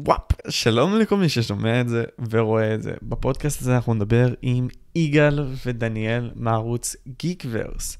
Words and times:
וואפ, 0.00 0.20
שלום 0.48 0.98
לכל 0.98 1.16
מי 1.16 1.28
ששומע 1.28 1.80
את 1.80 1.88
זה 1.88 2.04
ורואה 2.30 2.74
את 2.74 2.82
זה. 2.82 2.92
בפודקאסט 3.02 3.60
הזה 3.60 3.76
אנחנו 3.76 3.94
נדבר 3.94 4.34
עם 4.42 4.68
יגאל 4.94 5.46
ודניאל 5.66 6.30
מערוץ 6.34 6.96
גיקוורס. 7.18 7.98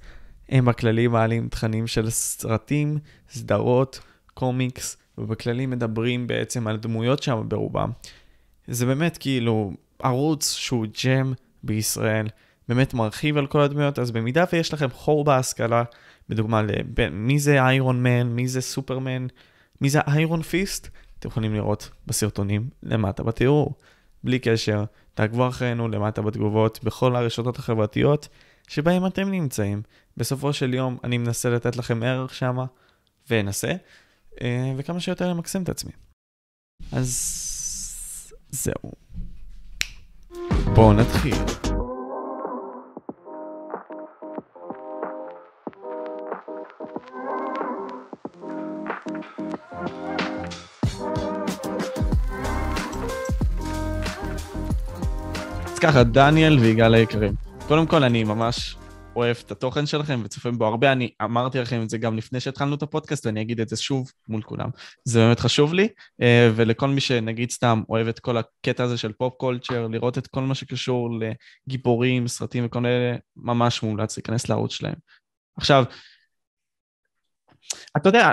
הם 0.48 0.64
בכללי 0.64 1.06
מעלים 1.06 1.48
תכנים 1.48 1.86
של 1.86 2.10
סרטים, 2.10 2.98
סדרות, 3.30 4.00
קומיקס, 4.34 4.96
ובכללי 5.18 5.66
מדברים 5.66 6.26
בעצם 6.26 6.66
על 6.66 6.76
דמויות 6.76 7.22
שם 7.22 7.42
ברובם. 7.48 7.90
זה 8.68 8.86
באמת 8.86 9.18
כאילו 9.18 9.72
ערוץ 10.02 10.52
שהוא 10.52 10.86
ג'ם 11.04 11.32
בישראל, 11.62 12.26
באמת 12.68 12.94
מרחיב 12.94 13.36
על 13.36 13.46
כל 13.46 13.60
הדמויות, 13.60 13.98
אז 13.98 14.10
במידה 14.10 14.44
ויש 14.52 14.74
לכם 14.74 14.88
חור 14.92 15.24
בהשכלה, 15.24 15.84
בדוגמה 16.28 16.62
למי 16.62 17.38
זה 17.38 17.62
איירון 17.62 18.02
מן, 18.02 18.26
מי 18.26 18.48
זה 18.48 18.60
סופרמן, 18.60 19.26
מי 19.80 19.90
זה 19.90 20.00
איירון 20.00 20.42
פיסט, 20.42 20.90
אתם 21.18 21.28
יכולים 21.28 21.54
לראות 21.54 21.90
בסרטונים 22.06 22.70
למטה 22.82 23.22
בתיאור. 23.22 23.74
בלי 24.24 24.38
קשר, 24.38 24.84
תעקבו 25.14 25.48
אחרינו 25.48 25.88
למטה 25.88 26.22
בתגובות 26.22 26.84
בכל 26.84 27.16
הרשתות 27.16 27.58
החברתיות 27.58 28.28
שבהם 28.68 29.06
אתם 29.06 29.30
נמצאים. 29.30 29.82
בסופו 30.16 30.52
של 30.52 30.74
יום 30.74 30.98
אני 31.04 31.18
מנסה 31.18 31.50
לתת 31.50 31.76
לכם 31.76 32.02
ערך 32.02 32.34
שמה, 32.34 32.64
ואנסה, 33.30 33.72
אה, 34.40 34.72
וכמה 34.76 35.00
שיותר 35.00 35.30
למקסם 35.30 35.62
את 35.62 35.68
עצמי. 35.68 35.92
אז 36.92 38.32
זהו. 38.50 38.92
בואו 40.74 40.92
נתחיל. 40.92 41.67
אז 55.78 55.82
ככה, 55.82 56.04
דניאל 56.04 56.58
ויגאל 56.58 56.94
היקרים. 56.94 57.34
קודם 57.68 57.86
כל, 57.86 58.04
אני 58.04 58.24
ממש 58.24 58.76
אוהב 59.16 59.36
את 59.46 59.50
התוכן 59.50 59.86
שלכם 59.86 60.20
וצופה 60.24 60.50
בו 60.50 60.66
הרבה. 60.66 60.92
אני 60.92 61.10
אמרתי 61.24 61.58
לכם 61.58 61.82
את 61.82 61.90
זה 61.90 61.98
גם 61.98 62.16
לפני 62.16 62.40
שהתחלנו 62.40 62.74
את 62.74 62.82
הפודקאסט, 62.82 63.26
ואני 63.26 63.40
אגיד 63.40 63.60
את 63.60 63.68
זה 63.68 63.76
שוב 63.76 64.12
מול 64.28 64.42
כולם. 64.42 64.68
זה 65.04 65.18
באמת 65.18 65.40
חשוב 65.40 65.74
לי, 65.74 65.88
אה, 66.22 66.50
ולכל 66.54 66.88
מי 66.88 67.00
שנגיד 67.00 67.50
סתם 67.50 67.82
אוהב 67.88 68.08
את 68.08 68.18
כל 68.18 68.36
הקטע 68.36 68.84
הזה 68.84 68.98
של 68.98 69.12
פופ 69.12 69.34
קולצ'ר, 69.36 69.86
לראות 69.86 70.18
את 70.18 70.26
כל 70.26 70.40
מה 70.40 70.54
שקשור 70.54 71.10
לגיבורים, 71.66 72.28
סרטים 72.28 72.66
וכל 72.66 72.86
אלה, 72.86 73.16
ממש 73.36 73.82
מומלץ 73.82 74.16
להיכנס 74.16 74.48
לערוץ 74.48 74.72
שלהם. 74.72 74.96
עכשיו, 75.56 75.84
אתה 77.96 78.08
יודע, 78.08 78.32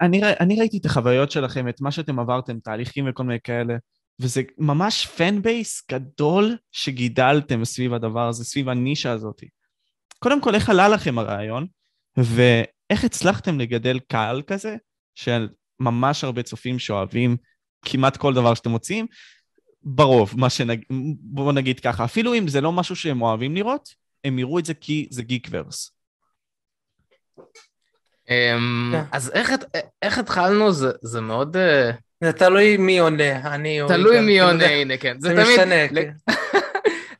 אני, 0.00 0.20
אני 0.40 0.60
ראיתי 0.60 0.78
את 0.78 0.86
החוויות 0.86 1.30
שלכם, 1.30 1.68
את 1.68 1.80
מה 1.80 1.90
שאתם 1.90 2.18
עברתם, 2.18 2.60
תהליכים 2.60 3.06
וכל 3.08 3.24
מיני 3.24 3.38
כאלה. 3.44 3.74
וזה 4.20 4.42
ממש 4.58 5.06
fan 5.06 5.42
base 5.42 5.82
גדול 5.90 6.56
שגידלתם 6.72 7.64
סביב 7.64 7.94
הדבר 7.94 8.28
הזה, 8.28 8.44
סביב 8.44 8.68
הנישה 8.68 9.12
הזאת. 9.12 9.42
קודם 10.18 10.40
כל, 10.40 10.54
איך 10.54 10.70
עלה 10.70 10.88
לכם 10.88 11.18
הרעיון, 11.18 11.66
ואיך 12.16 13.04
הצלחתם 13.04 13.60
לגדל 13.60 13.98
קהל 13.98 14.42
כזה, 14.42 14.76
של 15.14 15.48
ממש 15.80 16.24
הרבה 16.24 16.42
צופים 16.42 16.78
שאוהבים 16.78 17.36
כמעט 17.84 18.16
כל 18.16 18.34
דבר 18.34 18.54
שאתם 18.54 18.70
מוציאים, 18.70 19.06
ברוב, 19.82 20.34
מה 20.36 20.50
שנגיד, 20.50 20.84
בואו 21.20 21.52
נגיד 21.52 21.80
ככה, 21.80 22.04
אפילו 22.04 22.34
אם 22.34 22.48
זה 22.48 22.60
לא 22.60 22.72
משהו 22.72 22.96
שהם 22.96 23.22
אוהבים 23.22 23.54
לראות, 23.54 23.88
הם 24.24 24.38
יראו 24.38 24.58
את 24.58 24.64
זה 24.64 24.74
כי 24.74 25.08
זה 25.10 25.22
גיק 25.22 25.48
וורס. 25.48 25.92
אמ, 28.28 28.92
כן. 28.92 29.04
אז 29.12 29.32
איך 30.02 30.18
התחלנו? 30.18 30.72
זה 31.02 31.20
מאוד... 31.20 31.56
זה 32.20 32.32
תלוי 32.32 32.76
מי 32.76 32.98
עונה, 32.98 33.54
אני 33.54 33.82
או... 33.82 33.88
תלוי 33.88 34.20
מי 34.20 34.40
עונה, 34.40 34.66
הנה, 34.80 34.96
כן. 34.96 35.16
זה 35.20 35.28
תמיד... 35.28 35.46
משנה, 35.46 35.88
כן. 35.88 36.12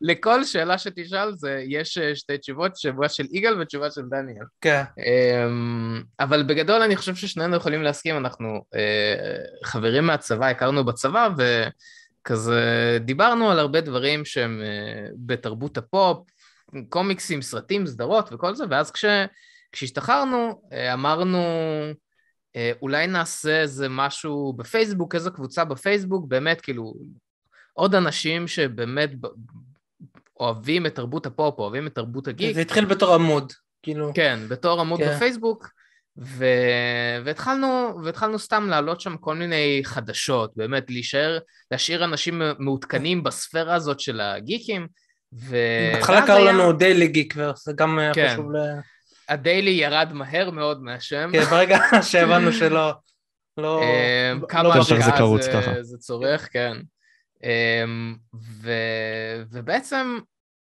לכל 0.00 0.44
שאלה 0.44 0.78
שתשאל 0.78 1.32
זה, 1.32 1.64
יש 1.68 1.98
אה, 1.98 2.16
שתי 2.16 2.38
תשובות, 2.38 2.72
תשובה 2.72 3.08
של 3.08 3.26
יגאל 3.32 3.60
ותשובה 3.60 3.90
של 3.90 4.02
דניאל. 4.10 4.44
כן. 4.60 4.82
אמ, 4.98 6.02
אבל 6.20 6.42
בגדול 6.42 6.82
אני 6.82 6.96
חושב 6.96 7.14
ששנינו 7.14 7.56
יכולים 7.56 7.82
להסכים, 7.82 8.16
אנחנו 8.16 8.64
אה, 8.74 9.36
חברים 9.64 10.06
מהצבא, 10.06 10.46
הכרנו 10.46 10.84
בצבא, 10.84 11.28
וכזה 11.38 12.98
דיברנו 13.00 13.50
על 13.50 13.58
הרבה 13.58 13.80
דברים 13.80 14.24
שהם 14.24 14.62
אה, 14.64 15.08
בתרבות 15.16 15.78
הפופ, 15.78 16.18
קומיקסים, 16.88 17.42
סרטים, 17.42 17.86
סדרות 17.86 18.32
וכל 18.32 18.54
זה, 18.54 18.64
ואז 18.70 18.90
כש... 18.90 19.04
כשהשתחררנו, 19.72 20.62
אמרנו, 20.92 21.42
אולי 22.82 23.06
נעשה 23.06 23.60
איזה 23.60 23.88
משהו 23.88 24.52
בפייסבוק, 24.56 25.14
איזו 25.14 25.32
קבוצה 25.32 25.64
בפייסבוק, 25.64 26.24
באמת, 26.28 26.60
כאילו, 26.60 26.94
עוד 27.72 27.94
אנשים 27.94 28.48
שבאמת 28.48 29.10
אוהבים 30.40 30.86
את 30.86 30.94
תרבות 30.94 31.26
הפופ, 31.26 31.58
אוהבים 31.58 31.86
את 31.86 31.94
תרבות 31.94 32.28
הגיק. 32.28 32.54
זה 32.54 32.60
התחיל 32.60 32.84
בתור 32.84 33.14
עמוד, 33.14 33.52
כאילו. 33.82 34.10
כן, 34.14 34.38
בתור 34.48 34.80
עמוד 34.80 35.00
כן. 35.00 35.14
בפייסבוק, 35.16 35.70
ו... 36.18 36.44
והתחלנו, 37.24 37.98
והתחלנו 38.04 38.38
סתם 38.38 38.68
להעלות 38.68 39.00
שם 39.00 39.16
כל 39.16 39.34
מיני 39.34 39.80
חדשות, 39.84 40.52
באמת, 40.56 40.90
להישאר, 40.90 41.38
להשאיר 41.70 42.04
אנשים 42.04 42.42
מעודכנים 42.58 43.22
בספירה 43.22 43.74
הזאת 43.74 44.00
של 44.00 44.20
הגיקים, 44.20 44.88
ו... 45.34 45.56
בהתחלה 45.94 46.26
קראו 46.26 46.38
היה... 46.38 46.52
לנו 46.52 46.72
דיילי 46.72 47.08
גיק, 47.08 47.34
וזה 47.36 47.72
גם 47.74 47.98
כן. 48.14 48.30
חשוב 48.32 48.52
ל... 48.52 48.58
הדיילי 49.30 49.70
ירד 49.70 50.12
מהר 50.12 50.50
מאוד 50.50 50.82
מהשם. 50.82 51.30
כן, 51.32 51.44
ברגע 51.44 51.78
שהבנו 52.10 52.52
שלא... 52.52 52.92
לא... 53.56 53.82
כמה 54.48 54.62
לא 54.62 54.74
השקעה 54.74 55.82
זה, 55.82 55.98
צורך, 55.98 56.48
כן. 56.52 56.76
ו, 58.34 58.72
ובעצם, 59.50 60.18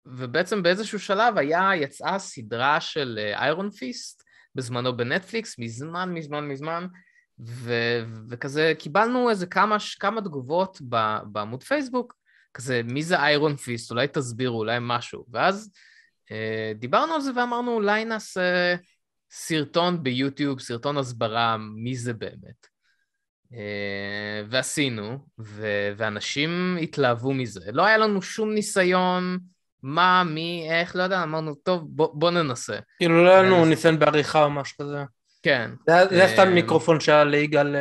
ובעצם 0.05 0.63
באיזשהו 0.63 0.99
שלב 0.99 1.37
היה, 1.37 1.69
יצאה 1.75 2.19
סדרה 2.19 2.81
של 2.81 3.19
איירון 3.33 3.65
אה, 3.65 3.71
פיסט, 3.71 4.23
בזמנו 4.55 4.97
בנטפליקס, 4.97 5.59
מזמן, 5.59 6.13
מזמן, 6.13 6.47
מזמן, 6.47 6.87
ו, 7.47 7.73
וכזה 8.29 8.73
קיבלנו 8.79 9.29
איזה 9.29 9.45
כמה, 9.45 9.77
כמה 9.99 10.21
תגובות 10.21 10.81
בעמוד 11.23 11.63
פייסבוק, 11.63 12.15
כזה, 12.53 12.81
מי 12.83 13.03
זה 13.03 13.19
איירון 13.19 13.55
פיסט? 13.55 13.91
אולי 13.91 14.07
תסבירו, 14.07 14.57
אולי 14.57 14.77
משהו. 14.81 15.25
ואז 15.31 15.71
אה, 15.73 15.88
דיברנו 16.75 17.13
על 17.13 17.21
זה 17.21 17.31
ואמרנו 17.35 17.73
אולי 17.73 18.05
נעשה 18.05 18.75
סרטון 19.31 20.03
ביוטיוב, 20.03 20.59
סרטון 20.59 20.97
הסברה, 20.97 21.57
מי 21.57 21.95
זה 21.95 22.13
באמת. 22.13 22.67
אה, 23.53 24.43
ועשינו, 24.49 25.17
ו- 25.39 25.93
ואנשים 25.97 26.77
התלהבו 26.81 27.33
מזה. 27.33 27.71
לא 27.71 27.85
היה 27.85 27.97
לנו 27.97 28.21
שום 28.21 28.53
ניסיון, 28.53 29.37
מה, 29.83 30.23
מי, 30.23 30.67
איך, 30.71 30.95
לא 30.95 31.03
יודע, 31.03 31.23
אמרנו, 31.23 31.55
טוב, 31.55 31.83
בוא, 31.87 32.09
בוא 32.13 32.31
ננסה. 32.31 32.79
כאילו 32.97 33.25
לא 33.25 33.29
היה 33.29 33.41
לנו 33.43 33.65
ניסיון 33.65 33.99
בעריכה 33.99 34.43
או 34.43 34.49
משהו 34.49 34.77
כזה. 34.77 35.03
כן. 35.43 35.71
זה 35.87 35.95
היה 36.09 36.27
סתם 36.27 36.47
אה, 36.47 36.53
מיקרופון 36.53 36.99
שהיה 36.99 37.23
ליגאל 37.23 37.75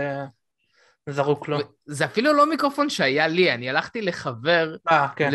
זרוק 1.11 1.49
לו. 1.49 1.59
זה 1.87 2.05
אפילו 2.05 2.33
לא 2.33 2.51
מיקרופון 2.51 2.91
שהיה 2.91 3.29
לי, 3.29 3.55
אני 3.55 3.71
הלכתי 3.71 4.03
לחבר, 4.03 4.77
아, 4.89 4.93
כן. 5.17 5.31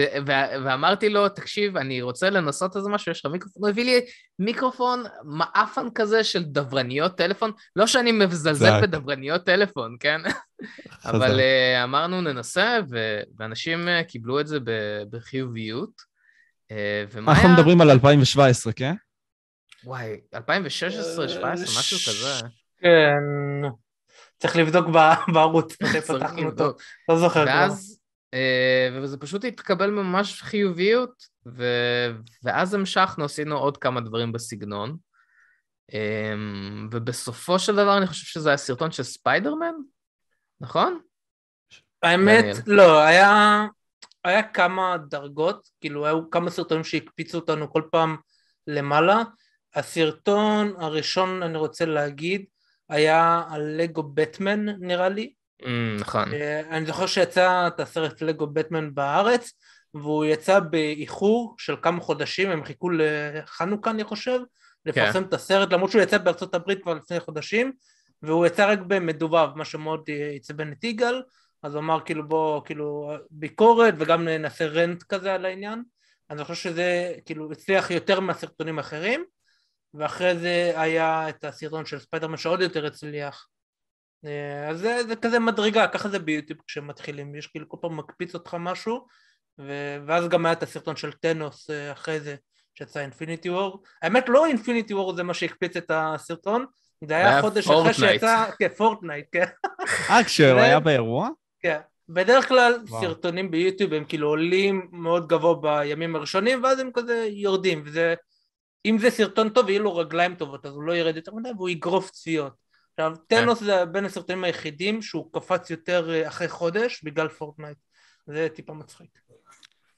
ואמרתי 0.65 1.09
לו, 1.09 1.29
תקשיב, 1.29 1.77
אני 1.77 2.01
רוצה 2.01 2.29
לנסות 2.29 2.75
איזה 2.77 2.89
משהו, 2.89 3.11
יש 3.11 3.25
לך 3.25 3.31
מיקרופון? 3.31 3.63
הוא 3.63 3.69
הביא 3.69 3.85
לי 3.85 4.01
מיקרופון 4.39 5.03
מעפן 5.23 5.87
כזה 5.95 6.23
של 6.23 6.43
דברניות 6.43 7.17
טלפון, 7.17 7.51
לא 7.75 7.87
שאני 7.87 8.11
מזלזל 8.11 8.81
בדברניות 8.81 9.45
טלפון, 9.45 9.95
כן? 9.99 10.21
אבל 11.05 11.39
uh, 11.39 11.83
אמרנו 11.83 12.21
ננסה, 12.21 12.79
ואנשים 13.37 13.87
uh, 13.87 14.03
קיבלו 14.03 14.39
את 14.39 14.47
זה 14.47 14.57
בחיוביות. 15.11 16.13
Uh, 16.71 17.17
אנחנו 17.17 17.47
היה... 17.47 17.53
מדברים 17.53 17.81
על 17.81 17.89
2017, 17.91 18.73
כן? 18.73 18.93
וואי, 19.85 20.19
2016, 20.35 21.23
2017, 21.23 21.79
משהו 21.79 21.97
כזה. 21.97 22.47
כן. 22.81 23.69
צריך 24.39 24.55
לבדוק 24.55 24.87
בערוץ, 25.33 25.75
פתחנו 25.75 26.49
אותו, 26.49 26.73
לא 27.09 27.17
זוכר 27.17 27.45
כבר. 27.45 27.67
אה, 28.33 28.99
וזה 29.01 29.17
פשוט 29.17 29.45
התקבל 29.45 29.91
ממש 29.91 30.41
חיוביות, 30.41 31.27
ו... 31.45 31.63
ואז 32.43 32.73
המשכנו, 32.73 33.25
עשינו 33.25 33.57
עוד 33.57 33.77
כמה 33.77 34.01
דברים 34.01 34.31
בסגנון. 34.31 34.97
אה, 35.93 36.33
ובסופו 36.91 37.59
של 37.59 37.75
דבר 37.75 37.97
אני 37.97 38.07
חושב 38.07 38.25
שזה 38.25 38.49
היה 38.49 38.57
סרטון 38.57 38.91
של 38.91 39.03
ספיידרמן, 39.03 39.73
נכון? 40.61 40.99
האמת, 42.03 42.45
לא, 42.67 43.01
היה, 43.01 43.65
היה 44.23 44.43
כמה 44.43 44.97
דרגות, 45.09 45.67
כאילו 45.81 46.05
היו 46.05 46.29
כמה 46.29 46.49
סרטונים 46.49 46.83
שהקפיצו 46.83 47.37
אותנו 47.37 47.71
כל 47.71 47.81
פעם 47.91 48.17
למעלה. 48.67 49.23
הסרטון 49.75 50.73
הראשון, 50.77 51.43
אני 51.43 51.57
רוצה 51.57 51.85
להגיד, 51.85 52.45
היה 52.93 53.43
על 53.49 53.61
לגו 53.61 54.03
בטמן 54.03 54.65
נראה 54.65 55.09
לי. 55.09 55.33
Mm, 55.61 55.65
נכון. 55.99 56.33
אה, 56.33 56.59
אני 56.69 56.85
זוכר 56.85 57.05
שיצא 57.05 57.67
את 57.67 57.79
הסרט 57.79 58.21
לגו 58.21 58.47
בטמן 58.47 58.95
בארץ, 58.95 59.51
והוא 59.93 60.25
יצא 60.25 60.59
באיחור 60.59 61.55
של 61.57 61.75
כמה 61.81 62.01
חודשים, 62.01 62.49
הם 62.49 62.63
חיכו 62.63 62.89
לחנוכה 62.89 63.91
אני 63.91 64.03
חושב, 64.03 64.39
לפרסם 64.85 65.19
כן. 65.19 65.27
את 65.27 65.33
הסרט, 65.33 65.73
למרות 65.73 65.91
שהוא 65.91 66.01
יצא 66.01 66.17
בארצות 66.17 66.55
הברית 66.55 66.81
כבר 66.81 66.93
לפני 66.93 67.19
חודשים, 67.19 67.71
והוא 68.21 68.45
יצא 68.45 68.71
רק 68.71 68.79
במדובב, 68.79 69.47
מה 69.55 69.65
שמאוד 69.65 70.09
עצבן 70.35 70.71
את 70.71 70.83
יגאל, 70.83 71.21
אז 71.63 71.75
הוא 71.75 71.81
אמר 71.81 71.99
כאילו 72.05 72.27
בוא, 72.27 72.61
כאילו 72.65 73.11
ביקורת 73.31 73.93
וגם 73.97 74.27
נעשה 74.27 74.65
רנט 74.65 75.03
כזה 75.03 75.33
על 75.33 75.45
העניין, 75.45 75.83
אז 76.29 76.37
אני 76.37 76.45
חושב 76.45 76.69
שזה 76.69 77.13
כאילו 77.25 77.51
הצליח 77.51 77.91
יותר 77.91 78.19
מהסרטונים 78.19 78.77
האחרים, 78.77 79.23
ואחרי 79.93 80.37
זה 80.37 80.73
היה 80.75 81.29
את 81.29 81.43
הסרטון 81.43 81.85
של 81.85 81.99
ספיידרמן 81.99 82.37
שעוד 82.37 82.61
יותר 82.61 82.85
הצליח. 82.85 83.47
אה, 84.25 84.69
אז 84.69 84.79
זה, 84.79 85.03
זה 85.07 85.15
כזה 85.15 85.39
מדרגה, 85.39 85.87
ככה 85.87 86.09
זה 86.09 86.19
ביוטיוב 86.19 86.59
כשמתחילים, 86.67 87.35
יש 87.35 87.47
כאילו 87.47 87.69
כל 87.69 87.77
פעם 87.81 87.97
מקפיץ 87.97 88.33
אותך 88.33 88.57
משהו, 88.59 89.05
ו... 89.59 89.97
ואז 90.07 90.27
גם 90.27 90.45
היה 90.45 90.53
את 90.53 90.63
הסרטון 90.63 90.95
של 90.95 91.11
טנוס 91.11 91.69
אה, 91.69 91.91
אחרי 91.91 92.19
זה, 92.19 92.35
שיצא 92.75 92.99
אינפיניטי 92.99 93.49
וור. 93.49 93.83
האמת 94.01 94.29
לא 94.29 94.45
אינפיניטי 94.45 94.93
וור 94.93 95.15
זה 95.15 95.23
מה 95.23 95.33
שהקפיץ 95.33 95.77
את 95.77 95.91
הסרטון, 95.93 96.65
זה 97.07 97.15
היה 97.15 97.41
חודש 97.41 97.67
אחרי 97.67 97.93
שיצא, 97.93 98.45
כן, 98.59 98.67
פורטנייט, 98.67 99.25
כן. 99.31 99.45
אה, 100.09 100.23
כשהוא 100.23 100.59
היה 100.59 100.79
באירוע? 100.79 101.29
כן. 101.59 101.79
בדרך 102.09 102.47
כלל 102.47 102.79
וואו. 102.87 103.01
סרטונים 103.01 103.51
ביוטיוב 103.51 103.93
הם 103.93 104.05
כאילו 104.05 104.27
עולים 104.27 104.87
מאוד 104.91 105.27
גבוה 105.27 105.55
בימים 105.55 106.15
הראשונים 106.15 106.63
ואז 106.63 106.79
הם 106.79 106.89
כזה 106.93 107.27
יורדים 107.31 107.83
וזה 107.85 108.15
אם 108.85 108.97
זה 108.97 109.09
סרטון 109.09 109.49
טוב 109.49 109.69
יהיו 109.69 109.83
לו 109.83 109.95
רגליים 109.95 110.35
טובות 110.35 110.65
אז 110.65 110.73
הוא 110.73 110.83
לא 110.83 110.93
ירד 110.93 111.15
יותר 111.15 111.33
מדי 111.33 111.49
והוא 111.57 111.69
יגרוף 111.69 112.11
צפיות 112.11 112.53
עכשיו 112.91 113.15
טנוס 113.27 113.59
כן. 113.59 113.65
זה 113.65 113.85
בין 113.85 114.05
הסרטונים 114.05 114.43
היחידים 114.43 115.01
שהוא 115.01 115.29
קפץ 115.33 115.69
יותר 115.69 116.13
אה, 116.13 116.27
אחרי 116.27 116.47
חודש 116.47 117.03
בגלל 117.03 117.27
פורטנייט 117.27 117.77
זה 118.27 118.47
טיפה 118.55 118.73
מצחיק 118.73 119.09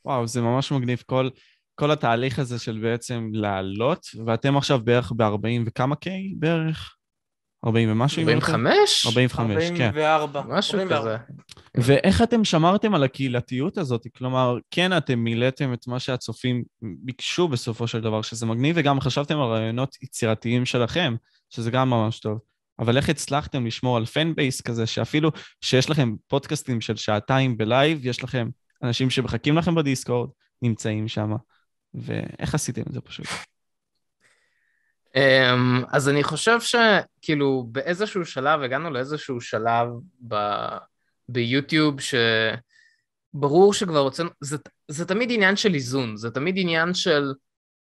וואו 0.06 0.28
זה 0.28 0.42
ממש 0.42 0.72
מגניב 0.72 1.04
כל, 1.06 1.30
כל 1.76 1.92
התהליך 1.92 2.40
הזה 2.40 2.60
של 2.60 2.80
בעצם 2.84 3.30
לעלות 3.34 4.06
ואתם 4.26 4.58
עכשיו 4.58 4.80
בערך 4.80 5.12
ב-40 5.12 5.64
וכמה 5.66 5.96
קיי 5.96 6.34
בערך? 6.38 6.96
40 7.66 7.92
ומשהו? 7.92 8.22
45? 8.22 9.06
45, 9.06 9.72
כן. 9.78 9.86
44. 9.86 10.42
משהו 10.48 10.80
כזה. 10.90 11.18
ואיך 11.76 12.22
אתם 12.22 12.44
שמרתם 12.44 12.96
על 12.96 13.04
הקהילתיות 13.04 13.78
הזאת? 13.78 14.08
כלומר, 14.18 14.58
כן, 14.72 14.98
אתם 14.98 15.20
מילאתם 15.20 15.74
את 15.74 15.88
מה 15.88 16.00
שהצופים 16.00 16.64
ביקשו 16.82 17.48
בסופו 17.48 17.88
של 17.88 18.02
דבר, 18.02 18.22
שזה 18.22 18.46
מגניב, 18.46 18.76
וגם 18.80 19.00
חשבתם 19.00 19.40
על 19.40 19.48
רעיונות 19.48 19.96
יצירתיים 20.02 20.66
שלכם, 20.66 21.16
שזה 21.50 21.72
גם 21.72 21.90
ממש 21.90 22.20
טוב. 22.20 22.40
אבל 22.80 22.98
איך 22.98 23.10
הצלחתם 23.10 23.66
לשמור 23.66 23.98
על 23.98 24.06
fan 24.06 24.36
base 24.36 24.62
כזה, 24.62 24.86
שאפילו 24.86 25.32
שיש 25.62 25.90
לכם 25.90 26.16
פודקאסטים 26.28 26.82
של 26.82 26.96
שעתיים 26.96 27.58
ב 27.58 27.66
live, 27.66 28.06
יש 28.06 28.24
לכם 28.24 28.50
אנשים 28.84 29.10
שמחכים 29.10 29.58
לכם 29.58 29.76
בדיסקורד, 29.76 30.30
נמצאים 30.62 31.08
שם. 31.08 31.32
ואיך 31.94 32.56
עשיתם 32.56 32.82
את 32.88 32.94
זה 32.94 33.02
פשוט? 33.02 33.28
אמ, 35.16 35.84
אז 35.92 36.10
אני 36.10 36.24
חושב 36.24 36.58
שכאילו 36.62 37.68
באיזשהו 37.72 38.26
שלב, 38.26 38.62
הגענו 38.62 38.90
לאיזשהו 38.90 39.42
שלב 39.42 39.88
ב... 40.28 40.36
ביוטיוב 41.30 41.96
שברור 43.36 43.74
שכבר 43.74 44.00
רוצים, 44.00 44.30
זה, 44.42 44.58
זה 44.88 45.06
תמיד 45.06 45.32
עניין 45.32 45.56
של 45.56 45.74
איזון, 45.74 46.18
זה 46.18 46.32
תמיד 46.32 46.56
עניין 46.58 46.94
של 46.94 47.34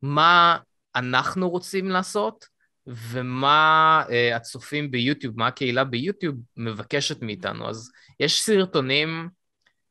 מה 0.02 0.58
אנחנו 0.96 1.50
רוצים 1.50 1.90
לעשות 1.90 2.46
ומה 2.86 4.02
uh, 4.06 4.36
הצופים 4.36 4.90
ביוטיוב, 4.90 5.38
מה 5.38 5.46
הקהילה 5.46 5.84
ביוטיוב 5.84 6.36
מבקשת 6.56 7.22
מאיתנו. 7.22 7.68
אז 7.68 7.90
יש 8.20 8.42
סרטונים 8.42 9.28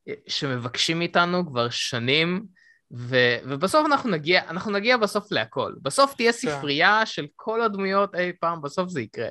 אה, 0.08 0.14
שמבקשים 0.28 1.00
מאיתנו 1.00 1.48
כבר 1.48 1.70
שנים, 1.70 2.46
ו, 2.92 3.18
ובסוף 3.44 3.86
אנחנו 3.86 4.10
נגיע, 4.10 4.42
אנחנו 4.50 4.72
נגיע 4.72 4.98
בסוף 4.98 5.32
להכל. 5.32 5.74
בסוף 5.82 6.14
תהיה 6.14 6.32
כן. 6.32 6.38
ספרייה 6.38 7.06
של 7.06 7.26
כל 7.36 7.62
הדמויות 7.62 8.16
אי 8.16 8.32
פעם, 8.40 8.62
בסוף 8.62 8.90
זה 8.90 9.02
יקרה. 9.02 9.28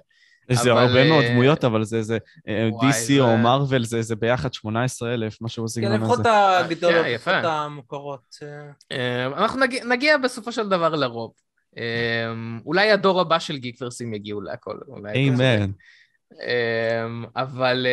זה 0.53 0.73
אבל... 0.73 0.81
הרבה 0.81 1.09
מאוד 1.09 1.25
אה, 1.25 1.31
דמויות, 1.31 1.65
אבל 1.65 1.85
זה, 1.85 2.03
זה 2.03 2.19
אה, 2.49 2.69
וואי, 2.73 2.91
DC 2.91 2.93
זה... 2.93 3.21
או 3.21 3.37
מרוויל, 3.37 3.85
זה, 3.85 4.03
זה 4.03 4.17
ביחד 4.17 4.53
18,000, 4.53 5.39
משהו 5.41 5.65
בסגנון 5.65 5.93
הזה. 5.93 5.99
כן, 6.01 6.05
לפחות 6.05 6.27
הגדולות, 6.27 7.05
כן, 7.05 7.13
לפחות 7.13 7.45
המקורות. 7.45 8.37
אה. 8.93 9.27
אנחנו 9.27 9.61
נגיע, 9.61 9.85
נגיע 9.85 10.19
בסופו 10.19 10.53
של 10.53 10.69
דבר 10.69 10.95
לרוב. 10.95 11.33
אולי 12.67 12.91
הדור 12.91 13.21
הבא 13.21 13.39
של 13.39 13.57
גיקוורסים 13.57 14.15
יגיעו 14.15 14.41
להכל. 14.41 14.79
אמן. 15.17 15.71
אבל 17.37 17.87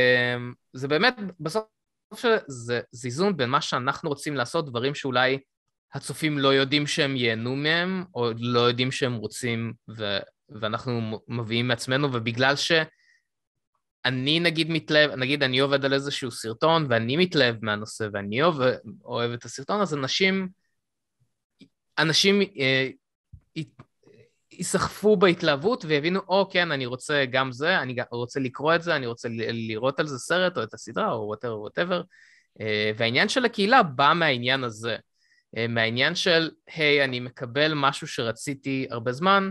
זה 0.74 0.88
באמת, 0.88 1.16
בסוף 1.40 1.66
זה 2.50 2.82
איזון 3.06 3.38
בין 3.38 3.50
מה 3.50 3.62
שאנחנו 3.62 4.10
רוצים 4.10 4.36
לעשות, 4.36 4.70
דברים 4.70 4.96
שאולי 4.96 5.38
הצופים 5.94 6.40
לא 6.40 6.54
יודעים 6.54 6.88
שהם 6.88 7.16
ייהנו 7.16 7.56
מהם, 7.56 8.04
או 8.16 8.32
לא 8.40 8.60
יודעים 8.60 8.92
שהם 8.92 9.14
רוצים, 9.16 9.74
ו... 9.98 10.18
ואנחנו 10.50 11.22
מביאים 11.28 11.68
מעצמנו, 11.68 12.14
ובגלל 12.14 12.56
שאני 12.56 14.40
נגיד 14.40 14.70
מתלהב, 14.70 15.12
נגיד 15.12 15.44
אני 15.44 15.60
עובד 15.60 15.86
על 15.86 15.94
איזשהו 15.94 16.32
סרטון, 16.32 16.86
ואני 16.90 17.18
מתלהב 17.18 17.56
מהנושא, 17.62 18.08
ואני 18.14 18.44
אוהב, 18.44 18.56
אוהב 19.06 19.32
את 19.32 19.46
הסרטון, 19.46 19.82
אז 19.82 19.94
אנשים, 19.94 20.50
אנשים 21.98 22.42
אה, 22.42 22.90
בהתלהבות 25.18 25.86
ויבינו, 25.86 26.20
או 26.28 26.50
כן, 26.52 26.72
אני 26.72 26.86
רוצה 26.86 27.26
גם 27.32 27.52
זה, 27.52 27.80
אני 27.80 27.96
רוצה 28.12 28.40
לקרוא 28.40 28.76
את 28.76 28.82
זה, 28.82 28.96
אני 28.96 29.08
רוצה 29.08 29.30
לראות 29.32 30.00
על 30.00 30.08
זה 30.08 30.18
סרט, 30.18 30.58
או 30.58 30.64
את 30.64 30.74
הסדרה, 30.74 31.12
או 31.12 31.28
whatever 31.28 31.60
whatever. 31.60 32.02
אה, 32.62 32.92
והעניין 32.98 33.30
של 33.30 33.46
הקהילה 33.46 33.84
בא 33.84 34.14
מהעניין 34.16 34.64
הזה. 34.64 34.98
אה, 35.58 35.68
מהעניין 35.68 36.16
של, 36.16 36.52
היי, 36.76 37.04
אני 37.04 37.20
מקבל 37.20 37.74
משהו 37.76 38.08
שרציתי 38.08 38.88
הרבה 38.90 39.12
זמן, 39.12 39.50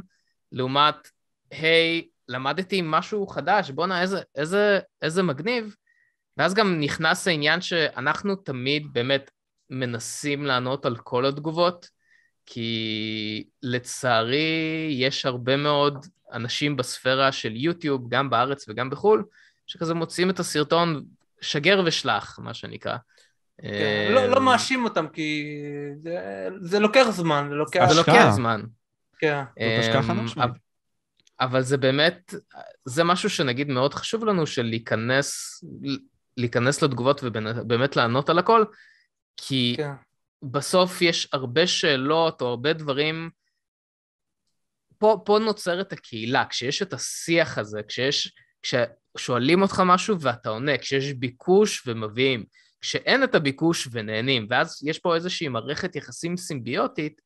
לעומת, 0.52 1.08
היי, 1.50 2.08
למדתי 2.28 2.80
משהו 2.84 3.26
חדש, 3.26 3.70
בואנה, 3.70 4.02
איזה, 4.02 4.20
איזה, 4.34 4.80
איזה 5.02 5.22
מגניב. 5.22 5.74
ואז 6.36 6.54
גם 6.54 6.80
נכנס 6.80 7.28
העניין 7.28 7.60
שאנחנו 7.60 8.36
תמיד 8.36 8.86
באמת 8.92 9.30
מנסים 9.70 10.44
לענות 10.44 10.86
על 10.86 10.96
כל 10.96 11.26
התגובות, 11.26 11.88
כי 12.46 13.44
לצערי 13.62 14.88
יש 14.90 15.26
הרבה 15.26 15.56
מאוד 15.56 16.06
אנשים 16.32 16.76
בספירה 16.76 17.32
של 17.32 17.56
יוטיוב, 17.56 18.08
גם 18.08 18.30
בארץ 18.30 18.68
וגם 18.68 18.90
בחו"ל, 18.90 19.24
שכזה 19.66 19.94
מוצאים 19.94 20.30
את 20.30 20.40
הסרטון 20.40 21.04
שגר 21.40 21.82
ושלח, 21.86 22.38
מה 22.38 22.54
שנקרא. 22.54 22.96
כן, 23.62 24.12
לא, 24.12 24.26
לא 24.26 24.40
מאשים 24.40 24.84
אותם, 24.84 25.08
כי 25.08 25.56
זה, 26.02 26.48
זה 26.60 26.78
לוקח 26.78 27.06
זמן, 27.10 27.46
זה 27.50 27.54
לוקח... 27.54 27.86
זה 27.88 27.94
לוקח 27.94 28.30
זמן. 28.30 28.62
כן. 29.18 29.42
משמעית. 30.24 30.50
אבל 31.40 31.62
זה 31.62 31.76
באמת, 31.76 32.34
זה 32.84 33.04
משהו 33.04 33.30
שנגיד 33.30 33.68
מאוד 33.68 33.94
חשוב 33.94 34.24
לנו, 34.24 34.46
של 34.46 34.62
להיכנס, 34.62 35.60
להיכנס 36.36 36.82
לתגובות 36.82 37.20
ובאמת 37.24 37.96
לענות 37.96 38.30
על 38.30 38.38
הכל, 38.38 38.64
כי 39.36 39.74
כן. 39.76 39.92
בסוף 40.42 41.02
יש 41.02 41.28
הרבה 41.32 41.66
שאלות 41.66 42.42
או 42.42 42.46
הרבה 42.46 42.72
דברים, 42.72 43.30
פה, 44.98 45.22
פה 45.24 45.38
נוצרת 45.38 45.92
הקהילה, 45.92 46.44
כשיש 46.44 46.82
את 46.82 46.92
השיח 46.92 47.58
הזה, 47.58 47.80
כשיש, 47.88 48.34
כששואלים 48.62 49.62
אותך 49.62 49.82
משהו 49.86 50.20
ואתה 50.20 50.48
עונה, 50.48 50.78
כשיש 50.78 51.12
ביקוש 51.12 51.86
ומביאים, 51.86 52.44
כשאין 52.82 53.24
את 53.24 53.34
הביקוש 53.34 53.88
ונהנים, 53.92 54.46
ואז 54.50 54.80
יש 54.84 54.98
פה 54.98 55.14
איזושהי 55.14 55.48
מערכת 55.48 55.96
יחסים 55.96 56.36
סימביוטית, 56.36 57.20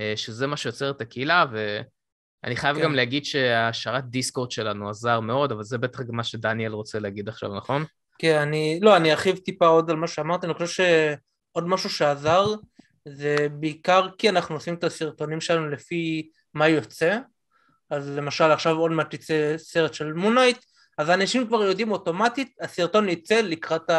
אה, 0.00 0.12
שזה 0.16 0.46
מה 0.46 0.56
שיוצר 0.56 0.90
את 0.90 1.00
הקהילה, 1.00 1.44
ואני 1.52 2.56
חייב 2.56 2.76
כן. 2.76 2.82
גם 2.82 2.94
להגיד 2.94 3.24
שהשארת 3.24 4.04
דיסקורד 4.04 4.50
שלנו 4.50 4.90
עזר 4.90 5.20
מאוד, 5.20 5.52
אבל 5.52 5.62
זה 5.62 5.78
בטח 5.78 6.00
גם 6.00 6.16
מה 6.16 6.24
שדניאל 6.24 6.72
רוצה 6.72 6.98
להגיד 6.98 7.28
עכשיו, 7.28 7.56
נכון? 7.56 7.84
כן, 8.18 8.38
אני, 8.38 8.78
לא, 8.82 8.96
אני 8.96 9.10
ארחיב 9.10 9.36
טיפה 9.36 9.66
עוד 9.66 9.90
על 9.90 9.96
מה 9.96 10.06
שאמרתי, 10.06 10.46
אני 10.46 10.54
חושב 10.54 10.66
שעוד 10.66 11.68
משהו 11.68 11.90
שעזר, 11.90 12.46
זה 13.08 13.36
בעיקר 13.52 14.08
כי 14.18 14.28
אנחנו 14.28 14.54
עושים 14.54 14.74
את 14.74 14.84
הסרטונים 14.84 15.40
שלנו 15.40 15.68
לפי 15.68 16.30
מה 16.54 16.68
יוצא, 16.68 17.18
אז 17.90 18.10
למשל 18.16 18.44
עכשיו 18.44 18.76
עוד 18.76 18.90
מעט 18.90 19.14
יצא 19.14 19.54
סרט 19.56 19.94
של 19.94 20.12
מונייט, 20.12 20.64
אז 20.98 21.10
אנשים 21.10 21.46
כבר 21.46 21.62
יודעים 21.62 21.90
אוטומטית, 21.92 22.56
הסרטון 22.60 23.08
יצא 23.08 23.40
לקראת 23.40 23.90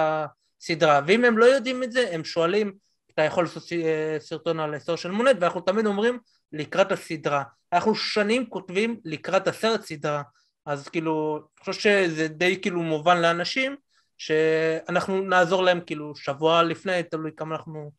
הסדרה, 0.61 1.01
ואם 1.07 1.25
הם 1.25 1.37
לא 1.37 1.45
יודעים 1.45 1.83
את 1.83 1.91
זה, 1.91 2.09
הם 2.11 2.23
שואלים 2.23 2.73
אתה 3.13 3.21
יכול 3.21 3.43
לעשות 3.43 3.63
אה, 3.73 4.17
סרטון 4.19 4.59
על 4.59 4.71
ההיסטוריה 4.71 4.97
של 4.97 5.11
מונט 5.11 5.37
ואנחנו 5.39 5.61
תמיד 5.61 5.85
אומרים 5.85 6.19
לקראת 6.53 6.91
הסדרה. 6.91 7.43
אנחנו 7.73 7.95
שנים 7.95 8.49
כותבים 8.49 8.99
לקראת 9.05 9.47
הסרט 9.47 9.81
סדרה, 9.81 10.21
אז 10.65 10.89
כאילו, 10.89 11.37
אני 11.37 11.65
חושב 11.65 11.81
שזה 11.81 12.27
די 12.27 12.61
כאילו 12.61 12.81
מובן 12.81 13.21
לאנשים 13.21 13.75
שאנחנו 14.17 15.21
נעזור 15.21 15.63
להם 15.63 15.81
כאילו 15.85 16.15
שבוע 16.15 16.63
לפני, 16.63 17.03
תלוי 17.03 17.31
כמה 17.37 17.55
אנחנו 17.55 17.91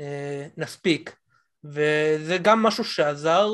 אה, 0.00 0.46
נספיק. 0.56 1.16
וזה 1.64 2.38
גם 2.42 2.62
משהו 2.62 2.84
שעזר 2.84 3.48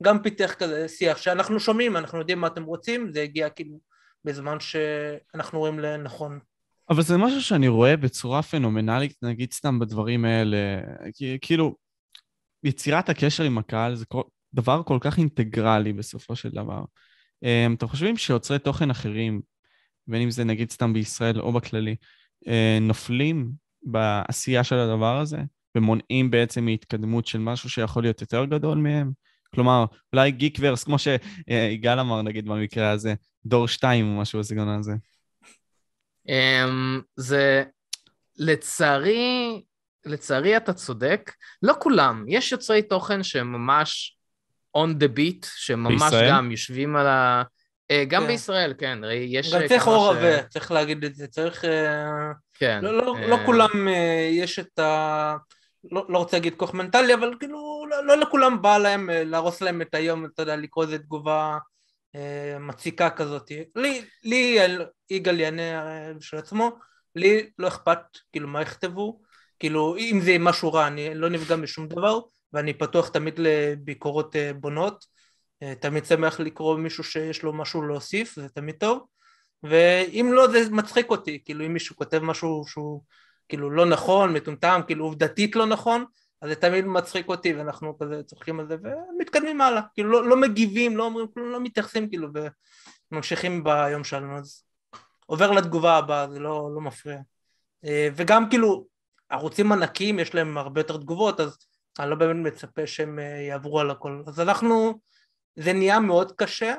וגם 0.00 0.22
פיתח 0.22 0.54
כזה 0.58 0.88
שיח 0.88 1.16
שאנחנו 1.16 1.60
שומעים, 1.60 1.96
אנחנו 1.96 2.18
יודעים 2.18 2.38
מה 2.38 2.46
אתם 2.46 2.64
רוצים, 2.64 3.12
זה 3.12 3.22
הגיע 3.22 3.50
כאילו 3.50 3.80
בזמן 4.24 4.56
שאנחנו 4.60 5.58
רואים 5.58 5.78
לנכון. 5.78 6.38
אבל 6.90 7.02
זה 7.02 7.16
משהו 7.16 7.42
שאני 7.42 7.68
רואה 7.68 7.96
בצורה 7.96 8.42
פנומנלית, 8.42 9.14
נגיד 9.22 9.52
סתם 9.52 9.78
בדברים 9.78 10.24
האלה, 10.24 10.56
כאילו, 11.40 11.76
יצירת 12.64 13.08
הקשר 13.08 13.44
עם 13.44 13.58
הקהל 13.58 13.94
זה 13.94 14.04
דבר 14.54 14.82
כל 14.82 14.98
כך 15.00 15.18
אינטגרלי 15.18 15.92
בסופו 15.92 16.36
של 16.36 16.50
דבר. 16.50 16.84
אמ, 17.42 17.74
אתם 17.74 17.88
חושבים 17.88 18.16
שיוצרי 18.16 18.58
תוכן 18.58 18.90
אחרים 18.90 19.40
בין 20.06 20.22
אם 20.22 20.30
זה 20.30 20.44
נגיד 20.44 20.70
סתם 20.70 20.92
בישראל 20.92 21.40
או 21.40 21.52
בכללי, 21.52 21.96
אה, 22.48 22.78
נופלים 22.80 23.52
בעשייה 23.82 24.64
של 24.64 24.76
הדבר 24.76 25.18
הזה, 25.18 25.38
ומונעים 25.76 26.30
בעצם 26.30 26.64
מהתקדמות 26.64 27.26
של 27.26 27.38
משהו 27.38 27.70
שיכול 27.70 28.02
להיות 28.02 28.20
יותר 28.20 28.44
גדול 28.44 28.78
מהם? 28.78 29.12
כלומר, 29.54 29.84
אולי 30.12 30.30
גיקוורס, 30.30 30.84
כמו 30.84 30.96
שיגאל 30.98 32.00
אמר, 32.00 32.22
נגיד, 32.22 32.46
במקרה 32.48 32.90
הזה, 32.90 33.14
דור 33.46 33.68
שתיים 33.68 34.08
או 34.08 34.20
משהו 34.20 34.38
בסגנון 34.38 34.78
הזה. 34.78 34.92
Um, 36.28 37.02
זה, 37.16 37.64
לצערי, 38.36 39.62
לצערי 40.04 40.56
אתה 40.56 40.72
צודק. 40.72 41.32
לא 41.62 41.74
כולם, 41.78 42.24
יש 42.28 42.52
יוצרי 42.52 42.82
תוכן 42.82 43.22
שהם 43.22 43.52
ממש 43.52 44.16
on 44.76 45.02
the 45.02 45.18
beat, 45.18 45.46
שממש 45.56 46.02
בישראל? 46.02 46.30
גם 46.30 46.50
יושבים 46.50 46.96
על 46.96 47.06
ה... 47.06 47.42
אה, 47.90 48.04
גם 48.08 48.22
כן. 48.22 48.28
בישראל, 48.28 48.74
כן, 48.78 48.98
יש... 49.12 49.54
גם 49.54 49.60
צריך 49.68 49.86
אור 49.86 50.10
עבה, 50.10 50.38
ש... 50.38 50.44
צריך 50.48 50.72
להגיד 50.72 51.04
את 51.04 51.14
זה, 51.14 51.26
צריך... 51.26 51.64
אה, 51.64 52.32
כן. 52.54 52.80
לא, 52.82 52.96
לא, 52.96 53.14
לא 53.28 53.36
כולם 53.46 53.88
יש 54.30 54.58
את 54.58 54.78
ה... 54.78 55.36
לא, 55.92 56.06
לא 56.08 56.18
רוצה 56.18 56.36
להגיד 56.36 56.54
כוח 56.54 56.74
מנטלי, 56.74 57.14
אבל 57.14 57.34
כאילו 57.40 57.86
לא, 57.90 58.06
לא 58.06 58.16
לכולם 58.16 58.62
בא 58.62 58.78
להם 58.78 59.10
להרוס 59.12 59.60
להם 59.60 59.82
את 59.82 59.94
היום, 59.94 60.24
אתה 60.24 60.42
יודע, 60.42 60.56
לקרוא 60.56 60.84
איזה 60.84 60.98
תגובה 60.98 61.52
אה, 61.52 61.58
מציקה 62.60 63.10
כזאת. 63.10 63.50
לי, 63.76 64.02
לי 64.24 64.58
יגאל 65.10 65.40
יענה 65.40 65.62
של 66.20 66.36
עצמו, 66.36 66.70
לי 67.14 67.50
לא 67.58 67.68
אכפת 67.68 67.98
כאילו 68.32 68.48
מה 68.48 68.62
יכתבו, 68.62 69.20
כאילו 69.58 69.96
אם 69.96 70.20
זה 70.24 70.36
משהו 70.38 70.72
רע 70.72 70.86
אני 70.86 71.14
לא 71.14 71.28
נפגע 71.28 71.56
משום 71.56 71.88
דבר 71.88 72.20
ואני 72.52 72.74
פתוח 72.74 73.08
תמיד 73.08 73.34
לביקורות 73.38 74.36
אה, 74.36 74.52
בונות, 74.52 75.04
אה, 75.62 75.74
תמיד 75.80 76.04
שמח 76.04 76.40
לקרוא 76.40 76.78
מישהו 76.78 77.04
שיש 77.04 77.42
לו 77.42 77.52
משהו 77.52 77.82
להוסיף, 77.82 78.34
זה 78.34 78.48
תמיד 78.48 78.74
טוב, 78.80 79.06
ואם 79.62 80.30
לא 80.32 80.48
זה 80.48 80.70
מצחיק 80.70 81.10
אותי, 81.10 81.42
כאילו 81.44 81.66
אם 81.66 81.72
מישהו 81.72 81.96
כותב 81.96 82.18
משהו 82.18 82.64
שהוא 82.66 83.02
כאילו 83.48 83.70
לא 83.70 83.86
נכון, 83.86 84.32
מטומטם, 84.32 84.80
כאילו 84.86 85.04
עובדתית 85.04 85.56
לא 85.56 85.66
נכון, 85.66 86.04
אז 86.42 86.48
זה 86.48 86.54
תמיד 86.54 86.84
מצחיק 86.84 87.28
אותי 87.28 87.52
ואנחנו 87.52 87.98
כזה 87.98 88.22
צוחקים 88.22 88.60
על 88.60 88.68
זה 88.68 88.76
ומתקדמים 88.82 89.60
הלאה, 89.60 89.82
כאילו 89.94 90.10
לא, 90.10 90.28
לא 90.28 90.36
מגיבים, 90.36 90.96
לא 90.96 91.04
אומרים, 91.04 91.26
כאילו 91.32 91.50
לא 91.50 91.60
מתייחסים 91.60 92.08
כאילו 92.08 92.28
וממשיכים 93.12 93.64
ביום 93.64 94.04
שלנו, 94.04 94.38
אז 94.38 94.64
עובר 95.26 95.50
לתגובה 95.50 95.96
הבאה, 95.96 96.30
זה 96.30 96.38
לא, 96.38 96.70
לא 96.74 96.80
מפריע. 96.80 97.18
אה, 97.84 98.08
וגם 98.14 98.50
כאילו 98.50 98.86
ערוצים 99.28 99.72
ענקיים 99.72 100.18
יש 100.18 100.34
להם 100.34 100.58
הרבה 100.58 100.80
יותר 100.80 100.96
תגובות, 100.96 101.40
אז 101.40 101.58
אני 101.98 102.10
לא 102.10 102.16
באמת 102.16 102.52
מצפה 102.52 102.86
שהם 102.86 103.18
אה, 103.18 103.24
יעברו 103.24 103.80
על 103.80 103.90
הכל. 103.90 104.22
אז 104.26 104.40
אנחנו, 104.40 105.00
זה 105.56 105.72
נהיה 105.72 106.00
מאוד 106.00 106.32
קשה, 106.32 106.74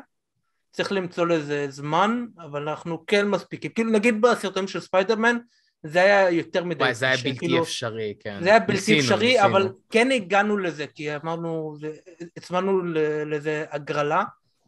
צריך 0.72 0.92
למצוא 0.92 1.26
לזה 1.26 1.66
זמן, 1.70 2.26
אבל 2.38 2.70
אנחנו 2.70 3.06
כן 3.06 3.28
מספיקים. 3.28 3.72
כאילו 3.72 3.92
נגיד 3.92 4.22
בסרטונים 4.22 4.68
של 4.68 4.80
ספיידרמן, 4.80 5.38
זה 5.84 6.02
היה 6.02 6.30
יותר 6.30 6.64
מדי 6.64 6.84
וואי, 6.84 6.94
זה 6.94 7.06
היה 7.06 7.16
בלתי 7.16 7.38
כאילו, 7.38 7.64
אפשרי, 7.64 8.14
כן. 8.20 8.44
זה 8.44 8.50
היה 8.50 8.60
בלתי 8.60 8.74
ניסינו, 8.74 9.00
אפשרי, 9.00 9.28
ניסינו. 9.28 9.46
אבל 9.46 9.70
כן 9.90 10.12
הגענו 10.12 10.58
לזה, 10.58 10.88
כי 10.88 11.16
אמרנו, 11.16 11.76
הצמדנו 12.38 12.84
לזה 13.26 13.66
הגרלה, 13.72 14.24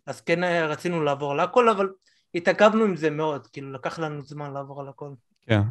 אז 0.06 0.22
כן 0.22 0.44
רצינו 0.44 1.04
לעבור 1.04 1.32
על 1.32 1.40
הכל, 1.40 1.70
אבל 1.70 1.90
התעכבנו 2.36 2.84
עם 2.84 2.96
זה 2.96 3.10
מאוד, 3.10 3.48
כאילו 3.48 3.72
לקח 3.72 4.00
לנו 4.00 4.22
זמן 4.22 4.54
לעבור 4.54 4.82
על 4.82 4.88
הכל. 4.88 5.10
כן. 5.42 5.62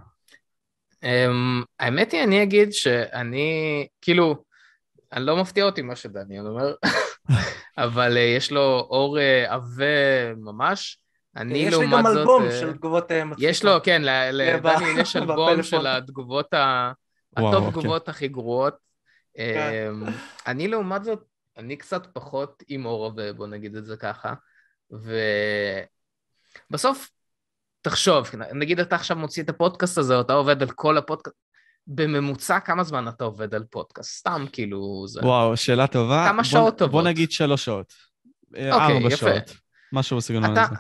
Um, 1.05 1.65
האמת 1.79 2.13
היא, 2.13 2.23
אני 2.23 2.43
אגיד 2.43 2.73
שאני, 2.73 3.87
כאילו, 4.01 4.45
אני 5.13 5.27
לא 5.27 5.37
מפתיע 5.37 5.65
אותי 5.65 5.83
מה 5.83 5.97
שדניאל 5.97 6.47
אומר, 6.47 6.75
אבל 7.79 8.17
uh, 8.17 8.19
יש 8.19 8.53
לו 8.53 8.87
אור 8.91 9.19
uh, 9.19 9.53
עבה 9.53 10.35
ממש. 10.37 10.99
אני 11.37 11.71
לעומת 11.71 11.89
זאת... 11.91 11.93
יש 11.93 11.93
לי 11.93 12.13
גם 12.13 12.19
אלבום 12.19 12.49
uh, 12.49 12.51
של 12.51 12.73
תגובות 12.73 13.13
מצחיקות. 13.13 13.51
יש 13.51 13.65
לו, 13.65 13.73
כן, 13.83 14.03
לדניאל 14.33 14.99
יש 14.99 15.17
אלבום 15.17 15.63
של 15.63 15.87
התגובות, 15.87 16.55
ה... 16.55 16.93
הטוב 17.37 17.55
אוקיי. 17.55 17.71
תגובות 17.71 18.09
הכי 18.09 18.29
גרועות. 18.29 18.75
כן. 19.37 19.93
Um, 20.07 20.11
אני 20.47 20.69
לעומת 20.69 21.05
זאת, 21.05 21.23
אני 21.59 21.77
קצת 21.77 22.07
פחות 22.13 22.63
עם 22.69 22.87
אור 22.87 23.13
בוא 23.37 23.47
נגיד 23.47 23.77
את 23.77 23.85
זה 23.85 23.97
ככה. 23.97 24.35
ובסוף, 26.71 27.11
תחשוב, 27.83 28.31
נגיד 28.53 28.81
אתה 28.81 28.97
עכשיו 28.97 29.17
מוציא 29.17 29.43
את 29.43 29.49
הפודקאסט 29.49 29.99
הזה, 29.99 30.17
או 30.17 30.21
אתה 30.21 30.33
עובד 30.33 30.63
על 30.63 30.71
כל 30.71 30.99
הפודקאסט, 30.99 31.37
בממוצע 31.87 32.61
כמה 32.61 32.85
זמן 32.85 33.09
אתה 33.09 33.25
עובד 33.25 33.55
על 33.55 33.65
פודקאסט? 33.71 34.19
סתם 34.19 34.45
כאילו 34.53 35.05
זה... 35.09 35.21
וואו, 35.21 35.57
שאלה 35.57 35.87
טובה. 35.87 36.25
כמה 36.29 36.37
בוא, 36.37 36.51
שעות 36.51 36.79
טובות? 36.79 36.93
בוא 36.93 37.03
נגיד 37.03 37.31
שלוש 37.31 37.65
שעות. 37.65 37.93
אוקיי, 38.49 38.71
ארבע 38.71 39.07
יפה. 39.07 39.17
שעות. 39.17 39.57
משהו 39.93 40.17
בסגנון 40.17 40.59
הזה. 40.59 40.75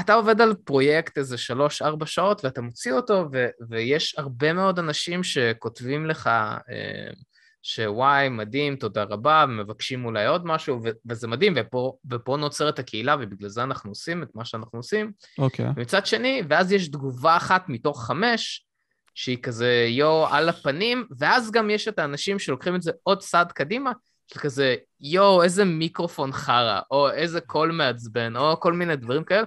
אתה 0.00 0.14
עובד 0.14 0.40
על 0.40 0.54
פרויקט 0.54 1.18
איזה 1.18 1.38
שלוש-ארבע 1.38 2.06
שעות 2.06 2.44
ואתה 2.44 2.60
מוציא 2.60 2.92
אותו, 2.92 3.28
ו- 3.32 3.48
ויש 3.68 4.14
הרבה 4.18 4.52
מאוד 4.52 4.78
אנשים 4.78 5.22
שכותבים 5.22 6.06
לך 6.06 6.26
אה, 6.70 7.10
שוואי, 7.62 8.28
מדהים, 8.28 8.76
תודה 8.76 9.02
רבה, 9.02 9.44
ומבקשים 9.48 10.04
אולי 10.04 10.26
עוד 10.26 10.46
משהו, 10.46 10.80
ו- 10.84 10.88
וזה 11.06 11.28
מדהים, 11.28 11.54
ופה, 11.56 11.96
ופה 12.10 12.36
נוצרת 12.36 12.78
הקהילה, 12.78 13.16
ובגלל 13.20 13.48
זה 13.48 13.62
אנחנו 13.62 13.90
עושים 13.90 14.22
את 14.22 14.28
מה 14.34 14.44
שאנחנו 14.44 14.78
עושים. 14.78 15.12
אוקיי. 15.38 15.66
Okay. 15.66 15.72
ומצד 15.76 16.06
שני, 16.06 16.42
ואז 16.48 16.72
יש 16.72 16.88
תגובה 16.88 17.36
אחת 17.36 17.64
מתוך 17.68 18.04
חמש, 18.06 18.66
שהיא 19.14 19.42
כזה 19.42 19.86
יו 19.88 20.26
על 20.30 20.48
הפנים, 20.48 21.06
ואז 21.18 21.50
גם 21.50 21.70
יש 21.70 21.88
את 21.88 21.98
האנשים 21.98 22.38
שלוקחים 22.38 22.76
את 22.76 22.82
זה 22.82 22.92
עוד 23.02 23.18
צעד 23.18 23.52
קדימה, 23.52 23.92
כזה 24.38 24.76
יואו, 25.00 25.42
איזה 25.42 25.64
מיקרופון 25.64 26.32
חרא, 26.32 26.80
או 26.90 27.10
איזה 27.10 27.40
קול 27.40 27.72
מעצבן, 27.72 28.36
או 28.36 28.60
כל 28.60 28.72
מיני 28.72 28.96
דברים 28.96 29.24
כאלה. 29.24 29.44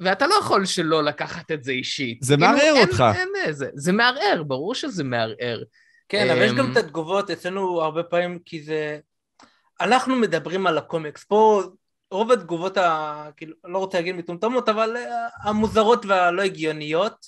ואתה 0.00 0.26
לא 0.26 0.34
יכול 0.34 0.66
שלא 0.66 1.04
לקחת 1.04 1.50
את 1.50 1.64
זה 1.64 1.72
אישית. 1.72 2.18
זה 2.22 2.34
כאילו, 2.34 2.48
מערער 2.48 2.74
אין, 2.76 2.88
אותך. 2.88 3.04
אין, 3.14 3.28
אין, 3.44 3.52
זה, 3.52 3.70
זה 3.74 3.92
מערער, 3.92 4.42
ברור 4.42 4.74
שזה 4.74 5.04
מערער. 5.04 5.62
כן, 6.08 6.30
אבל 6.30 6.42
יש 6.42 6.52
גם 6.52 6.66
אמ, 6.66 6.72
את 6.72 6.76
התגובות 6.76 7.30
אצלנו 7.30 7.82
הרבה 7.82 8.02
פעמים, 8.02 8.38
כי 8.44 8.62
זה... 8.62 8.98
אנחנו 9.80 10.16
מדברים 10.16 10.66
על 10.66 10.78
הקומיקס. 10.78 11.24
פה 11.24 11.62
רוב 12.10 12.32
התגובות, 12.32 12.76
ה... 12.76 13.30
כאילו, 13.36 13.56
לא 13.64 13.78
רוצה 13.78 13.98
להגיד 13.98 14.14
מטומטמות, 14.14 14.68
אבל 14.68 14.96
אה, 14.96 15.26
המוזרות 15.42 16.06
והלא 16.06 16.42
הגיוניות, 16.42 17.26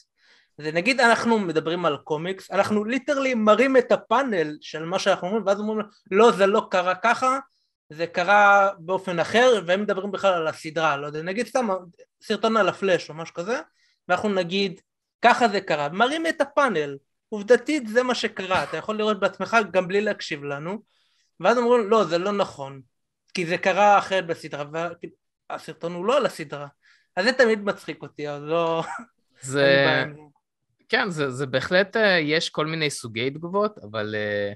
זה 0.58 0.72
נגיד 0.72 1.00
אנחנו 1.00 1.38
מדברים 1.38 1.84
על 1.84 1.96
קומיקס, 1.96 2.50
אנחנו 2.50 2.84
ליטרלי 2.84 3.34
מראים 3.34 3.76
את 3.76 3.92
הפאנל 3.92 4.56
של 4.60 4.84
מה 4.84 4.98
שאנחנו 4.98 5.26
אומרים, 5.26 5.46
ואז 5.46 5.60
אומרים 5.60 5.86
לא 6.10 6.32
זה 6.32 6.46
לא 6.46 6.66
קרה 6.70 6.94
ככה, 6.94 7.38
זה 7.90 8.06
קרה 8.06 8.70
באופן 8.78 9.18
אחר, 9.18 9.62
והם 9.66 9.82
מדברים 9.82 10.12
בכלל 10.12 10.34
על 10.34 10.46
הסדרה, 10.46 10.96
לא 10.96 11.06
יודע, 11.06 11.22
נגיד 11.22 11.46
סתם 11.46 11.68
סרטון 12.22 12.56
על 12.56 12.68
הפלאש 12.68 13.08
או 13.08 13.14
משהו 13.14 13.34
כזה, 13.34 13.60
ואנחנו 14.08 14.28
נגיד 14.28 14.80
ככה 15.22 15.48
זה 15.48 15.60
קרה, 15.60 15.88
מראים 15.88 16.26
את 16.26 16.40
הפאנל, 16.40 16.96
עובדתית 17.28 17.88
זה 17.88 18.02
מה 18.02 18.14
שקרה, 18.14 18.64
אתה 18.64 18.76
יכול 18.76 18.96
לראות 18.96 19.20
בעצמך 19.20 19.56
גם 19.70 19.88
בלי 19.88 20.00
להקשיב 20.00 20.44
לנו, 20.44 20.82
ואז 21.40 21.58
אומרים 21.58 21.88
לא 21.88 22.04
זה 22.04 22.18
לא 22.18 22.32
נכון, 22.32 22.80
כי 23.34 23.46
זה 23.46 23.58
קרה 23.58 23.98
אחרת 23.98 24.26
בסדרה, 24.26 24.64
והסרטון 25.50 25.94
הוא 25.94 26.06
לא 26.06 26.16
על 26.16 26.26
הסדרה, 26.26 26.66
אז 27.16 27.24
זה 27.24 27.32
תמיד 27.32 27.60
מצחיק 27.64 28.02
אותי, 28.02 28.28
אז 28.28 28.42
לא... 28.42 28.82
זה... 29.40 30.04
כן, 30.88 31.10
זה, 31.10 31.30
זה 31.30 31.46
בהחלט, 31.46 31.96
אה, 31.96 32.18
יש 32.18 32.50
כל 32.50 32.66
מיני 32.66 32.90
סוגי 32.90 33.30
תגובות, 33.30 33.78
אבל 33.78 34.14
uh, 34.14 34.54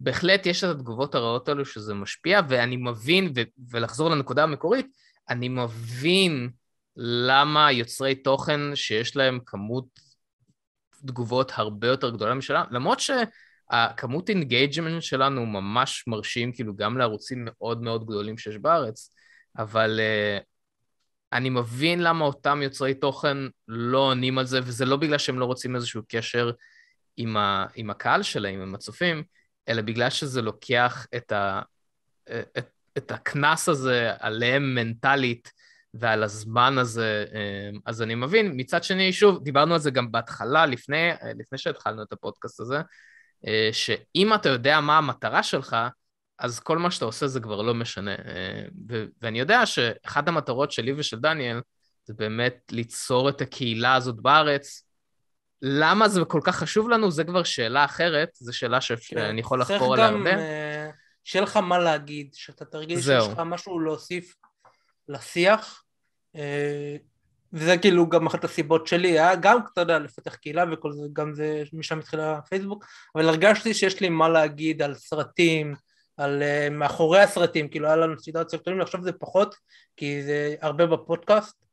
בהחלט 0.00 0.46
יש 0.46 0.64
את 0.64 0.68
התגובות 0.68 1.14
הרעות 1.14 1.48
האלו 1.48 1.64
שזה 1.64 1.94
משפיע, 1.94 2.40
ואני 2.48 2.76
מבין, 2.76 3.32
ו- 3.36 3.70
ולחזור 3.70 4.10
לנקודה 4.10 4.42
המקורית, 4.42 4.86
אני 5.28 5.48
מבין 5.48 6.50
למה 6.96 7.72
יוצרי 7.72 8.14
תוכן 8.14 8.60
שיש 8.74 9.16
להם 9.16 9.38
כמות 9.46 9.84
תגובות 11.06 11.52
הרבה 11.54 11.88
יותר 11.88 12.10
גדולה 12.10 12.34
משלנו, 12.34 12.64
למרות 12.70 12.98
שהכמות 13.00 14.28
engagement 14.28 15.02
שלנו 15.02 15.46
ממש 15.46 16.04
מרשים, 16.06 16.52
כאילו 16.52 16.76
גם 16.76 16.98
לערוצים 16.98 17.44
מאוד 17.44 17.82
מאוד 17.82 18.04
גדולים 18.04 18.38
שיש 18.38 18.56
בארץ, 18.56 19.14
אבל 19.58 20.00
uh, 20.00 20.49
אני 21.32 21.50
מבין 21.50 22.02
למה 22.02 22.24
אותם 22.24 22.62
יוצרי 22.62 22.94
תוכן 22.94 23.36
לא 23.68 23.98
עונים 23.98 24.38
על 24.38 24.46
זה, 24.46 24.60
וזה 24.62 24.84
לא 24.84 24.96
בגלל 24.96 25.18
שהם 25.18 25.38
לא 25.38 25.44
רוצים 25.44 25.76
איזשהו 25.76 26.02
קשר 26.08 26.50
עם, 27.16 27.36
ה, 27.36 27.66
עם 27.74 27.90
הקהל 27.90 28.22
שלהם, 28.22 28.60
עם 28.60 28.74
הצופים, 28.74 29.22
אלא 29.68 29.82
בגלל 29.82 30.10
שזה 30.10 30.42
לוקח 30.42 31.06
את, 31.16 31.32
ה, 31.32 31.60
את, 32.28 32.70
את 32.98 33.10
הקנס 33.10 33.68
הזה 33.68 34.12
עליהם 34.18 34.74
מנטלית 34.74 35.52
ועל 35.94 36.22
הזמן 36.22 36.78
הזה, 36.78 37.24
אה, 37.34 37.78
אז 37.86 38.02
אני 38.02 38.14
מבין. 38.14 38.52
מצד 38.56 38.84
שני, 38.84 39.12
שוב, 39.12 39.44
דיברנו 39.44 39.74
על 39.74 39.80
זה 39.80 39.90
גם 39.90 40.12
בהתחלה, 40.12 40.66
לפני, 40.66 41.10
לפני 41.38 41.58
שהתחלנו 41.58 42.02
את 42.02 42.12
הפודקאסט 42.12 42.60
הזה, 42.60 42.80
אה, 43.46 43.68
שאם 43.72 44.34
אתה 44.34 44.48
יודע 44.48 44.80
מה 44.80 44.98
המטרה 44.98 45.42
שלך, 45.42 45.76
אז 46.40 46.60
כל 46.60 46.78
מה 46.78 46.90
שאתה 46.90 47.04
עושה 47.04 47.26
זה 47.26 47.40
כבר 47.40 47.62
לא 47.62 47.74
משנה. 47.74 48.14
אה, 48.14 48.64
ו- 48.90 49.04
ואני 49.22 49.40
יודע 49.40 49.66
שאחת 49.66 50.28
המטרות 50.28 50.72
שלי 50.72 50.92
ושל 50.92 51.18
דניאל 51.18 51.60
זה 52.04 52.14
באמת 52.14 52.56
ליצור 52.70 53.28
את 53.28 53.40
הקהילה 53.40 53.94
הזאת 53.94 54.16
בארץ. 54.20 54.86
למה 55.62 56.08
זה 56.08 56.20
כל 56.24 56.40
כך 56.44 56.56
חשוב 56.56 56.88
לנו, 56.88 57.10
זה 57.10 57.24
כבר 57.24 57.42
שאלה 57.42 57.84
אחרת, 57.84 58.28
זו 58.34 58.56
שאלה 58.56 58.80
שאני 58.80 59.00
כן, 59.06 59.38
יכול 59.38 59.60
לחקור 59.60 59.94
עליה 59.94 60.06
הרבה. 60.06 60.30
צריך 60.30 60.36
גם 60.36 60.90
uh, 60.90 60.96
שיהיה 61.24 61.42
לך 61.42 61.56
מה 61.56 61.78
להגיד, 61.78 62.30
שאתה 62.34 62.64
תרגיש 62.64 63.04
שיש 63.04 63.24
לך 63.32 63.38
משהו 63.38 63.80
להוסיף 63.80 64.34
לשיח. 65.08 65.82
Uh, 66.36 66.40
וזה 67.52 67.78
כאילו 67.78 68.08
גם 68.08 68.26
אחת 68.26 68.44
הסיבות 68.44 68.86
שלי, 68.86 69.08
היה 69.08 69.36
גם, 69.36 69.58
אתה 69.72 69.80
יודע, 69.80 69.98
לפתח 69.98 70.34
קהילה 70.34 70.64
וכל 70.72 70.92
זה, 70.92 71.02
גם 71.12 71.34
זה, 71.34 71.62
משם 71.72 71.98
התחיל 71.98 72.20
הפייסבוק, 72.20 72.84
אבל 73.14 73.28
הרגשתי 73.28 73.74
שיש 73.74 74.00
לי 74.00 74.08
מה 74.08 74.28
להגיד 74.28 74.82
על 74.82 74.94
סרטים, 74.94 75.74
על 76.16 76.42
uh, 76.42 76.70
מאחורי 76.70 77.20
הסרטים, 77.20 77.68
כאילו 77.68 77.86
היה 77.86 77.96
לנו 77.96 78.18
סדרת 78.18 78.48
סרטונים, 78.48 78.80
עכשיו 78.80 79.02
זה 79.02 79.12
פחות, 79.12 79.54
כי 79.96 80.22
זה 80.22 80.54
הרבה 80.60 80.86
בפודקאסט, 80.86 81.64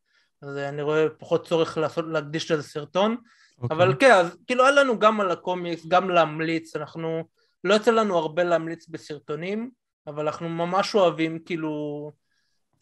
אז 0.41 0.57
אני 0.57 0.81
רואה 0.81 1.09
פחות 1.09 1.47
צורך 1.47 1.77
לעשות, 1.77 2.05
להקדיש 2.07 2.51
לזה 2.51 2.63
סרטון, 2.63 3.15
okay. 3.15 3.61
אוקיי. 3.61 3.77
אבל 3.77 3.95
כן, 3.99 4.11
אז 4.11 4.37
כאילו 4.47 4.63
היה 4.63 4.71
לנו 4.71 4.99
גם 4.99 5.21
על 5.21 5.31
הקומיקס, 5.31 5.85
גם 5.87 6.09
להמליץ, 6.09 6.75
אנחנו, 6.75 7.23
לא 7.63 7.73
יוצא 7.73 7.91
לנו 7.91 8.17
הרבה 8.17 8.43
להמליץ 8.43 8.87
בסרטונים, 8.87 9.71
אבל 10.07 10.25
אנחנו 10.25 10.49
ממש 10.49 10.95
אוהבים 10.95 11.39
כאילו 11.45 12.11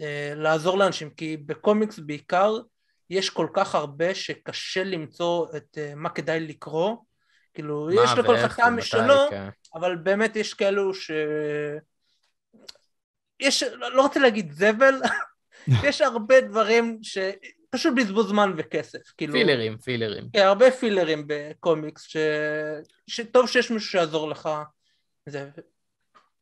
אה, 0.02 0.34
לעזור 0.36 0.78
לאנשים, 0.78 1.10
כי 1.10 1.38
בקומיקס 1.38 2.00
בעיקר 2.00 2.54
יש 3.10 3.30
כל 3.30 3.48
כך 3.54 3.76
הרבה 3.76 4.16
שקשה 4.16 4.84
למצוא 4.84 5.48
את 5.58 5.78
אה, 5.78 5.96
מה 5.96 6.10
כדאי 6.10 6.40
לקרוא, 6.40 6.96
כאילו 7.54 7.92
יש 7.92 8.12
לכל 8.18 8.36
אחד 8.36 8.56
טעם 8.56 8.78
משלו. 8.78 9.30
אבל 9.76 9.96
באמת 9.96 10.36
יש 10.36 10.54
כאלו 10.54 10.94
ש... 10.94 11.12
יש, 13.40 13.64
לא 13.64 14.02
רוצה 14.02 14.20
להגיד 14.20 14.52
זבל, 14.52 14.96
יש 15.88 16.02
הרבה 16.02 16.42
דברים 16.42 17.00
ש... 17.02 17.18
פשוט 17.70 17.94
בזבוז 17.98 18.28
זמן 18.28 18.54
וכסף, 18.58 19.00
כאילו... 19.18 19.34
פילרים, 19.34 19.78
פילרים. 19.78 20.24
כן, 20.34 20.46
הרבה 20.46 20.72
פילרים 20.72 21.24
בקומיקס, 21.28 22.04
ש... 22.04 22.18
שטוב 23.08 23.48
שיש 23.48 23.72
מישהו 23.72 23.90
שיעזור 23.90 24.30
לך. 24.30 24.50
זה... 25.26 25.50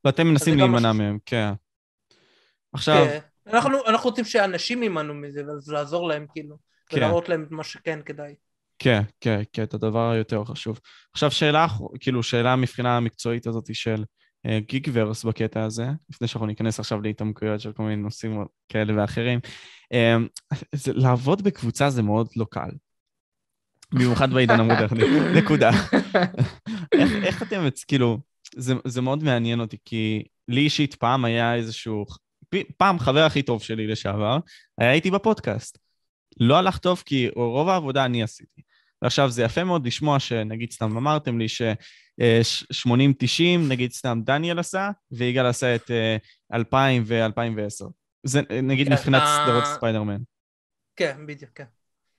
ואתם 0.05 0.27
מנסים 0.27 0.57
להימנע 0.57 0.91
מהם, 0.91 1.17
כן. 1.25 1.53
עכשיו... 2.73 3.05
כן. 3.05 3.19
אנחנו, 3.47 3.85
אנחנו 3.87 4.09
רוצים 4.09 4.25
שאנשים 4.25 4.83
יימנעו 4.83 5.13
מזה, 5.13 5.41
ואז 5.47 5.71
לעזור 5.71 6.07
להם, 6.07 6.25
כאילו, 6.33 6.57
כן. 6.87 6.97
ולהראות 6.97 7.29
להם 7.29 7.43
את 7.43 7.51
מה 7.51 7.63
שכן 7.63 7.99
כדאי. 8.05 8.35
כן, 8.83 9.01
כן, 9.21 9.41
כן, 9.53 9.63
את 9.63 9.73
הדבר 9.73 10.11
היותר 10.11 10.43
חשוב. 10.45 10.79
עכשיו, 11.13 11.31
שאלה, 11.31 11.67
כאילו, 11.99 12.23
שאלה 12.23 12.55
מבחינה 12.55 12.97
המקצועית 12.97 13.47
הזאת 13.47 13.75
של 13.75 14.03
uh, 14.47 14.49
גיגוורס 14.67 15.23
בקטע 15.23 15.63
הזה, 15.63 15.87
לפני 16.09 16.27
שאנחנו 16.27 16.47
ניכנס 16.47 16.79
עכשיו 16.79 17.01
להתעמקויות 17.01 17.61
של 17.61 17.71
כל 17.71 17.83
מיני 17.83 17.95
נושאים 17.95 18.45
כאלה 18.69 19.01
ואחרים, 19.01 19.39
uh, 19.93 20.57
זה, 20.71 20.93
לעבוד 20.93 21.41
בקבוצה 21.41 21.89
זה 21.89 22.01
מאוד 22.01 22.27
לא 22.35 22.45
קל. 22.49 22.69
במיוחד 23.93 24.33
בעידן 24.33 24.59
המודרני, 24.59 25.03
נקודה. 25.41 25.71
איך, 26.93 27.11
איך 27.23 27.43
אתם, 27.43 27.67
כאילו, 27.87 28.19
זה, 28.55 28.73
זה 28.85 29.01
מאוד 29.01 29.23
מעניין 29.23 29.59
אותי, 29.59 29.77
כי 29.85 30.23
לי 30.47 30.61
אישית 30.61 30.95
פעם 30.95 31.25
היה 31.25 31.55
איזשהו 31.55 32.05
פעם 32.77 32.99
חבר 32.99 33.23
הכי 33.23 33.41
טוב 33.41 33.63
שלי 33.63 33.87
לשעבר, 33.87 34.37
היה 34.77 34.93
איתי 34.93 35.11
בפודקאסט. 35.11 35.77
לא 36.39 36.57
הלך 36.57 36.77
טוב 36.77 37.03
כי 37.05 37.29
רוב 37.35 37.69
העבודה 37.69 38.05
אני 38.05 38.23
עשיתי. 38.23 38.61
ועכשיו 39.03 39.29
זה 39.29 39.43
יפה 39.43 39.63
מאוד 39.63 39.87
לשמוע 39.87 40.19
שנגיד 40.19 40.71
סתם 40.71 40.97
אמרתם 40.97 41.39
לי 41.39 41.49
ש-80-90 41.49 43.59
נגיד 43.69 43.91
סתם 43.91 44.21
דניאל 44.23 44.59
עשה, 44.59 44.91
ויגאל 45.11 45.45
עשה 45.45 45.75
את 45.75 45.91
2000 46.53 47.03
ו-2010. 47.05 47.85
זה 48.23 48.41
נגיד 48.63 48.87
כן, 48.87 48.93
מבחינת 48.93 49.23
סדרות 49.25 49.63
ספיידרמן. 49.65 50.21
כן, 50.95 51.25
בדיוק, 51.25 51.51
כן. 51.55 51.63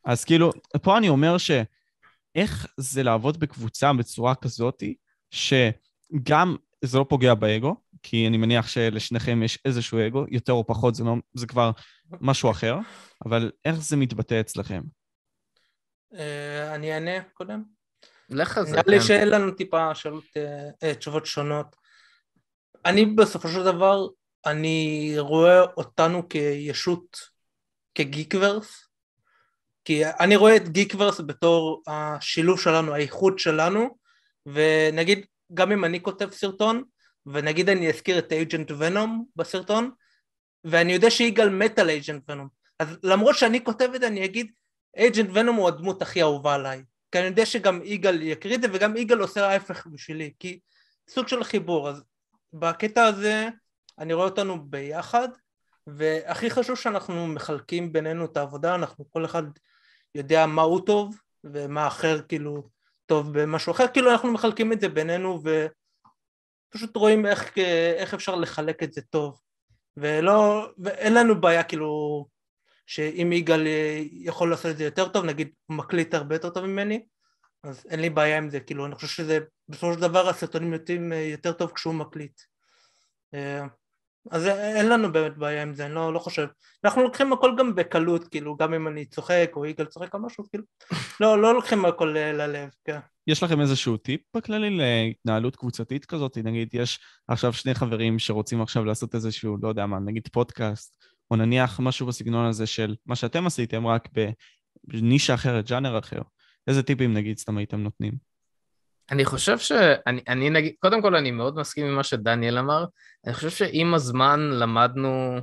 אז 0.04 0.24
כאילו, 0.24 0.50
פה 0.82 0.98
אני 0.98 1.08
אומר 1.08 1.36
שאיך 1.38 2.66
זה 2.76 3.02
לעבוד 3.02 3.40
בקבוצה 3.40 3.92
בצורה 3.92 4.34
כזאתי, 4.34 4.94
שגם 5.30 6.56
זה 6.84 6.98
לא 6.98 7.06
פוגע 7.08 7.34
באגו, 7.34 7.76
כי 8.02 8.26
אני 8.26 8.36
מניח 8.36 8.68
שלשניכם 8.68 9.42
יש 9.42 9.58
איזשהו 9.64 9.98
אגו, 10.06 10.24
יותר 10.30 10.52
או 10.52 10.66
פחות, 10.66 10.94
זה, 10.94 11.04
לא, 11.04 11.14
זה 11.34 11.46
כבר 11.46 11.70
משהו 12.20 12.50
אחר, 12.50 12.78
אבל 13.26 13.50
איך 13.64 13.76
זה 13.76 13.96
מתבטא 13.96 14.40
אצלכם? 14.40 14.82
אה, 16.18 16.74
אני 16.74 16.94
אענה 16.94 17.22
קודם. 17.22 17.62
לך 18.30 18.58
על 18.58 18.66
זה. 18.66 18.72
נראה 18.72 18.82
לי 18.86 18.98
כן. 18.98 19.06
שאין 19.06 19.28
לנו 19.28 19.50
טיפה 19.50 19.94
שאלות, 19.94 20.24
אה, 20.36 20.70
אה, 20.82 20.94
תשובות 20.94 21.26
שונות. 21.26 21.76
אני 22.84 23.06
בסופו 23.06 23.48
של 23.48 23.64
דבר, 23.64 24.06
אני 24.46 25.14
רואה 25.18 25.60
אותנו 25.60 26.28
כישות, 26.28 27.18
כגיקוורס, 27.94 28.88
כי 29.84 30.06
אני 30.06 30.36
רואה 30.36 30.56
את 30.56 30.68
גיקוורס 30.68 31.20
בתור 31.20 31.82
השילוב 31.86 32.60
שלנו, 32.60 32.94
האיחוד 32.94 33.38
שלנו, 33.38 33.98
ונגיד, 34.46 35.26
גם 35.54 35.72
אם 35.72 35.84
אני 35.84 36.02
כותב 36.02 36.30
סרטון, 36.32 36.82
ונגיד 37.26 37.68
אני 37.68 37.88
אזכיר 37.88 38.18
את 38.18 38.32
אייג'נט 38.32 38.70
ונום 38.78 39.24
בסרטון, 39.36 39.90
ואני 40.64 40.92
יודע 40.92 41.10
שיגאל 41.10 41.48
מת 41.48 41.78
על 41.78 41.90
אייג'נט 41.90 42.30
ונום, 42.30 42.48
אז 42.78 42.88
למרות 43.02 43.36
שאני 43.36 43.64
כותב 43.64 43.88
את 43.94 44.00
זה 44.00 44.06
אני 44.06 44.24
אגיד 44.24 44.52
אייג'נט 44.96 45.30
ונום 45.32 45.56
הוא 45.56 45.68
הדמות 45.68 46.02
הכי 46.02 46.22
אהובה 46.22 46.54
עליי, 46.54 46.82
כי 47.12 47.18
אני 47.18 47.26
יודע 47.26 47.46
שגם 47.46 47.80
יגאל 47.84 48.22
יקריא 48.22 48.56
את 48.56 48.62
זה 48.62 48.68
וגם 48.72 48.96
יגאל 48.96 49.20
עושה 49.20 49.48
ההפך 49.48 49.86
בשבילי, 49.86 50.32
כי 50.38 50.60
סוג 51.10 51.28
של 51.28 51.44
חיבור, 51.44 51.88
אז 51.88 52.04
בקטע 52.52 53.04
הזה 53.04 53.48
אני 53.98 54.12
רואה 54.12 54.26
אותנו 54.26 54.64
ביחד, 54.64 55.28
והכי 55.86 56.50
חשוב 56.50 56.76
שאנחנו 56.76 57.26
מחלקים 57.26 57.92
בינינו 57.92 58.24
את 58.24 58.36
העבודה, 58.36 58.74
אנחנו 58.74 59.10
כל 59.10 59.24
אחד 59.24 59.42
יודע 60.14 60.46
מה 60.46 60.62
הוא 60.62 60.86
טוב 60.86 61.16
ומה 61.44 61.86
אחר 61.86 62.22
כאילו 62.28 62.68
טוב 63.06 63.38
במשהו 63.38 63.72
אחר, 63.72 63.88
כאילו 63.88 64.10
אנחנו 64.10 64.32
מחלקים 64.32 64.72
את 64.72 64.80
זה 64.80 64.88
בינינו 64.88 65.40
ו... 65.44 65.66
פשוט 66.74 66.96
רואים 66.96 67.26
איך, 67.26 67.58
איך 67.96 68.14
אפשר 68.14 68.34
לחלק 68.34 68.82
את 68.82 68.92
זה 68.92 69.02
טוב. 69.02 69.40
ולא, 69.96 70.68
ואין 70.78 71.14
לנו 71.14 71.40
בעיה 71.40 71.62
כאילו 71.62 72.26
שאם 72.86 73.32
יגאל 73.32 73.66
יכול 74.12 74.50
לעשות 74.50 74.70
את 74.70 74.76
זה 74.76 74.84
יותר 74.84 75.08
טוב, 75.08 75.24
נגיד 75.24 75.48
הוא 75.66 75.76
מקליט 75.76 76.14
הרבה 76.14 76.34
יותר 76.34 76.50
טוב 76.50 76.66
ממני 76.66 77.04
אז 77.62 77.86
אין 77.90 78.00
לי 78.00 78.10
בעיה 78.10 78.38
עם 78.38 78.50
זה, 78.50 78.60
כאילו 78.60 78.86
אני 78.86 78.94
חושב 78.94 79.06
שזה 79.06 79.38
בסופו 79.68 79.94
של 79.94 80.00
דבר 80.00 80.28
הסרטונים 80.28 80.72
יוצאים 80.72 81.12
יותר 81.12 81.52
טוב 81.52 81.72
כשהוא 81.74 81.94
מקליט 81.94 82.40
אה, 83.34 83.66
אז 84.30 84.46
אין 84.46 84.88
לנו 84.88 85.12
באמת 85.12 85.36
בעיה 85.36 85.62
עם 85.62 85.74
זה, 85.74 85.86
אני 85.86 85.94
לא, 85.94 86.12
לא 86.14 86.18
חושב. 86.18 86.46
אנחנו 86.84 87.02
לוקחים 87.02 87.32
הכל 87.32 87.54
גם 87.58 87.74
בקלות, 87.74 88.28
כאילו, 88.28 88.56
גם 88.56 88.74
אם 88.74 88.88
אני 88.88 89.04
צוחק 89.04 89.50
או 89.56 89.66
יגאל 89.66 89.86
צוחק 89.86 90.14
או 90.14 90.18
משהו, 90.18 90.44
כאילו, 90.50 90.64
לא, 91.20 91.42
לא 91.42 91.54
לוקחים 91.54 91.84
הכל 91.84 92.14
ללב, 92.16 92.70
כן. 92.84 92.98
יש 93.26 93.42
לכם 93.42 93.60
איזשהו 93.60 93.96
טיפ 93.96 94.20
בכללי 94.36 94.70
להתנהלות 94.70 95.56
קבוצתית 95.56 96.04
כזאת? 96.04 96.38
נגיד, 96.38 96.68
יש 96.72 96.98
עכשיו 97.28 97.52
שני 97.52 97.74
חברים 97.74 98.18
שרוצים 98.18 98.62
עכשיו 98.62 98.84
לעשות 98.84 99.14
איזשהו, 99.14 99.56
לא 99.62 99.68
יודע 99.68 99.86
מה, 99.86 99.98
נגיד 99.98 100.28
פודקאסט, 100.32 101.04
או 101.34 101.38
נניח 101.38 101.80
משהו 101.80 102.06
בסגנון 102.06 102.46
הזה 102.46 102.66
של 102.66 102.94
מה 103.06 103.16
שאתם 103.16 103.46
עשיתם, 103.46 103.86
רק 103.86 104.08
בנישה 104.84 105.34
אחרת, 105.34 105.66
ג'אנר 105.66 105.98
אחר. 105.98 106.20
איזה 106.66 106.82
טיפים, 106.82 107.14
נגיד, 107.14 107.38
סתם 107.38 107.56
הייתם 107.58 107.80
נותנים? 107.80 108.12
אני 109.10 109.24
חושב 109.24 109.58
שאני 109.58 110.20
אני 110.28 110.50
נגיד, 110.50 110.72
קודם 110.78 111.02
כל 111.02 111.16
אני 111.16 111.30
מאוד 111.30 111.56
מסכים 111.56 111.86
עם 111.86 111.94
מה 111.94 112.02
שדניאל 112.02 112.58
אמר, 112.58 112.84
אני 113.26 113.34
חושב 113.34 113.50
שעם 113.50 113.94
הזמן 113.94 114.40
למדנו 114.40 115.38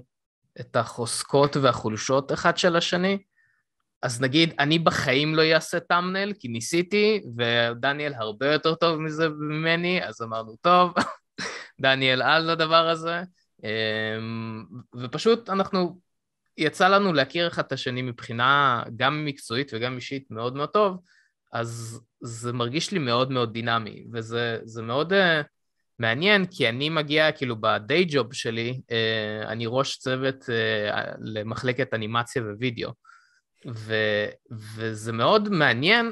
את 0.60 0.76
החוזקות 0.76 1.58
והחולשות 1.58 2.32
אחד 2.32 2.58
של 2.58 2.76
השני, 2.76 3.18
אז 4.02 4.22
נגיד, 4.22 4.54
אני 4.60 4.80
בחיים 4.80 5.36
לא 5.36 5.42
אעשה 5.54 5.80
טאמנל, 5.80 6.34
כי 6.40 6.48
ניסיתי, 6.48 7.22
ודניאל 7.38 8.14
הרבה 8.14 8.54
יותר 8.54 8.76
טוב 8.76 9.00
מזה 9.00 9.30
ממני, 9.30 10.04
אז 10.04 10.22
אמרנו, 10.22 10.56
טוב, 10.62 10.94
דניאל 11.82 12.22
על 12.22 12.52
לדבר 12.52 12.90
הזה, 12.90 13.22
ופשוט 14.96 15.50
אנחנו, 15.50 16.00
יצא 16.58 16.88
לנו 16.88 17.14
להכיר 17.14 17.48
אחד 17.48 17.64
את 17.66 17.72
השני 17.72 18.02
מבחינה 18.02 18.84
גם 18.96 19.26
מקצועית 19.26 19.72
וגם 19.74 19.96
אישית 19.96 20.32
מאוד 20.32 20.56
מאוד 20.56 20.70
טוב, 20.70 20.98
אז 21.54 22.02
זה 22.22 22.54
מרגיש 22.54 22.92
לי 22.92 23.00
מאוד 23.00 23.32
מאוד 23.32 23.54
דינמי, 23.54 24.06
וזה 24.14 24.82
מאוד 24.84 25.14
uh, 25.14 25.16
מעניין, 26.00 26.46
כי 26.46 26.70
אני 26.70 26.90
מגיע, 26.90 27.32
כאילו, 27.32 27.56
בדיי 27.62 28.06
ג'וב 28.10 28.34
שלי, 28.34 28.82
uh, 28.82 29.48
אני 29.48 29.66
ראש 29.68 29.98
צוות 29.98 30.44
uh, 30.44 30.96
למחלקת 31.20 31.94
אנימציה 31.94 32.44
ווידאו, 32.44 32.92
ו, 33.74 33.96
וזה 34.76 35.12
מאוד 35.12 35.50
מעניין 35.50 36.12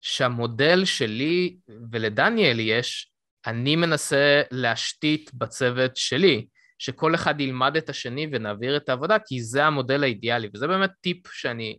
שהמודל 0.00 0.84
שלי 0.84 1.56
ולדניאל 1.92 2.60
יש, 2.60 3.12
אני 3.46 3.76
מנסה 3.76 4.42
להשתית 4.50 5.30
בצוות 5.34 5.96
שלי, 5.96 6.46
שכל 6.84 7.14
אחד 7.14 7.40
ילמד 7.40 7.76
את 7.76 7.88
השני 7.88 8.26
ונעביר 8.32 8.76
את 8.76 8.88
העבודה, 8.88 9.16
כי 9.26 9.42
זה 9.42 9.64
המודל 9.64 10.02
האידיאלי, 10.02 10.48
וזה 10.54 10.66
באמת 10.66 10.90
טיפ 11.00 11.26
שאני 11.32 11.78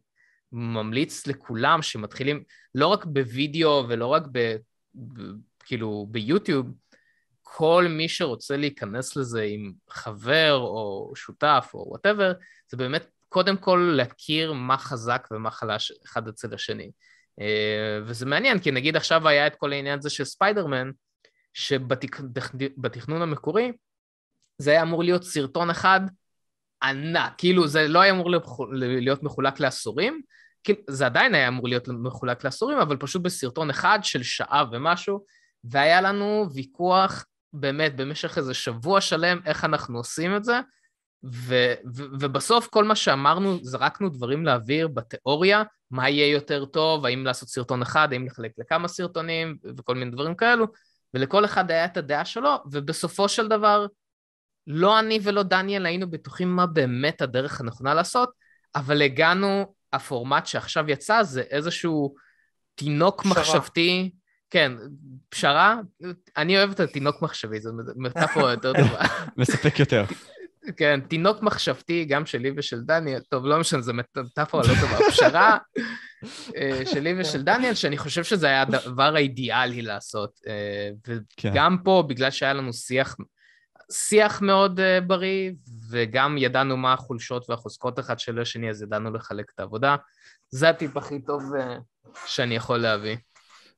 ממליץ 0.52 1.28
לכולם 1.28 1.82
שמתחילים 1.82 2.44
לא 2.76 2.88
רק 2.88 3.06
בווידאו 3.06 3.86
ולא 3.90 4.08
רק 4.08 4.24
ב, 4.32 4.56
ב, 4.96 5.22
כאילו 5.66 6.08
ביוטיוב, 6.12 6.68
כל 7.42 7.86
מי 7.90 8.10
שרוצה 8.10 8.58
להיכנס 8.58 9.16
לזה 9.16 9.42
עם 9.42 9.74
חבר 9.90 10.54
או 10.54 11.14
שותף 11.16 11.72
או 11.74 11.86
whatever, 11.88 12.34
זה 12.72 12.78
באמת 12.78 13.08
קודם 13.30 13.58
כל 13.58 13.94
להכיר 13.96 14.54
מה 14.54 14.78
חזק 14.78 15.28
ומה 15.32 15.52
חלש 15.52 15.92
אחד 16.06 16.28
אצל 16.28 16.54
השני. 16.54 16.92
אה, 17.42 18.00
וזה 18.06 18.26
מעניין, 18.26 18.60
כי 18.60 18.72
נגיד 18.72 18.96
עכשיו 18.96 19.28
היה 19.28 19.48
את 19.48 19.56
כל 19.56 19.74
העניין 19.74 20.00
הזה 20.00 20.10
של 20.10 20.26
ספיידרמן, 20.26 20.92
שבתכנון 21.54 23.22
המקורי 23.22 23.72
זה 24.58 24.72
היה 24.72 24.82
אמור 24.82 25.04
להיות 25.04 25.24
סרטון 25.24 25.70
אחד 25.70 26.02
ענק, 26.84 27.34
כאילו 27.38 27.68
זה 27.68 27.88
לא 27.88 28.00
היה 28.02 28.14
אמור 28.14 28.30
להיות 28.78 29.24
מחולק 29.24 29.60
לעשורים, 29.60 30.22
כאילו, 30.64 30.80
זה 30.90 31.06
עדיין 31.06 31.36
היה 31.36 31.48
אמור 31.48 31.68
להיות 31.68 31.88
מחולק 31.88 32.44
לעשורים, 32.44 32.78
אבל 32.78 32.98
פשוט 32.98 33.22
בסרטון 33.22 33.70
אחד 33.70 34.00
של 34.04 34.24
שעה 34.24 34.64
ומשהו, 34.72 35.24
והיה 35.64 36.02
לנו 36.02 36.48
ויכוח 36.54 37.26
באמת 37.54 37.96
במשך 37.96 38.38
איזה 38.38 38.54
שבוע 38.54 39.02
שלם 39.02 39.40
איך 39.46 39.66
אנחנו 39.66 39.98
עושים 39.98 40.36
את 40.36 40.44
זה, 40.44 40.60
ו- 41.26 41.74
ו- 41.96 42.06
ובסוף 42.20 42.68
כל 42.68 42.84
מה 42.84 42.96
שאמרנו, 42.96 43.58
זרקנו 43.62 44.10
דברים 44.10 44.46
לאוויר 44.46 44.88
בתיאוריה, 44.88 45.64
מה 45.92 46.10
יהיה 46.10 46.32
יותר 46.32 46.66
טוב, 46.66 47.06
האם 47.06 47.26
לעשות 47.26 47.50
סרטון 47.50 47.82
אחד, 47.82 48.08
האם 48.12 48.26
לחלק 48.26 48.52
לכמה 48.58 48.88
סרטונים, 48.88 49.58
וכל 49.78 49.96
מיני 49.96 50.12
דברים 50.12 50.36
כאלו, 50.36 50.66
ולכל 51.14 51.46
אחד 51.46 51.72
היה 51.72 51.86
את 51.86 51.98
הדעה 51.98 52.26
שלו, 52.26 52.56
ובסופו 52.72 53.30
של 53.30 53.48
דבר, 53.48 53.86
לא 54.68 55.00
אני 55.00 55.20
ולא 55.24 55.44
דניאל 55.44 55.86
היינו 55.86 56.12
בטוחים 56.12 56.56
מה 56.56 56.66
באמת 56.66 57.22
הדרך 57.22 57.62
הנכונה 57.62 57.94
לעשות, 57.94 58.30
אבל 58.76 59.02
הגענו, 59.02 59.74
הפורמט 59.94 60.46
שעכשיו 60.46 60.90
יצא 60.90 61.24
זה 61.24 61.42
איזשהו 61.42 62.16
תינוק 62.76 63.22
פשרה. 63.22 63.32
מחשבתי, 63.32 64.12
כן, 64.50 64.72
פשרה, 65.30 65.78
אני 66.38 66.58
אוהב 66.58 66.72
את 66.72 66.80
התינוק 66.80 67.22
מחשבי, 67.22 67.60
זו 67.60 67.72
מטאפורה 67.96 68.52
יותר 68.52 68.74
טובה. 68.82 69.06
מספק 69.38 69.80
יותר. 69.80 70.06
כן, 70.78 71.00
תינוק 71.08 71.42
מחשבתי, 71.42 72.06
גם 72.06 72.26
שלי 72.26 72.52
ושל 72.58 72.82
דניאל, 72.82 73.20
טוב, 73.30 73.46
לא 73.46 73.60
משנה, 73.60 73.82
זו 73.82 73.94
מטאפורה 73.94 74.64
לא 74.64 74.74
טובה, 74.82 74.98
פשרה 75.12 75.58
אה, 76.56 76.82
שלי 76.86 77.22
ושל 77.22 77.42
דניאל, 77.42 77.74
שאני 77.74 77.98
חושב 77.98 78.24
שזה 78.24 78.48
היה 78.48 78.62
הדבר 78.62 79.16
האידיאלי 79.16 79.82
לעשות. 79.82 80.40
אה, 80.48 80.90
כן. 81.38 81.50
וגם 81.50 81.78
פה, 81.84 82.04
בגלל 82.08 82.32
שהיה 82.32 82.54
לנו 82.54 82.74
שיח, 82.74 83.16
שיח 83.92 84.42
מאוד 84.42 84.80
אה, 84.80 85.02
בריא, 85.02 85.52
וגם 85.90 86.38
ידענו 86.38 86.78
מה 86.78 86.94
החולשות 86.94 87.50
והחוזקות 87.50 88.00
אחד 88.00 88.20
של 88.20 88.40
השני, 88.40 88.70
אז 88.70 88.82
ידענו 88.82 89.14
לחלק 89.14 89.46
את 89.56 89.60
העבודה. 89.60 89.96
זה 90.50 90.70
הטיפ 90.70 90.98
הכי 90.98 91.22
טוב 91.22 91.44
שאני 92.26 92.56
יכול 92.56 92.78
להביא. 92.78 93.18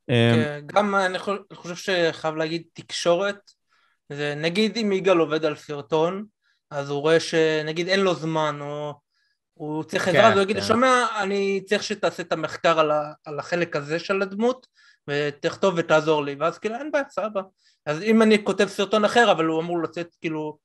כן, 0.08 0.62
גם 0.66 0.96
אני 0.96 1.18
חושב 1.54 1.76
שחייב 1.76 2.36
להגיד 2.36 2.64
תקשורת, 2.74 3.40
זה 4.10 4.34
נגיד 4.38 4.78
אם 4.78 4.92
יגאל 4.92 5.18
עובד 5.18 5.46
על 5.46 5.56
סרטון, 5.56 6.26
אז 6.72 6.90
הוא 6.90 7.02
רואה 7.02 7.20
שנגיד 7.20 7.88
אין 7.88 8.00
לו 8.00 8.14
זמן, 8.14 8.58
או 8.62 8.94
הוא 9.54 9.84
צריך 9.84 10.06
כן, 10.06 10.12
עזרה, 10.12 10.28
אז 10.28 10.34
הוא 10.34 10.42
יגיד, 10.42 10.58
כן. 10.58 10.64
שומע, 10.64 11.06
אני 11.22 11.62
צריך 11.66 11.84
שתעשה 11.84 12.24
את 12.24 12.32
המחקר 12.32 12.80
על, 12.80 12.92
ה, 12.92 13.14
על 13.26 13.40
החלק 13.40 13.76
הזה 13.76 14.00
של 14.00 14.22
הדמות, 14.22 14.68
ותכתוב 15.08 15.74
ותעזור 15.78 16.26
לי, 16.26 16.36
ואז 16.40 16.58
כאילו 16.58 16.76
אין 16.76 16.92
בעיה, 16.92 17.04
סבבה. 17.10 17.42
אז 17.88 18.02
אם 18.02 18.22
אני 18.22 18.44
כותב 18.44 18.68
סרטון 18.68 19.06
אחר, 19.06 19.32
אבל 19.32 19.46
הוא 19.46 19.62
אמור 19.62 19.84
לצאת 19.84 20.16
כאילו 20.22 20.58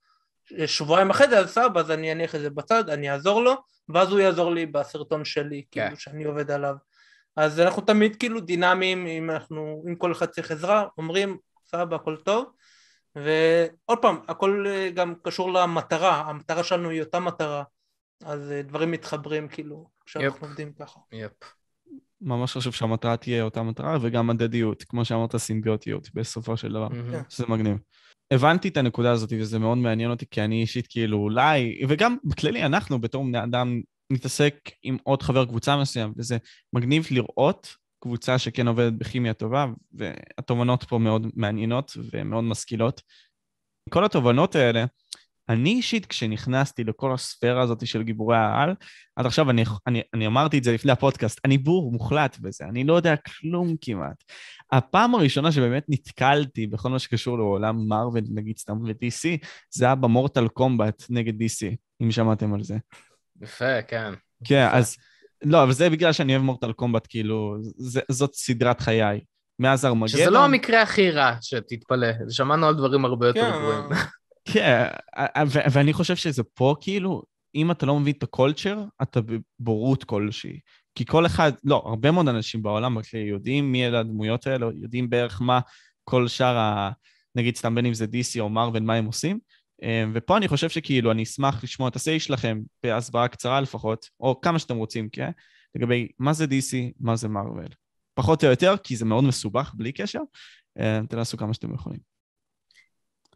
שבועיים 0.66 1.10
אחרי 1.10 1.28
זה, 1.28 1.38
אז 1.38 1.50
סבבה, 1.50 1.80
אז 1.80 1.90
אני 1.90 2.12
אניח 2.12 2.34
את 2.34 2.40
זה 2.40 2.50
בצד, 2.50 2.90
אני 2.90 3.10
אעזור 3.10 3.42
לו, 3.42 3.54
ואז 3.88 4.10
הוא 4.10 4.20
יעזור 4.20 4.54
לי 4.54 4.66
בסרטון 4.66 5.24
שלי, 5.24 5.64
כן. 5.70 5.84
כאילו, 5.84 5.96
שאני 5.96 6.24
עובד 6.24 6.50
עליו. 6.50 6.74
אז 7.36 7.60
אנחנו 7.60 7.82
תמיד 7.82 8.16
כאילו 8.16 8.40
דינמיים, 8.40 9.06
אם 9.06 9.30
אנחנו, 9.30 9.84
אם 9.88 9.94
כל 9.94 10.12
אחד 10.12 10.26
צריך 10.26 10.50
עזרה, 10.50 10.86
אומרים, 10.98 11.38
סבבה, 11.66 11.96
הכל 11.96 12.16
טוב. 12.16 12.44
ועוד 13.16 13.98
פעם, 14.02 14.20
הכל 14.28 14.64
אה, 14.68 14.90
גם 14.90 15.14
קשור 15.22 15.52
למטרה, 15.52 16.20
המטרה 16.20 16.64
שלנו 16.64 16.90
היא 16.90 17.02
אותה 17.02 17.20
מטרה, 17.20 17.62
אז 18.24 18.52
אה, 18.52 18.62
דברים 18.62 18.90
מתחברים 18.90 19.48
כאילו, 19.48 19.88
כשאנחנו 20.06 20.46
עובדים 20.46 20.72
ככה. 20.72 21.00
יפ. 21.12 21.32
ממש 22.22 22.56
חשוב 22.56 22.74
שהמטרה 22.74 23.16
תהיה 23.16 23.42
אותה 23.42 23.62
מטרה, 23.62 23.98
וגם 24.00 24.30
הדדיות, 24.30 24.82
כמו 24.82 25.04
שאמרת, 25.04 25.36
סימביוטיות, 25.36 26.08
בסופו 26.14 26.56
של 26.56 26.72
דבר, 26.72 26.88
mm-hmm. 26.88 27.16
שזה 27.28 27.44
מגניב. 27.48 27.76
הבנתי 28.30 28.68
את 28.68 28.76
הנקודה 28.76 29.12
הזאת, 29.12 29.32
וזה 29.40 29.58
מאוד 29.58 29.78
מעניין 29.78 30.10
אותי, 30.10 30.26
כי 30.30 30.40
אני 30.40 30.60
אישית 30.60 30.86
כאילו 30.86 31.18
אולי, 31.18 31.80
וגם 31.88 32.16
בכללי 32.24 32.62
אנחנו 32.62 33.00
בתור 33.00 33.24
בני 33.24 33.42
אדם 33.42 33.80
נתעסק 34.12 34.54
עם 34.82 34.96
עוד 35.02 35.22
חבר 35.22 35.44
קבוצה 35.44 35.76
מסוים, 35.76 36.12
וזה 36.16 36.38
מגניב 36.72 37.06
לראות 37.10 37.76
קבוצה 38.02 38.38
שכן 38.38 38.68
עובדת 38.68 38.92
בכימיה 38.92 39.34
טובה, 39.34 39.66
והתובנות 39.92 40.84
פה 40.84 40.98
מאוד 40.98 41.26
מעניינות 41.34 41.96
ומאוד 42.12 42.44
משכילות. 42.44 43.02
כל 43.90 44.04
התובנות 44.04 44.54
האלה, 44.54 44.84
אני 45.48 45.70
אישית, 45.70 46.06
כשנכנסתי 46.06 46.84
לכל 46.84 47.14
הספירה 47.14 47.62
הזאת 47.62 47.86
של 47.86 48.02
גיבורי 48.02 48.36
העל, 48.36 48.74
עד 49.16 49.26
עכשיו 49.26 49.50
אני, 49.50 49.64
אני, 49.86 50.02
אני 50.14 50.26
אמרתי 50.26 50.58
את 50.58 50.64
זה 50.64 50.72
לפני 50.72 50.92
הפודקאסט, 50.92 51.40
אני 51.44 51.58
בור 51.58 51.92
מוחלט 51.92 52.38
בזה, 52.38 52.64
אני 52.64 52.84
לא 52.84 52.94
יודע 52.94 53.14
כלום 53.16 53.74
כמעט. 53.80 54.24
הפעם 54.72 55.14
הראשונה 55.14 55.52
שבאמת 55.52 55.84
נתקלתי 55.88 56.66
בכל 56.66 56.88
מה 56.88 56.98
שקשור 56.98 57.38
לעולם 57.38 57.88
מרוויל, 57.88 58.24
נגיד 58.34 58.58
סתם 58.58 58.82
ו-DC, 58.82 59.46
זה 59.70 59.84
היה 59.84 59.94
במורטל 59.94 60.48
קומבט 60.48 61.02
נגד 61.10 61.42
DC, 61.42 61.74
אם 62.02 62.10
שמעתם 62.10 62.54
על 62.54 62.62
זה. 62.62 62.76
יפה, 63.42 63.82
כן. 63.82 64.12
כן, 64.44 64.66
יפה. 64.68 64.78
אז... 64.78 64.96
לא, 65.44 65.62
אבל 65.62 65.72
זה 65.72 65.90
בגלל 65.90 66.12
שאני 66.12 66.32
אוהב 66.32 66.44
מורטל 66.44 66.72
קומבט, 66.72 67.06
כאילו, 67.08 67.56
זה, 67.76 68.00
זאת 68.08 68.34
סדרת 68.34 68.80
חיי. 68.80 69.20
מאז 69.58 69.84
ארמגדון. 69.84 70.08
שזה 70.08 70.30
לא 70.30 70.44
המקרה 70.44 70.82
הכי 70.82 71.10
רע, 71.10 71.34
שתתפלא. 71.40 72.06
שמענו 72.30 72.66
על 72.66 72.74
דברים 72.74 73.04
הרבה 73.04 73.26
יותר 73.26 73.52
כן. 73.52 73.58
גרועים. 73.58 73.84
כן, 74.44 74.86
ואני 75.72 75.92
חושב 75.92 76.16
שזה 76.16 76.42
פה, 76.42 76.74
כאילו, 76.80 77.22
אם 77.54 77.70
אתה 77.70 77.86
לא 77.86 78.00
מבין 78.00 78.14
את 78.18 78.22
הקולצ'ר, 78.22 78.84
אתה 79.02 79.20
בבורות 79.60 80.04
כלשהי. 80.04 80.58
כי 80.94 81.04
כל 81.04 81.26
אחד, 81.26 81.52
לא, 81.64 81.82
הרבה 81.86 82.10
מאוד 82.10 82.28
אנשים 82.28 82.62
בעולם 82.62 82.96
יודעים 83.14 83.72
מי 83.72 83.86
אלה 83.86 84.00
הדמויות 84.00 84.46
האלה, 84.46 84.66
יודעים 84.74 85.10
בערך 85.10 85.42
מה 85.42 85.60
כל 86.04 86.28
שאר 86.28 86.56
ה... 86.56 86.90
נגיד 87.34 87.56
סתם 87.56 87.74
בין 87.74 87.86
אם 87.86 87.94
זה 87.94 88.04
DC 88.04 88.40
או 88.40 88.48
מרוויל, 88.48 88.82
מה 88.82 88.94
הם 88.94 89.04
עושים. 89.04 89.38
אמ, 89.82 90.12
ופה 90.14 90.36
אני 90.36 90.48
חושב 90.48 90.68
שכאילו, 90.68 91.10
אני 91.10 91.22
אשמח 91.22 91.64
לשמוע 91.64 91.88
את 91.88 91.96
ה-say 91.96 92.18
שלכם, 92.18 92.60
בהסברה 92.82 93.28
קצרה 93.28 93.60
לפחות, 93.60 94.08
או 94.20 94.40
כמה 94.40 94.58
שאתם 94.58 94.76
רוצים, 94.76 95.08
כן? 95.08 95.30
לגבי 95.74 96.08
מה 96.18 96.32
זה 96.32 96.44
DC, 96.44 96.92
מה 97.00 97.16
זה 97.16 97.28
מרוויל. 97.28 97.68
פחות 98.14 98.44
או 98.44 98.50
יותר, 98.50 98.74
כי 98.76 98.96
זה 98.96 99.04
מאוד 99.04 99.24
מסובך, 99.24 99.72
בלי 99.74 99.92
קשר, 99.92 100.20
תנסו 101.08 101.36
כמה 101.36 101.54
שאתם 101.54 101.74
יכולים. 101.74 102.11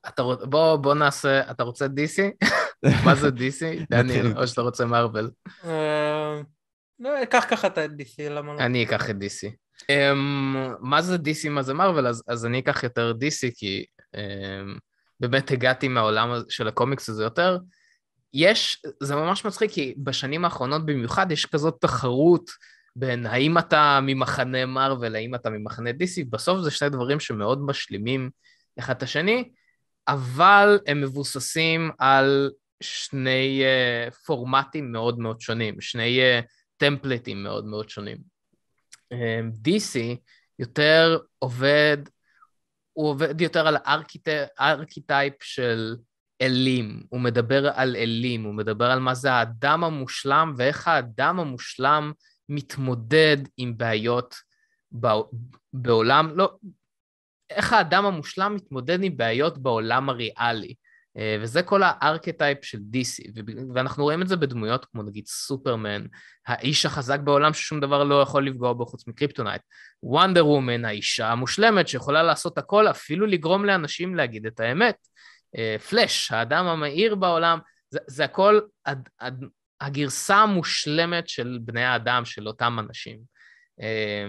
אתה, 0.08 0.22
בוא, 0.22 0.76
בוא 0.76 0.94
נעשה, 0.94 1.50
אתה 1.50 1.62
רוצה 1.62 1.86
DC? 1.86 2.46
מה 3.06 3.14
זה 3.14 3.28
DC? 3.28 3.86
דניאל, 3.90 4.38
או 4.38 4.46
שאתה 4.46 4.60
רוצה 4.60 4.84
מרוויל? 4.84 5.30
אה, 5.64 6.40
לא, 6.98 7.22
אקח 7.22 7.44
ככה 7.50 7.66
את 7.66 7.78
DC, 7.78 8.30
למה 8.30 8.54
לא? 8.54 8.58
אני 8.58 8.84
אקח 8.84 9.10
את 9.10 9.16
DC. 9.16 9.50
אמ, 9.90 10.74
מה 10.80 11.02
זה 11.02 11.16
DC, 11.16 11.48
מה 11.50 11.62
זה 11.62 11.74
מרוויל? 11.74 12.06
אז 12.06 12.46
אני 12.46 12.58
אקח 12.58 12.82
יותר 12.82 13.12
DC, 13.20 13.50
כי... 13.56 13.84
באמת 15.20 15.50
הגעתי 15.50 15.88
מהעולם 15.88 16.30
של 16.48 16.68
הקומיקס 16.68 17.08
הזה 17.08 17.22
יותר. 17.22 17.58
יש, 18.34 18.82
זה 19.02 19.16
ממש 19.16 19.44
מצחיק, 19.44 19.70
כי 19.70 19.94
בשנים 19.98 20.44
האחרונות 20.44 20.86
במיוחד 20.86 21.32
יש 21.32 21.46
כזאת 21.46 21.76
תחרות 21.80 22.50
בין 22.96 23.26
האם 23.26 23.58
אתה 23.58 24.00
ממחנה 24.02 24.66
מרוויל, 24.66 25.16
האם 25.16 25.34
אתה 25.34 25.50
ממחנה 25.50 25.90
DC, 25.90 26.24
בסוף 26.30 26.60
זה 26.60 26.70
שני 26.70 26.88
דברים 26.88 27.20
שמאוד 27.20 27.66
משלימים 27.66 28.30
אחד 28.78 28.96
את 28.96 29.02
השני, 29.02 29.50
אבל 30.08 30.78
הם 30.86 31.00
מבוססים 31.00 31.90
על 31.98 32.50
שני 32.82 33.62
uh, 33.62 34.14
פורמטים 34.14 34.92
מאוד 34.92 35.18
מאוד 35.18 35.40
שונים, 35.40 35.80
שני 35.80 36.20
uh, 36.20 36.44
טמפלטים 36.76 37.42
מאוד 37.42 37.64
מאוד 37.64 37.88
שונים. 37.88 38.16
Um, 38.16 39.12
אה, 39.12 39.40
DC 39.68 39.98
יותר 40.58 41.18
עובד 41.38 41.98
הוא 42.92 43.10
עובד 43.10 43.40
יותר 43.40 43.66
על 43.66 43.76
archetype 44.60 45.42
של 45.42 45.96
אלים, 46.42 47.02
הוא 47.08 47.20
מדבר 47.20 47.68
על 47.68 47.96
אלים, 47.96 48.44
הוא 48.44 48.54
מדבר 48.54 48.90
על 48.90 48.98
מה 48.98 49.14
זה 49.14 49.32
האדם 49.32 49.84
המושלם 49.84 50.54
ואיך 50.56 50.88
האדם 50.88 51.40
המושלם 51.40 52.12
מתמודד 52.48 53.36
עם 53.56 53.78
בעיות 53.78 54.34
בעולם, 55.72 56.36
לא, 56.36 56.56
איך 57.50 57.72
האדם 57.72 58.06
המושלם 58.06 58.54
מתמודד 58.54 59.02
עם 59.02 59.16
בעיות 59.16 59.58
בעולם 59.58 60.08
הריאלי. 60.08 60.74
אה, 61.18 61.36
וזה 61.40 61.62
כל 61.62 61.80
הארכטייפ 61.84 62.58
של 62.64 62.78
DC, 62.78 63.40
ואנחנו 63.74 64.04
רואים 64.04 64.22
את 64.22 64.28
זה 64.28 64.36
בדמויות 64.36 64.84
כמו 64.84 65.02
נגיד 65.02 65.26
סופרמן, 65.26 66.06
האיש 66.46 66.86
החזק 66.86 67.20
בעולם 67.20 67.52
ששום 67.52 67.80
דבר 67.80 68.04
לא 68.04 68.22
יכול 68.22 68.46
לפגוע 68.46 68.72
בו 68.72 68.86
חוץ 68.86 69.08
מקריפטונייט, 69.08 69.62
וונדר 70.02 70.46
וומן, 70.46 70.84
האישה 70.84 71.28
המושלמת 71.28 71.88
שיכולה 71.88 72.22
לעשות 72.22 72.58
הכל, 72.58 72.88
אפילו 72.88 73.26
לגרום 73.26 73.64
לאנשים 73.64 74.14
להגיד 74.14 74.46
את 74.46 74.60
האמת, 74.60 74.96
פלאש, 75.88 76.32
אה, 76.32 76.38
האדם 76.38 76.66
המהיר 76.66 77.14
בעולם, 77.14 77.58
זה, 77.90 77.98
זה 78.06 78.24
הכל 78.24 78.60
הד, 78.86 79.08
הד, 79.20 79.44
הגרסה 79.80 80.36
המושלמת 80.36 81.28
של 81.28 81.58
בני 81.62 81.84
האדם, 81.84 82.24
של 82.24 82.48
אותם 82.48 82.78
אנשים. 82.78 83.18
אה, 83.80 84.26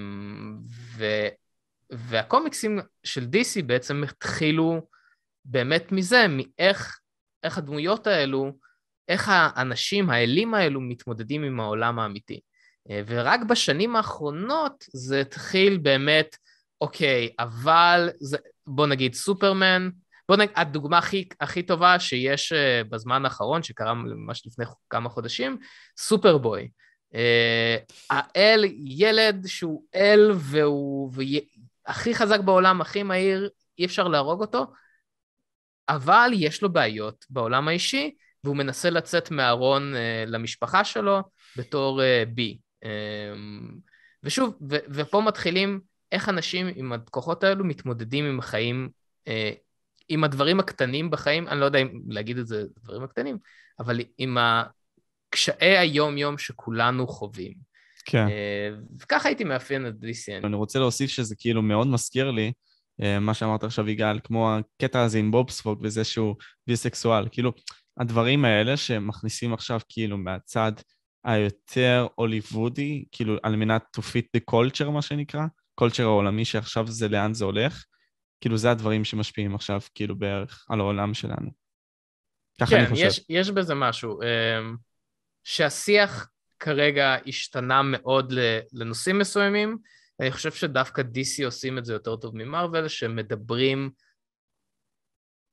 ו, 0.97 1.05
והקומיקסים 1.91 2.79
של 3.03 3.23
DC 3.23 3.63
בעצם 3.65 4.03
התחילו 4.03 4.81
באמת 5.45 5.91
מזה, 5.91 6.25
מאיך 6.29 6.99
איך 7.43 7.57
הדמויות 7.57 8.07
האלו, 8.07 8.51
איך 9.07 9.29
האנשים, 9.31 10.09
האלים 10.09 10.53
האלו, 10.53 10.81
מתמודדים 10.81 11.43
עם 11.43 11.59
העולם 11.59 11.99
האמיתי. 11.99 12.39
אה, 12.89 13.01
ורק 13.07 13.39
בשנים 13.49 13.95
האחרונות 13.95 14.85
זה 14.93 15.21
התחיל 15.21 15.77
באמת, 15.77 16.37
אוקיי, 16.81 17.29
אבל 17.39 18.09
זה, 18.19 18.37
בוא 18.67 18.87
נגיד 18.87 19.13
סופרמן, 19.13 19.89
בוא 20.29 20.37
נגיד, 20.37 20.53
הדוגמה 20.55 20.97
הכי, 20.97 21.27
הכי 21.39 21.63
טובה 21.63 21.99
שיש 21.99 22.53
אה, 22.53 22.81
בזמן 22.89 23.25
האחרון, 23.25 23.63
שקרה 23.63 23.93
ממש 23.93 24.47
לפני 24.47 24.65
כמה 24.89 25.09
חודשים, 25.09 25.57
סופרבוי. 25.97 26.69
האל, 28.09 28.65
ילד 28.85 29.47
שהוא 29.47 29.83
אל 29.95 30.31
והוא 30.35 31.11
הכי 31.87 32.15
חזק 32.15 32.39
בעולם, 32.39 32.81
הכי 32.81 33.03
מהיר, 33.03 33.49
אי 33.79 33.85
אפשר 33.85 34.07
להרוג 34.07 34.41
אותו, 34.41 34.65
אבל 35.89 36.31
יש 36.33 36.61
לו 36.61 36.73
בעיות 36.73 37.25
בעולם 37.29 37.67
האישי, 37.67 38.15
והוא 38.43 38.57
מנסה 38.57 38.89
לצאת 38.89 39.31
מהארון 39.31 39.93
uh, 39.93 40.29
למשפחה 40.29 40.83
שלו 40.83 41.19
בתור 41.57 42.01
uh, 42.01 42.29
בי. 42.29 42.57
Um, 42.85 42.87
ושוב, 44.23 44.57
ו- 44.69 44.85
ופה 44.89 45.21
מתחילים 45.21 45.79
איך 46.11 46.29
אנשים 46.29 46.67
עם 46.75 46.93
הכוחות 46.93 47.43
האלו 47.43 47.65
מתמודדים 47.65 48.25
עם 48.25 48.39
החיים, 48.39 48.89
uh, 49.25 49.31
עם 50.09 50.23
הדברים 50.23 50.59
הקטנים 50.59 51.11
בחיים, 51.11 51.47
אני 51.47 51.59
לא 51.59 51.65
יודע 51.65 51.79
אם 51.79 52.01
להגיד 52.07 52.37
את 52.37 52.47
זה, 52.47 52.63
דברים 52.83 53.03
הקטנים, 53.03 53.37
אבל 53.79 53.99
עם 54.17 54.37
קשיי 55.29 55.77
היום-יום 55.77 56.37
שכולנו 56.37 57.07
חווים. 57.07 57.66
כן. 58.09 58.27
וככה 59.01 59.29
הייתי 59.29 59.43
מאפיין 59.43 59.87
את 59.87 59.93
DCN. 59.93 60.45
אני 60.45 60.55
רוצה 60.55 60.79
להוסיף 60.79 61.11
שזה 61.11 61.35
כאילו 61.37 61.61
מאוד 61.61 61.87
מזכיר 61.87 62.31
לי, 62.31 62.51
מה 63.21 63.33
שאמרת 63.33 63.63
עכשיו 63.63 63.89
יגאל, 63.89 64.19
כמו 64.23 64.55
הקטע 64.55 65.01
הזה 65.01 65.17
עם 65.19 65.31
בובספוג 65.31 65.79
וזה 65.83 66.03
שהוא 66.03 66.35
ביסקסואל. 66.67 67.27
כאילו, 67.31 67.51
הדברים 67.99 68.45
האלה 68.45 68.77
שמכניסים 68.77 69.53
עכשיו 69.53 69.79
כאילו 69.89 70.17
מהצד 70.17 70.71
היותר 71.25 72.07
הוליוודי, 72.15 73.05
כאילו 73.11 73.35
על 73.43 73.55
מנת 73.55 73.83
to 73.97 74.01
fit 74.01 74.37
the 74.37 74.55
culture 74.55 74.89
מה 74.89 75.01
שנקרא, 75.01 75.45
culture 75.81 76.01
העולמי 76.01 76.45
שעכשיו 76.45 76.87
זה 76.87 77.07
לאן 77.07 77.33
זה 77.33 77.45
הולך, 77.45 77.85
כאילו 78.41 78.57
זה 78.57 78.71
הדברים 78.71 79.05
שמשפיעים 79.05 79.55
עכשיו 79.55 79.81
כאילו 79.95 80.15
בערך 80.15 80.65
על 80.69 80.79
העולם 80.79 81.13
שלנו. 81.13 81.51
ככה 82.61 82.69
כן, 82.69 82.77
אני 82.77 82.85
חושב. 82.89 83.01
כן, 83.01 83.07
יש, 83.07 83.25
יש 83.29 83.49
בזה 83.49 83.75
משהו. 83.75 84.19
אמ, 84.21 84.75
שהשיח 85.43 86.29
כרגע 86.59 87.15
השתנה 87.27 87.81
מאוד 87.83 88.33
לנושאים 88.73 89.19
מסוימים, 89.19 89.77
אני 90.19 90.31
חושב 90.31 90.51
שדווקא 90.51 91.01
DC 91.01 91.45
עושים 91.45 91.77
את 91.77 91.85
זה 91.85 91.93
יותר 91.93 92.15
טוב 92.15 92.35
ממרוויל, 92.35 92.87
שמדברים 92.87 93.89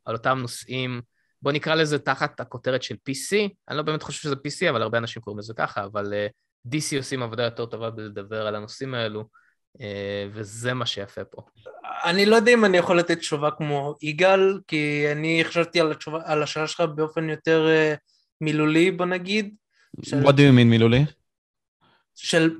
על 0.04 0.14
אותם 0.14 0.38
נושאים 0.38 1.00
בוא 1.44 1.52
נקרא 1.52 1.74
לזה 1.74 1.98
תחת 1.98 2.40
הכותרת 2.40 2.82
של 2.82 2.94
PC, 2.94 3.48
אני 3.68 3.76
לא 3.76 3.82
באמת 3.82 4.02
חושב 4.02 4.22
שזה 4.22 4.34
PC, 4.34 4.70
אבל 4.70 4.82
הרבה 4.82 4.98
אנשים 4.98 5.22
קוראים 5.22 5.38
לזה 5.38 5.54
ככה, 5.54 5.84
אבל 5.84 6.12
אה, 6.14 6.26
DC 6.68 6.96
עושים 6.96 7.22
עבודה 7.22 7.42
יותר 7.42 7.66
טובה 7.66 7.90
בלדבר 7.90 8.46
על 8.46 8.54
הנושאים 8.54 8.94
האלו, 8.94 9.24
uh, 9.78 9.80
וזה 10.32 10.74
מה 10.74 10.86
שיפה 10.86 11.24
פה. 11.24 11.42
אני 12.04 12.26
לא 12.26 12.36
יודע 12.36 12.52
אם 12.54 12.64
אני 12.64 12.76
יכול 12.76 12.98
לתת 12.98 13.18
תשובה 13.18 13.50
כמו 13.50 13.94
יגאל, 14.02 14.60
כי 14.66 15.06
אני 15.12 15.40
חשבתי 15.44 15.80
על, 15.80 15.92
התשובה, 15.92 16.20
על 16.24 16.42
השאלה 16.42 16.66
שלך 16.66 16.80
באופן 16.80 17.30
יותר 17.30 17.66
uh, 17.66 17.96
מילולי, 18.40 18.90
בוא 18.90 19.06
נגיד. 19.06 19.54
של... 20.02 20.22
What 20.22 20.32
do 20.32 20.38
you 20.38 20.58
mean 20.58 20.64
מילולי? 20.64 21.04
של, 22.14 22.50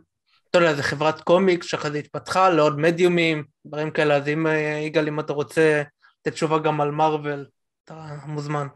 אתה 0.50 0.58
יודע, 0.58 0.74
זה 0.74 0.82
חברת 0.82 1.20
קומיקס 1.20 1.66
שאחרי 1.66 1.90
זה 1.90 1.98
התפתחה 1.98 2.50
לעוד 2.50 2.78
מדיומים, 2.78 3.44
דברים 3.66 3.90
כאלה, 3.90 4.16
אז 4.16 4.28
אם 4.28 4.46
יגאל, 4.86 5.08
אם 5.08 5.20
אתה 5.20 5.32
רוצה 5.32 5.82
לתת 6.20 6.32
תשובה 6.32 6.58
גם 6.58 6.80
על 6.80 6.90
מארוול, 6.90 7.46
אתה 7.84 8.08
מוזמן. 8.26 8.66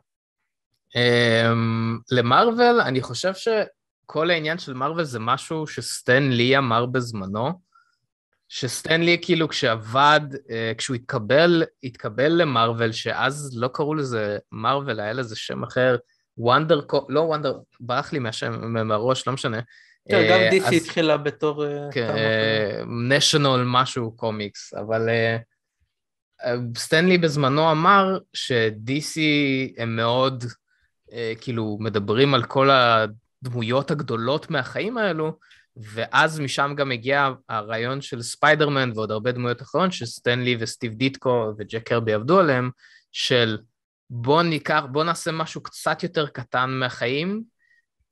Um, 0.89 2.01
למרוויל, 2.11 2.81
אני 2.81 3.03
חושב 3.03 3.33
שכל 3.35 4.31
העניין 4.31 4.59
של 4.59 4.75
מרוויל 4.75 5.05
זה 5.05 5.19
משהו 5.19 5.67
שסטן 5.67 6.23
לי 6.23 6.59
אמר 6.59 6.87
בזמנו, 6.87 7.61
שסטן 8.49 9.01
לי 9.01 9.19
כאילו 9.23 9.49
כשעבד, 9.49 10.21
uh, 10.33 10.51
כשהוא 10.79 10.95
התקבל, 10.95 11.63
התקבל 11.85 12.33
למרוויל, 12.33 12.93
שאז 12.93 13.51
לא 13.57 13.69
קראו 13.73 13.95
לזה 13.95 14.39
מרוויל, 14.53 15.01
היה 15.01 15.13
לזה 15.13 15.37
שם 15.37 15.63
אחר, 15.63 15.97
וונדר, 16.39 16.81
לא 17.09 17.21
וונדר, 17.21 17.59
ברח 17.81 18.13
לי 18.13 18.19
מהשם, 18.19 18.73
מהראש, 18.73 19.27
לא 19.27 19.33
משנה. 19.33 19.61
כן, 20.09 20.27
גם 20.31 20.41
דיסי 20.51 20.79
uh, 20.79 20.83
התחילה 20.83 21.17
בתור... 21.17 21.65
כן, 21.93 22.15
נשיונל 23.09 23.65
משהו 23.67 24.13
קומיקס, 24.17 24.75
אבל... 24.75 25.09
סטנלי 26.77 27.19
בזמנו 27.19 27.71
אמר 27.71 28.19
ש-DC 28.33 29.21
הם 29.79 29.97
מאוד, 29.97 30.45
אה, 31.13 31.33
כאילו, 31.41 31.77
מדברים 31.81 32.35
על 32.35 32.45
כל 32.45 32.71
הדמויות 32.71 33.91
הגדולות 33.91 34.51
מהחיים 34.51 34.99
האלו, 34.99 35.39
ואז 35.77 36.41
משם 36.41 36.75
גם 36.77 36.93
הגיע 36.93 37.31
הרעיון 37.49 38.01
של 38.01 38.23
ספיידרמן 38.23 38.91
ועוד 38.95 39.11
הרבה 39.11 39.33
דמויות 39.33 39.63
אחרות 39.63 39.93
שסטנלי 39.93 40.57
וסטיב 40.61 40.95
דיטקו 40.95 41.53
וג'ק 41.59 41.89
קרבי 41.89 42.13
עבדו 42.13 42.41
עליהם, 42.41 42.71
של 43.13 43.59
בוא 44.11 44.43
ניקח, 44.43 44.83
בוא 44.93 45.05
נעשה 45.05 45.33
משהו 45.33 45.63
קצת 45.63 46.03
יותר 46.03 46.27
קטן 46.27 46.71
מהחיים, 46.71 47.43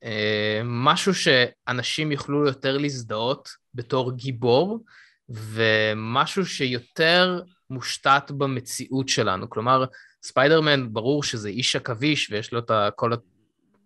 אה, 0.04 0.60
משהו 0.64 1.12
שאנשים 1.14 2.12
יוכלו 2.12 2.46
יותר 2.46 2.78
להזדהות 2.78 3.48
בתור 3.74 4.12
גיבור, 4.12 4.84
ומשהו 5.28 6.46
שיותר 6.46 7.40
מושתת 7.70 8.30
במציאות 8.30 9.08
שלנו. 9.08 9.50
כלומר, 9.50 9.84
ספיידרמן, 10.22 10.92
ברור 10.92 11.22
שזה 11.22 11.48
איש 11.48 11.76
עכביש 11.76 12.30
ויש 12.30 12.52
לו 12.52 12.58
את 12.58 12.70
כל, 12.96 13.12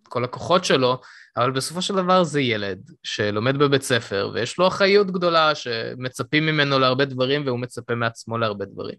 כל 0.08 0.24
הכוחות 0.24 0.64
שלו, 0.64 1.00
אבל 1.36 1.50
בסופו 1.50 1.82
של 1.82 1.94
דבר 1.94 2.24
זה 2.24 2.40
ילד 2.40 2.90
שלומד 3.02 3.58
בבית 3.58 3.82
ספר 3.82 4.30
ויש 4.34 4.58
לו 4.58 4.68
אחריות 4.68 5.10
גדולה 5.10 5.54
שמצפים 5.54 6.46
ממנו 6.46 6.78
להרבה 6.78 7.04
דברים 7.04 7.46
והוא 7.46 7.58
מצפה 7.58 7.94
מעצמו 7.94 8.38
להרבה 8.38 8.64
דברים. 8.64 8.96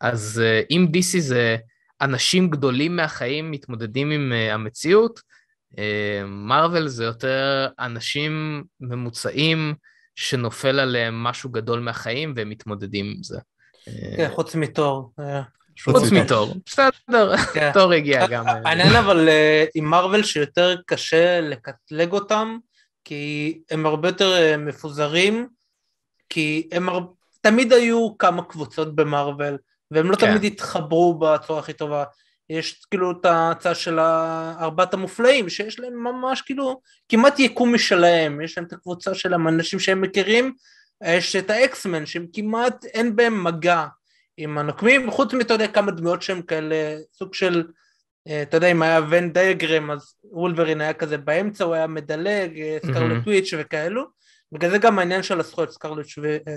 אז 0.00 0.42
אה, 0.44 0.62
אם 0.70 0.86
DC 0.94 1.18
זה 1.18 1.56
אנשים 2.00 2.50
גדולים 2.50 2.96
מהחיים 2.96 3.50
מתמודדים 3.50 4.10
עם 4.10 4.32
אה, 4.32 4.54
המציאות, 4.54 5.20
מרוויל 6.26 6.82
אה, 6.82 6.88
זה 6.88 7.04
יותר 7.04 7.68
אנשים 7.78 8.64
ממוצעים 8.80 9.74
שנופל 10.14 10.80
עליהם 10.80 11.22
משהו 11.22 11.50
גדול 11.50 11.80
מהחיים 11.80 12.32
והם 12.36 12.50
מתמודדים 12.50 13.06
עם 13.06 13.22
זה. 13.22 13.38
כן, 14.16 14.30
חוץ 14.34 14.54
מתור. 14.54 15.12
אה, 15.20 15.42
חוץ 15.84 16.12
מתור, 16.12 16.54
בסדר, 16.66 17.36
כן. 17.54 17.70
תור 17.74 17.92
הגיע 17.92 18.26
גם. 18.26 18.46
העניין 18.64 18.96
אבל 18.96 19.28
אה, 19.28 19.64
עם 19.74 19.84
מרוויל 19.84 20.22
שיותר 20.22 20.76
קשה 20.86 21.40
לקטלג 21.40 22.12
אותם, 22.12 22.58
כי 23.04 23.58
הם 23.70 23.86
הרבה 23.86 24.08
יותר 24.08 24.32
אה, 24.32 24.56
מפוזרים, 24.56 25.48
כי 26.28 26.68
הם 26.72 26.88
תמיד 27.40 27.72
היו 27.72 28.18
כמה 28.18 28.42
קבוצות 28.44 28.94
במרוויל, 28.94 29.56
והם 29.90 30.10
לא 30.10 30.16
כן. 30.16 30.26
תמיד 30.26 30.44
התחברו 30.44 31.18
בצורה 31.18 31.60
הכי 31.60 31.72
טובה. 31.72 32.04
יש 32.50 32.84
כאילו 32.90 33.10
את 33.10 33.24
ההצעה 33.24 33.74
של 33.74 33.98
ארבעת 34.60 34.94
המופלאים, 34.94 35.48
שיש 35.48 35.80
להם 35.80 36.04
ממש 36.04 36.42
כאילו 36.42 36.80
כמעט 37.08 37.38
יקום 37.38 37.74
משלהם, 37.74 38.40
יש 38.40 38.58
להם 38.58 38.66
את 38.66 38.72
הקבוצה 38.72 39.14
של 39.14 39.32
האנשים 39.32 39.78
שהם 39.78 40.00
מכירים, 40.00 40.54
יש 41.04 41.36
את 41.36 41.50
האקסמן 41.50 42.06
שהם 42.06 42.26
כמעט 42.32 42.84
אין 42.84 43.16
בהם 43.16 43.44
מגע 43.44 43.86
עם 44.36 44.58
הנוקמים, 44.58 45.10
חוץ 45.10 45.34
מאתה 45.34 45.54
יודע 45.54 45.68
כמה 45.68 45.90
דמויות 45.90 46.22
שהם 46.22 46.42
כאלה, 46.42 46.96
סוג 47.12 47.34
של, 47.34 47.64
אה, 48.28 48.42
אתה 48.42 48.56
יודע 48.56 48.66
אם 48.66 48.82
היה 48.82 49.00
ון 49.10 49.32
דיאגרם 49.32 49.90
אז 49.90 50.14
וולברין 50.24 50.80
היה 50.80 50.92
כזה 50.92 51.18
באמצע, 51.18 51.64
הוא 51.64 51.74
היה 51.74 51.86
מדלג, 51.86 52.60
אה, 52.60 52.78
סקרלט 52.86 53.26
וויץ' 53.26 53.54
וכאלו, 53.58 54.04
בגלל 54.52 54.70
זה 54.70 54.78
גם 54.78 54.98
העניין 54.98 55.22
של 55.22 55.40
הזכויות 55.40 55.72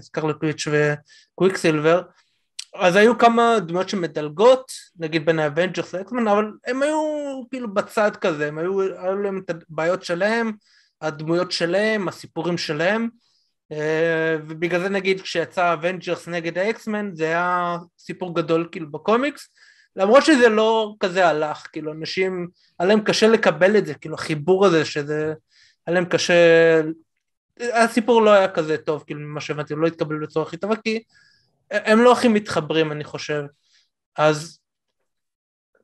סקרלט 0.01 0.43
וויץ' 0.43 0.67
וקוויק 0.67 1.57
סילבר, 1.57 2.01
אז 2.75 2.95
היו 2.95 3.17
כמה 3.17 3.59
דמויות 3.59 3.89
שמדלגות, 3.89 4.71
נגיד 4.99 5.25
בין 5.25 5.39
האבנג'רס 5.39 5.93
לאקסמן, 5.93 6.27
אבל 6.27 6.51
הם 6.65 6.81
היו 6.81 7.01
כאילו 7.49 7.73
בצד 7.73 8.15
כזה, 8.15 8.47
הם 8.47 8.57
היו, 8.57 8.81
היו 8.81 9.17
להם 9.17 9.41
את 9.45 9.49
הבעיות 9.69 10.03
שלהם, 10.03 10.51
הדמויות 11.01 11.51
שלהם, 11.51 12.07
הסיפורים 12.07 12.57
שלהם, 12.57 13.09
אה, 13.71 14.37
ובגלל 14.47 14.81
זה 14.81 14.89
נגיד 14.89 15.21
כשיצא 15.21 15.73
אבנג'רס 15.73 16.27
נגד 16.27 16.57
האקסמן 16.57 17.09
זה 17.13 17.25
היה 17.25 17.77
סיפור 17.97 18.35
גדול 18.35 18.67
כאילו 18.71 18.91
בקומיקס. 18.91 19.49
למרות 19.95 20.25
שזה 20.25 20.49
לא 20.49 20.95
כזה 20.99 21.27
הלך 21.27 21.67
כאילו 21.71 21.91
אנשים 21.91 22.47
היה 22.79 22.87
להם 22.87 23.01
קשה 23.01 23.27
לקבל 23.27 23.77
את 23.77 23.85
זה 23.85 23.93
כאילו 23.93 24.15
החיבור 24.15 24.65
הזה 24.65 24.85
שזה 24.85 25.33
היה 25.87 25.93
להם 25.93 26.05
קשה 26.05 26.33
הסיפור 27.59 28.21
לא 28.21 28.31
היה 28.31 28.47
כזה 28.47 28.77
טוב 28.77 29.03
כאילו 29.07 29.19
ממה 29.19 29.41
שהבנתי 29.41 29.73
לא 29.75 29.87
התקבל 29.87 30.19
בצורה 30.19 30.45
הכי 30.45 30.57
טובה 30.57 30.75
כי 30.75 31.03
הם 31.71 31.99
לא 31.99 32.11
הכי 32.11 32.27
מתחברים 32.27 32.91
אני 32.91 33.03
חושב 33.03 33.43
אז 34.17 34.59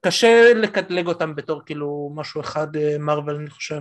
קשה 0.01 0.53
לקטלג 0.55 1.07
אותם 1.07 1.35
בתור 1.35 1.61
כאילו 1.65 2.13
משהו 2.15 2.41
אחד 2.41 2.67
מרוויל 2.99 3.35
אה, 3.35 3.41
אני 3.41 3.49
חושב 3.49 3.79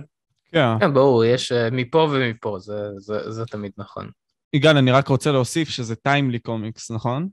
כן. 0.51 0.79
כן, 0.79 0.93
ברור, 0.93 1.25
יש 1.25 1.51
אה, 1.51 1.69
מפה 1.71 2.09
ומפה, 2.11 2.59
זה, 2.59 2.89
זה, 2.97 3.31
זה 3.31 3.45
תמיד 3.45 3.71
נכון. 3.77 4.09
יגאל, 4.53 4.77
אני 4.77 4.91
רק 4.91 5.07
רוצה 5.07 5.31
להוסיף 5.31 5.69
שזה 5.69 5.95
טיימלי 5.95 6.39
קומיקס, 6.39 6.91
נכון? 6.91 7.29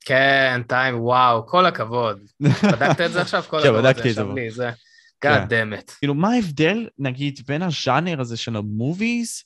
כן, 0.00 0.62
טיים, 0.68 1.00
וואו, 1.00 1.46
כל 1.46 1.66
הכבוד. 1.66 2.20
בדקת 2.40 3.00
את 3.00 3.12
זה 3.12 3.22
עכשיו? 3.22 3.42
כל 3.50 3.62
כן, 3.62 3.72
בדקתי 3.72 4.10
את 4.10 4.14
זה. 4.14 4.22
זה 4.48 4.70
God 5.24 5.48
damn 5.48 5.80
it. 5.80 5.92
כאילו, 5.98 6.14
מה 6.14 6.32
ההבדל, 6.32 6.88
נגיד, 6.98 7.40
בין 7.46 7.62
הז'אנר 7.62 8.20
הזה 8.20 8.36
של 8.36 8.56
המוביז 8.56 9.42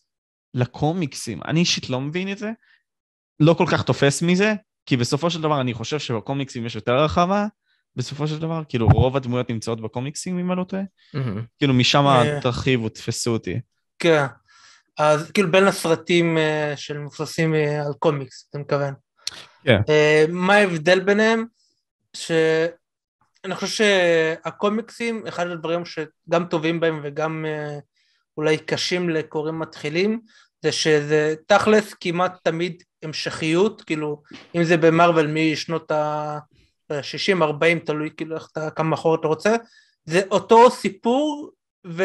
לקומיקסים? 0.55 1.41
אני 1.45 1.61
אישית 1.61 1.91
לא 1.91 2.01
מבין 2.01 2.33
את 2.33 2.39
זה, 2.39 2.51
לא 3.41 3.55
כל 3.55 3.67
כך 3.71 3.83
תופס 3.83 4.23
מזה, 4.23 4.55
כי 4.87 4.97
בסופו 4.97 5.31
של 5.31 5.43
דבר 5.43 5.61
אני 5.61 5.75
חושב 5.75 5.99
שבקומיקסים 5.99 6.67
יש 6.67 6.75
יותר 6.75 7.05
רחבה, 7.05 7.47
בסופו 7.97 8.29
של 8.29 8.39
דבר? 8.39 8.63
כאילו 8.69 8.87
רוב 8.89 9.17
הדמויות 9.17 9.51
נמצאות 9.51 9.81
בקומיקסים, 9.81 10.39
אם 10.39 10.53
אני 10.53 10.59
לא 10.59 10.65
טועה? 10.65 10.83
כאילו 11.59 11.75
משם 11.75 12.07
אה. 12.07 12.41
תרחיבו, 12.41 12.89
תפסו 12.89 13.31
אותי. 13.31 13.61
כן. 13.99 14.27
אז 14.99 15.31
כאילו 15.31 15.51
בין 15.51 15.65
הסרטים 15.65 16.37
uh, 16.37 16.77
של 16.77 16.99
מבוססים 16.99 17.55
uh, 17.55 17.87
על 17.87 17.93
קומיקס, 17.99 18.47
אתה 18.51 18.59
מתכוון. 18.59 18.95
כן. 19.65 19.81
מה 20.29 20.55
ההבדל 20.55 21.01
ביניהם? 21.01 21.45
שאני 22.17 23.55
חושב 23.55 23.67
שהקומיקסים, 23.67 25.27
אחד 25.29 25.47
הדברים 25.47 25.83
שגם 25.85 26.45
טובים 26.45 26.81
בהם 26.81 27.01
וגם 27.03 27.45
אולי 28.37 28.59
קשים 28.59 29.11
לקוראים 29.11 29.59
מתחילים, 29.59 30.21
זה 30.63 30.73
שזה 30.73 31.35
תכלס 31.47 31.95
כמעט 31.95 32.39
תמיד 32.43 32.83
המשכיות, 33.03 33.83
כאילו 33.83 34.23
אם 34.55 34.65
זה 34.65 34.77
במרוויל 34.77 35.27
משנות 35.27 35.91
ה-60-40, 35.91 37.87
תלוי 37.87 38.11
כאילו 38.17 38.37
איך 38.37 38.49
אתה, 38.53 38.71
כמה 38.71 38.95
אחורה 38.95 39.19
אתה 39.21 39.29
רוצה, 39.29 39.57
זה 40.05 40.23
אותו 40.31 40.71
סיפור, 40.71 41.51
ו... 41.87 42.05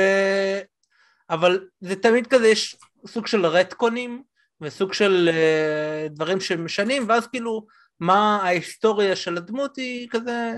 אבל 1.29 1.67
זה 1.81 1.95
תמיד 1.95 2.27
כזה, 2.27 2.47
יש 2.47 2.75
סוג 3.07 3.27
של 3.27 3.45
רטקונים 3.45 4.23
וסוג 4.61 4.93
של 4.93 5.29
uh, 5.31 6.09
דברים 6.09 6.39
שמשנים, 6.39 7.05
ואז 7.07 7.27
כאילו 7.27 7.65
מה 7.99 8.39
ההיסטוריה 8.43 9.15
של 9.15 9.37
הדמות 9.37 9.77
היא 9.77 10.07
כזה, 10.11 10.53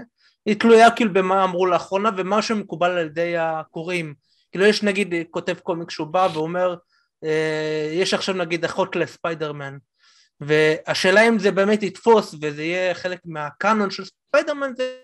היא 0.46 0.56
תלויה 0.60 0.92
כאילו 0.92 1.14
במה 1.14 1.44
אמרו 1.44 1.66
לאחרונה 1.66 2.10
ומה 2.18 2.42
שמקובל 2.42 2.92
על 2.92 3.06
ידי 3.06 3.38
הקוראים. 3.38 4.14
כאילו 4.52 4.66
יש 4.66 4.84
נגיד 4.84 5.14
כותב 5.32 5.54
comic 5.54 5.90
שהוא 5.90 6.08
בא 6.08 6.28
ואומר, 6.34 6.76
יש 7.94 8.14
עכשיו 8.14 8.36
נגיד 8.36 8.66
אחות 8.66 8.96
לספיידרמן, 8.96 9.78
והשאלה 10.42 11.28
אם 11.28 11.40
זה 11.40 11.52
באמת 11.52 11.84
יתפוס 11.84 12.36
וזה 12.42 12.64
יהיה 12.64 12.94
חלק 12.94 13.20
מהקאנון 13.26 13.92
של 13.92 14.04
ספיידרמן 14.06 14.72
זה 14.78 15.00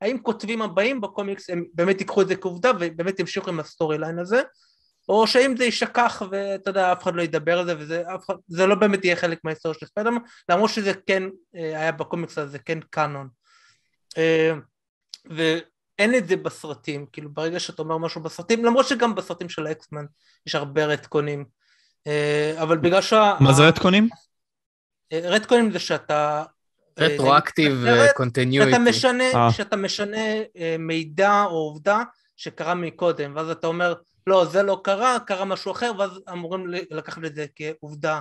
האם 0.00 0.18
כותבים 0.18 0.62
הבאים 0.62 1.00
בקומיקס 1.00 1.50
הם 1.50 1.64
באמת 1.74 2.00
ייקחו 2.00 2.22
את 2.22 2.28
זה 2.28 2.36
כעובדה 2.36 2.70
ובאמת 2.80 3.20
ימשיכו 3.20 3.50
עם 3.50 3.60
ה 3.60 3.66
story 3.66 3.98
line 3.98 4.18
הזה 4.18 4.42
או 5.08 5.26
שאם 5.26 5.56
זה 5.56 5.64
יישכח 5.64 6.22
ואתה 6.30 6.70
יודע 6.70 6.92
אף 6.92 7.02
אחד 7.02 7.14
לא 7.14 7.22
ידבר 7.22 7.58
על 7.58 7.66
זה 7.66 7.74
וזה 7.78 8.66
לא 8.66 8.74
באמת 8.74 9.04
יהיה 9.04 9.16
חלק 9.16 9.38
מההיסטוריה 9.44 9.78
של 9.80 9.86
ספיידרמן 9.86 10.20
למרות 10.48 10.70
שזה 10.70 10.92
כן 11.06 11.22
אה, 11.56 11.80
היה 11.80 11.92
בקומיקס 11.92 12.38
הזה 12.38 12.58
כן 12.58 12.78
קאנון. 12.90 13.28
אה, 14.18 14.52
ואין 15.98 16.14
את 16.14 16.28
זה 16.28 16.36
בסרטים 16.36 17.06
כאילו 17.12 17.30
ברגע 17.32 17.60
שאתה 17.60 17.82
אומר 17.82 17.98
משהו 17.98 18.20
בסרטים 18.22 18.64
למרות 18.64 18.86
שגם 18.86 19.14
בסרטים 19.14 19.48
של 19.48 19.66
האקסמן 19.66 20.04
יש 20.46 20.54
הרבה 20.54 20.84
רטקונים 20.84 21.44
אה, 22.06 22.54
אבל 22.62 22.78
בגלל 22.78 23.02
שה... 23.02 23.36
מה 23.40 23.52
זה 23.52 23.62
רטקונים? 23.62 24.08
רטקונים 25.12 25.70
זה 25.70 25.78
שאתה... 25.78 26.44
retroactive 26.98 27.84
continuity. 28.16 28.70
שאתה 28.70 28.82
משנה, 28.82 29.50
שאתה 29.50 29.76
משנה 29.76 30.18
מידע 30.78 31.42
או 31.44 31.56
עובדה 31.56 32.02
שקרה 32.36 32.74
מקודם, 32.74 33.32
ואז 33.36 33.50
אתה 33.50 33.66
אומר, 33.66 33.94
לא, 34.26 34.44
זה 34.44 34.62
לא 34.62 34.80
קרה, 34.84 35.18
קרה 35.26 35.44
משהו 35.44 35.72
אחר, 35.72 35.92
ואז 35.98 36.10
אמורים 36.32 36.66
לקחת 36.90 37.24
את 37.24 37.34
זה 37.34 37.46
כעובדה, 37.56 38.20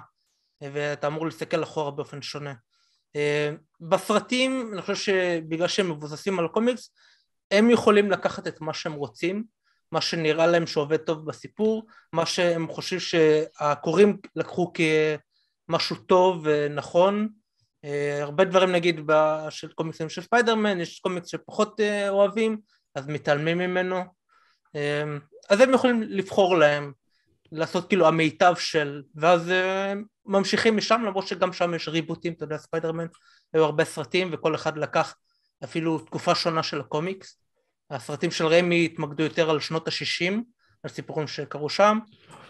ואתה 0.61 1.07
אמור 1.07 1.25
להסתכל 1.25 1.63
אחורה 1.63 1.91
באופן 1.91 2.21
שונה. 2.21 2.53
בסרטים, 3.81 4.69
אני 4.73 4.81
חושב 4.81 4.95
שבגלל 4.95 5.67
שהם 5.67 5.91
מבוססים 5.91 6.39
על 6.39 6.47
קומיקס, 6.47 6.91
הם 7.53 7.69
יכולים 7.69 8.11
לקחת 8.11 8.47
את 8.47 8.61
מה 8.61 8.73
שהם 8.73 8.93
רוצים, 8.93 9.43
מה 9.91 10.01
שנראה 10.01 10.47
להם 10.47 10.67
שעובד 10.67 10.97
טוב 10.97 11.25
בסיפור, 11.25 11.85
מה 12.13 12.25
שהם 12.25 12.67
חושבים 12.67 12.99
שהקוראים 12.99 14.17
לקחו 14.35 14.71
כ... 14.73 14.81
משהו 15.69 15.95
טוב 15.95 16.41
ונכון. 16.43 17.29
אה, 17.85 18.23
הרבה 18.23 18.45
דברים 18.45 18.71
נגיד 18.71 18.99
של 19.49 19.71
קומיקסים 19.71 20.09
של 20.09 20.21
ספיידרמן, 20.21 20.79
יש 20.79 20.99
קומיקס 20.99 21.27
שפחות 21.27 21.79
אה, 21.79 22.09
אוהבים, 22.09 22.57
אז 22.95 23.07
מתעלמים 23.07 23.57
ממנו. 23.57 24.03
אה, 24.75 25.03
אז 25.49 25.61
הם 25.61 25.73
יכולים 25.73 26.03
לבחור 26.03 26.57
להם, 26.57 26.91
לעשות 27.51 27.89
כאילו 27.89 28.07
המיטב 28.07 28.53
של, 28.57 29.01
ואז 29.15 29.51
ממשיכים 30.25 30.77
משם, 30.77 31.01
למרות 31.05 31.27
שגם 31.27 31.53
שם 31.53 31.73
יש 31.73 31.87
ריבוטים, 31.87 32.33
אתה 32.33 32.43
יודע, 32.43 32.57
ספיידרמן, 32.57 33.05
היו 33.53 33.63
הרבה 33.63 33.85
סרטים 33.85 34.29
וכל 34.33 34.55
אחד 34.55 34.77
לקח 34.77 35.15
אפילו 35.63 35.99
תקופה 35.99 36.35
שונה 36.35 36.63
של 36.63 36.79
הקומיקס. 36.79 37.42
הסרטים 37.93 38.31
של 38.31 38.45
ריימי 38.45 38.85
התמקדו 38.85 39.23
יותר 39.23 39.49
על 39.49 39.59
שנות 39.59 39.87
ה-60, 39.87 40.33
על 40.83 40.89
סיפורים 40.89 41.27
שקרו 41.27 41.69
שם, 41.69 41.99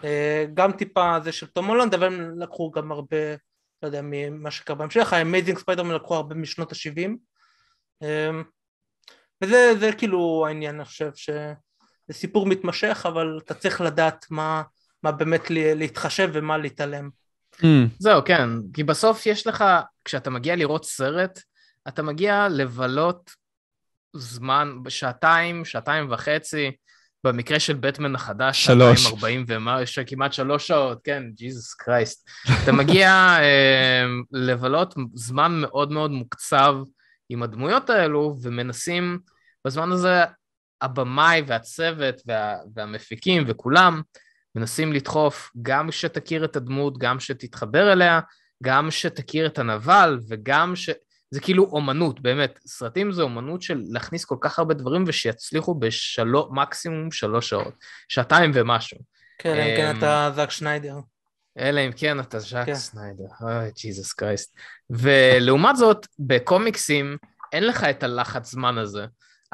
אה, 0.04 0.46
גם 0.54 0.72
טיפה 0.72 1.20
זה 1.24 1.32
של 1.32 1.48
תום 1.48 1.66
הולנד, 1.66 1.94
אבל 1.94 2.08
הם 2.08 2.40
לקחו 2.40 2.72
גם 2.72 2.92
הרבה, 2.92 3.18
לא 3.84 3.88
יודע, 3.88 4.02
ממה 4.04 4.52
שקרה 4.52 4.76
בהמשך, 4.76 5.14
האמייזינג 5.14 5.58
ספיידרמן 5.58 5.96
לקחו 5.96 6.16
הרבה 6.16 6.36
משנות 6.36 6.72
ה-70, 6.72 7.10
אה, 8.04 8.30
וזה 9.44 9.90
כאילו 9.98 10.46
העניין, 10.48 10.76
אני 10.76 10.86
חושב 10.86 11.10
שזה 11.16 11.54
סיפור 12.12 12.46
מתמשך, 12.46 13.06
אבל 13.08 13.40
אתה 13.46 13.54
צריך 13.54 13.82
לדעת 13.82 14.26
מה, 14.30 14.64
מה 15.04 15.12
באמת 15.12 15.44
להתחשב 15.50 16.30
ומה 16.34 16.58
להתעלם. 16.58 17.10
Mm. 17.56 17.66
זהו, 18.00 18.22
כן, 18.26 18.50
כי 18.74 18.84
בסוף 18.84 19.26
יש 19.26 19.48
לך, 19.48 19.64
כשאתה 20.06 20.30
מגיע 20.30 20.56
לראות 20.56 20.86
סרט, 20.86 21.40
אתה 21.88 22.04
מגיע 22.04 22.48
לבלות 22.50 23.32
זמן, 24.16 24.74
שעתיים, 24.90 25.66
שעתיים 25.66 26.12
וחצי, 26.12 26.72
במקרה 27.24 27.60
של 27.60 27.74
בטמן 27.74 28.16
החדש, 28.16 28.66
שלוש. 28.66 29.06
240 29.06 29.46
ומה, 29.48 29.82
יש 29.82 30.00
כמעט 30.00 30.34
שלוש 30.34 30.68
שעות, 30.68 31.00
כן, 31.04 31.24
Jesus 31.36 31.74
Christ. 31.74 32.30
אתה 32.64 32.72
מגיע 32.72 33.10
אה, 33.42 34.06
לבלות 34.32 34.96
זמן 35.14 35.62
מאוד 35.62 35.92
מאוד 35.92 36.12
מוקצב 36.12 36.76
עם 37.30 37.44
הדמויות 37.44 37.90
האלו, 37.90 38.36
ומנסים, 38.42 39.20
בזמן 39.66 39.92
הזה 39.92 40.24
הבמאי 40.82 41.42
והצוות 41.48 42.16
וה, 42.28 42.56
והמפיקים 42.76 43.44
וכולם, 43.48 44.02
מנסים 44.56 44.94
לדחוף 44.94 45.52
גם 45.62 45.92
שתכיר 45.92 46.46
את 46.46 46.56
הדמות, 46.56 46.98
גם 46.98 47.20
שתתחבר 47.20 47.94
אליה, 47.94 48.20
גם 48.64 48.92
שתכיר 48.92 49.46
את 49.46 49.60
הנבל, 49.60 50.20
וגם 50.30 50.76
ש... 50.76 50.90
זה 51.34 51.40
כאילו 51.40 51.64
אומנות, 51.64 52.20
באמת. 52.20 52.60
סרטים 52.68 53.12
זה 53.12 53.22
אומנות 53.22 53.62
של 53.62 53.82
להכניס 53.90 54.26
כל 54.26 54.36
כך 54.42 54.60
הרבה 54.60 54.74
דברים 54.74 55.04
ושיצליחו 55.08 55.76
בשלוש, 55.76 56.46
מקסימום 56.52 57.12
שלוש 57.12 57.50
שעות. 57.50 57.74
שעתיים 58.08 58.52
ומשהו. 58.54 58.98
כן, 59.38 59.54
אלא 59.54 59.62
אם 59.62 59.78
כן 59.78 59.98
אתה 59.98 60.32
זאק 60.36 60.52
שניידר. 60.52 60.96
אלא 61.60 61.82
אם 61.86 61.92
כן 61.92 62.20
אתה 62.20 62.40
זאק 62.40 62.66
כן. 62.66 62.76
סניידר. 62.76 63.24
אוי, 63.42 63.72
ג'יזוס 63.76 64.14
קרייסט. 64.14 64.56
ולעומת 64.90 65.76
זאת, 65.76 66.08
בקומיקסים 66.20 67.18
אין 67.54 67.68
לך 67.68 67.84
את 67.84 68.04
הלחץ 68.04 68.52
זמן 68.52 68.78
הזה. 68.78 69.06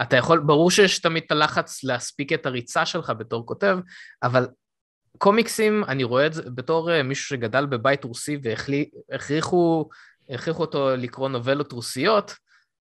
אתה 0.01 0.17
יכול, 0.17 0.39
ברור 0.39 0.71
שיש 0.71 0.99
תמיד 0.99 1.23
את 1.25 1.31
הלחץ 1.31 1.83
להספיק 1.83 2.33
את 2.33 2.45
הריצה 2.45 2.85
שלך 2.85 3.13
בתור 3.17 3.45
כותב, 3.45 3.77
אבל 4.23 4.47
קומיקסים, 5.17 5.83
אני 5.87 6.03
רואה 6.03 6.25
את 6.25 6.33
זה 6.33 6.43
בתור 6.55 6.91
אה, 6.91 7.03
מישהו 7.03 7.27
שגדל 7.27 7.65
בבית 7.65 8.03
רוסי 8.03 8.39
והכריחו 8.43 9.89
הכריחו 10.29 10.61
אותו 10.61 10.95
לקרוא 10.95 11.29
נובלות 11.29 11.71
רוסיות, 11.71 12.35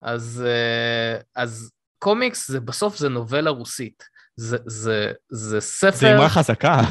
אז, 0.02 0.44
אה, 0.48 1.20
אז 1.36 1.72
קומיקס 2.00 2.52
זה 2.52 2.60
בסוף 2.60 2.98
זה 2.98 3.10
נובלה 3.10 3.50
רוסית. 3.50 4.14
זה, 4.36 4.58
זה, 4.66 5.12
זה 5.30 5.62
ספר... 5.62 5.92
זה 5.98 6.16
אמרה 6.16 6.30
חזקה. 6.30 6.82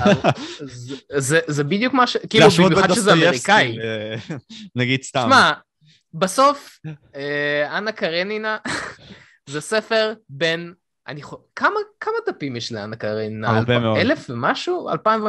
זה, 0.65 0.97
זה, 1.19 1.41
זה 1.47 1.65
בדיוק 1.65 1.95
מה 1.95 2.07
ש... 2.07 2.17
כאילו, 2.17 2.47
במיוחד 2.65 2.95
שזה 2.95 3.13
אמריקאי. 3.13 3.79
אה, 3.81 4.17
נגיד 4.77 5.03
סתם. 5.03 5.23
שמע, 5.27 5.53
בסוף, 6.15 6.79
אה, 7.15 7.79
אנה 7.79 7.93
קרנינה 7.93 8.57
זה 9.51 9.61
ספר 9.61 10.13
בין... 10.29 10.75
אני 11.09 11.23
חו... 11.23 11.37
כמה, 11.57 11.77
כמה 12.01 12.15
דפים 12.27 12.57
יש 12.57 12.73
לאנה 12.73 12.97
קרנינה? 12.97 13.49
הרבה 13.49 13.75
אלפ... 13.75 13.83
מאוד. 13.83 13.99
אלף 13.99 14.31
ומשהו? 14.31 14.91
אלפיים 14.91 15.25
ו... 15.25 15.27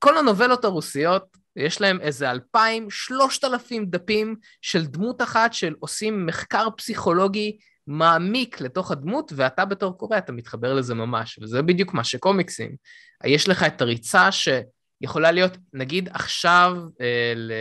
כל 0.00 0.18
הנובלות 0.18 0.64
הרוסיות 0.64 1.36
יש 1.56 1.80
להם 1.80 2.00
איזה 2.00 2.30
אלפיים, 2.30 2.90
שלושת 2.90 3.44
אלפים 3.44 3.86
דפים 3.86 4.36
של 4.62 4.86
דמות 4.86 5.22
אחת 5.22 5.52
של 5.52 5.74
עושים 5.78 6.26
מחקר 6.26 6.68
פסיכולוגי 6.76 7.58
מעמיק 7.86 8.60
לתוך 8.60 8.90
הדמות, 8.90 9.32
ואתה 9.36 9.64
בתור 9.64 9.98
קורא, 9.98 10.18
אתה 10.18 10.32
מתחבר 10.32 10.74
לזה 10.74 10.94
ממש, 10.94 11.38
וזה 11.42 11.62
בדיוק 11.62 11.94
מה 11.94 12.04
שקומיקסים. 12.04 12.76
יש 13.24 13.48
לך 13.48 13.62
את 13.62 13.82
הריצה 13.82 14.28
שיכולה 14.32 15.30
להיות, 15.30 15.56
נגיד 15.72 16.08
עכשיו 16.12 16.76
אה, 17.00 17.32
ל... 17.36 17.52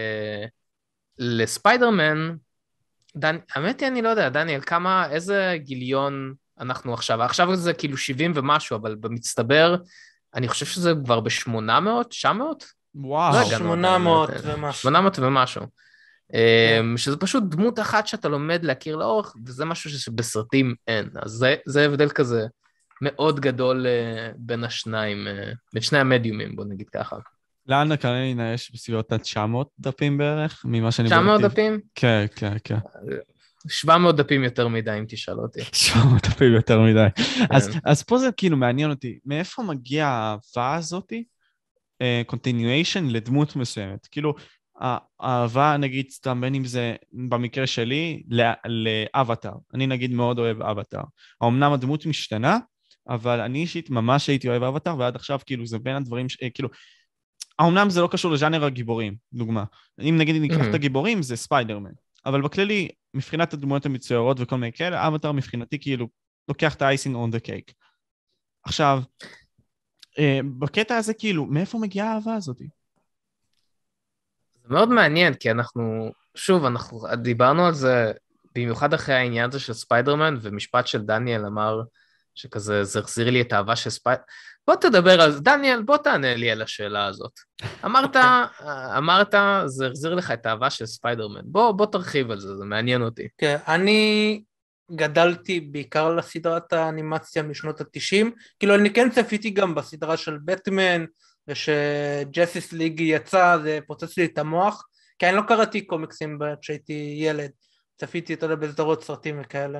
לספיידרמן, 1.17 2.35
דן... 3.15 3.37
האמת 3.55 3.79
היא, 3.79 3.87
אני 3.87 4.01
לא 4.01 4.09
יודע, 4.09 4.29
דניאל, 4.29 4.61
כמה, 4.61 5.09
איזה 5.11 5.53
גיליון 5.57 6.33
אנחנו 6.59 6.93
עכשיו? 6.93 7.23
עכשיו 7.23 7.55
זה 7.55 7.73
כאילו 7.73 7.97
70 7.97 8.31
ומשהו, 8.35 8.75
אבל 8.75 8.95
במצטבר, 8.95 9.75
אני 10.35 10.47
חושב 10.47 10.65
שזה 10.65 10.93
כבר 11.03 11.19
ב-800, 11.19 12.03
900? 12.09 12.65
וואו. 12.95 13.33
לא 13.33 13.57
800 13.57 14.29
ומשהו. 14.43 14.81
800 14.81 15.19
ומשהו. 15.19 15.65
אמ, 16.33 16.97
שזה 16.97 17.17
פשוט 17.17 17.43
דמות 17.43 17.79
אחת 17.79 18.07
שאתה 18.07 18.29
לומד 18.29 18.63
להכיר 18.63 18.95
לאורך, 18.95 19.33
וזה 19.45 19.65
משהו 19.65 19.89
שבסרטים 19.89 20.75
אין. 20.87 21.09
אז 21.21 21.31
זה, 21.31 21.55
זה 21.65 21.85
הבדל 21.85 22.09
כזה 22.09 22.47
מאוד 23.01 23.39
גדול 23.39 23.87
אה, 23.87 24.31
בין 24.35 24.63
השניים, 24.63 25.27
אה, 25.27 25.51
בין 25.73 25.83
שני 25.83 25.99
המדיומים, 25.99 26.55
בוא 26.55 26.65
נגיד 26.65 26.89
ככה. 26.89 27.15
לאנה 27.67 27.97
קרנינה 27.97 28.53
יש 28.53 28.71
בסביבות 28.73 29.11
ה-900 29.11 29.65
דפים 29.79 30.17
בערך, 30.17 30.61
ממה 30.65 30.91
שאני... 30.91 31.09
900 31.09 31.41
דפים? 31.41 31.79
כן, 31.95 32.25
כן, 32.35 32.57
כן. 32.63 32.77
700 33.69 34.15
דפים 34.15 34.43
יותר 34.43 34.67
מדי, 34.67 34.99
אם 34.99 35.05
תשאל 35.07 35.39
אותי. 35.39 35.59
700 35.73 36.27
דפים 36.27 36.53
יותר 36.53 36.81
מדי. 36.81 37.07
כן. 37.15 37.45
אז, 37.51 37.69
אז 37.85 38.03
פה 38.03 38.17
זה 38.17 38.31
כאילו 38.31 38.57
מעניין 38.57 38.89
אותי, 38.89 39.19
מאיפה 39.25 39.63
מגיעה 39.63 40.09
האהבה 40.09 40.75
הזאתי 40.75 41.23
uh, 42.03 42.33
continuation 42.33 43.01
לדמות 43.09 43.55
מסוימת. 43.55 44.07
כאילו, 44.11 44.33
האהבה, 45.19 45.77
נגיד, 45.77 46.09
סתם 46.09 46.41
בין 46.41 46.55
אם 46.55 46.65
זה 46.65 46.95
במקרה 47.13 47.67
שלי, 47.67 48.23
לאבטאר. 48.65 49.53
אני 49.73 49.87
נגיד 49.87 50.11
מאוד 50.11 50.39
אוהב 50.39 50.61
אבטאר. 50.61 51.03
אמנם 51.43 51.73
הדמות 51.73 52.05
משתנה, 52.05 52.57
אבל 53.09 53.39
אני 53.39 53.59
אישית 53.59 53.89
ממש 53.89 54.27
הייתי 54.27 54.49
אוהב 54.49 54.63
אבטאר, 54.63 54.97
ועד 54.99 55.15
עכשיו 55.15 55.39
כאילו 55.45 55.65
זה 55.65 55.79
בין 55.79 55.95
הדברים, 55.95 56.29
ש... 56.29 56.37
אה, 56.43 56.49
כאילו, 56.49 56.69
אמנם 57.61 57.89
זה 57.89 58.01
לא 58.01 58.09
קשור 58.11 58.31
לז'אנר 58.31 58.65
הגיבורים, 58.65 59.15
דוגמה. 59.33 59.63
אם 60.01 60.15
נגיד 60.17 60.35
ניקח 60.35 60.57
mm-hmm. 60.57 60.69
את 60.69 60.73
הגיבורים, 60.73 61.21
זה 61.21 61.35
ספיידרמן. 61.35 61.91
אבל 62.25 62.41
בכללי, 62.41 62.89
מבחינת 63.13 63.53
הדמויות 63.53 63.85
המצוירות 63.85 64.37
וכל 64.39 64.55
מיני 64.55 64.73
כאלה, 64.73 65.07
אבטאר 65.07 65.31
מבחינתי 65.31 65.79
כאילו 65.79 66.07
לוקח 66.47 66.75
את 66.75 66.81
ה 66.81 66.87
icing 66.87 67.15
on 67.15 67.31
the 67.31 67.39
cake. 67.39 67.71
עכשיו, 68.63 69.01
אה, 70.19 70.39
בקטע 70.59 70.97
הזה 70.97 71.13
כאילו, 71.13 71.45
מאיפה 71.45 71.77
מגיעה 71.77 72.13
האהבה 72.13 72.35
הזאתי? 72.35 72.69
זה 74.63 74.69
מאוד 74.69 74.89
מעניין, 74.89 75.33
כי 75.33 75.51
אנחנו, 75.51 76.11
שוב, 76.35 76.65
אנחנו 76.65 77.01
דיברנו 77.21 77.65
על 77.65 77.73
זה 77.73 78.11
במיוחד 78.55 78.93
אחרי 78.93 79.15
העניין 79.15 79.49
הזה 79.49 79.59
של 79.59 79.73
ספיידרמן, 79.73 80.35
ומשפט 80.41 80.87
של 80.87 81.01
דניאל 81.01 81.45
אמר 81.45 81.81
שכזה, 82.39 82.83
זה 82.83 82.99
החזיר 82.99 83.29
לי 83.29 83.41
את 83.41 83.53
האהבה 83.53 83.75
של 83.75 83.89
ספיידרמן. 83.89 84.23
בוא 84.67 84.75
תדבר 84.75 85.21
על 85.21 85.31
זה, 85.31 85.39
דניאל, 85.39 85.81
בוא 85.81 85.97
תענה 85.97 86.35
לי 86.35 86.51
על 86.51 86.61
השאלה 86.61 87.05
הזאת. 87.05 87.31
אמרת, 87.85 88.15
אמרת, 88.97 89.35
זה 89.65 89.87
החזיר 89.87 90.15
לך 90.15 90.31
את 90.31 90.45
האהבה 90.45 90.69
של 90.69 90.85
ספיידרמן. 90.85 91.41
בוא, 91.43 91.71
בוא 91.71 91.85
תרחיב 91.85 92.31
על 92.31 92.39
זה, 92.39 92.55
זה 92.55 92.65
מעניין 92.65 93.01
אותי. 93.01 93.27
כן, 93.37 93.57
אני 93.67 94.43
גדלתי 94.95 95.59
בעיקר 95.59 96.05
על 96.05 96.21
סדרת 96.21 96.73
האנימציה 96.73 97.43
משנות 97.43 97.81
התשעים, 97.81 98.31
כאילו 98.59 98.75
אני 98.75 98.93
כן 98.93 99.09
צפיתי 99.09 99.49
גם 99.49 99.75
בסדרה 99.75 100.17
של 100.17 100.37
בטמן, 100.45 101.05
ושג'סיס 101.47 102.73
ליג 102.73 102.99
יצא, 102.99 103.57
זה 103.63 103.79
פוצץ 103.87 104.17
לי 104.17 104.25
את 104.25 104.37
המוח, 104.37 104.87
כי 105.19 105.29
אני 105.29 105.35
לא 105.35 105.41
קראתי 105.47 105.81
קומיקסים 105.81 106.39
כשהייתי 106.61 107.15
ילד, 107.17 107.51
צפיתי, 107.97 108.33
אתה 108.33 108.45
יודע, 108.45 108.55
בסדרות 108.55 109.03
סרטים 109.03 109.41
וכאלה. 109.41 109.79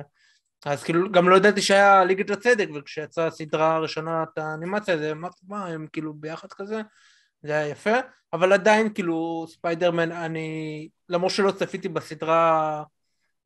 אז 0.66 0.82
כאילו 0.82 1.12
גם 1.12 1.28
לא 1.28 1.36
ידעתי 1.36 1.62
שהיה 1.62 2.04
ליגת 2.04 2.30
הצדק, 2.30 2.68
וכשיצאה 2.74 3.26
הסדרה 3.26 3.74
הראשונה 3.76 4.22
את 4.22 4.38
האנימציה, 4.38 4.98
זה 4.98 5.12
אמרתי, 5.12 5.40
מה, 5.48 5.66
הם 5.66 5.86
כאילו 5.92 6.14
ביחד 6.14 6.52
כזה, 6.52 6.80
זה 7.42 7.52
היה 7.52 7.68
יפה, 7.68 7.96
אבל 8.32 8.52
עדיין 8.52 8.94
כאילו 8.94 9.46
ספיידרמן, 9.48 10.12
אני, 10.12 10.88
למרות 11.08 11.32
שלא 11.32 11.50
צפיתי 11.50 11.88
בסדרה 11.88 12.82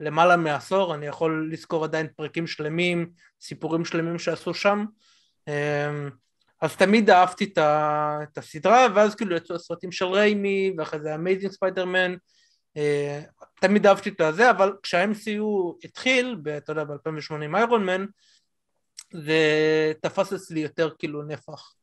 למעלה 0.00 0.36
מעשור, 0.36 0.94
אני 0.94 1.06
יכול 1.06 1.48
לזכור 1.52 1.84
עדיין 1.84 2.06
פרקים 2.16 2.46
שלמים, 2.46 3.10
סיפורים 3.40 3.84
שלמים 3.84 4.18
שעשו 4.18 4.54
שם, 4.54 4.84
אמ, 5.48 6.10
אז 6.60 6.76
תמיד 6.76 7.10
אהבתי 7.10 7.52
את 7.58 8.38
הסדרה, 8.38 8.86
ואז 8.94 9.14
כאילו 9.14 9.36
יצאו 9.36 9.56
הסרטים 9.56 9.92
של 9.92 10.04
ריימי, 10.04 10.74
ואחרי 10.78 11.00
זה 11.00 11.14
Amazing 11.14 11.53
Spider-Man, 11.53 12.14
תמיד 13.61 13.87
אהבתי 13.87 14.09
את 14.09 14.20
הזה, 14.20 14.51
אבל 14.51 14.72
כשה-MCU 14.83 15.85
התחיל, 15.85 16.37
אתה 16.57 16.72
יודע, 16.72 16.85
ב-2008 16.85 17.35
עם 17.45 17.57
איירון 17.57 17.87
מן, 17.87 18.07
זה 19.12 19.93
תפס 20.03 20.33
אצלי 20.33 20.61
יותר 20.61 20.91
כאילו 20.99 21.22
נפח. 21.22 21.75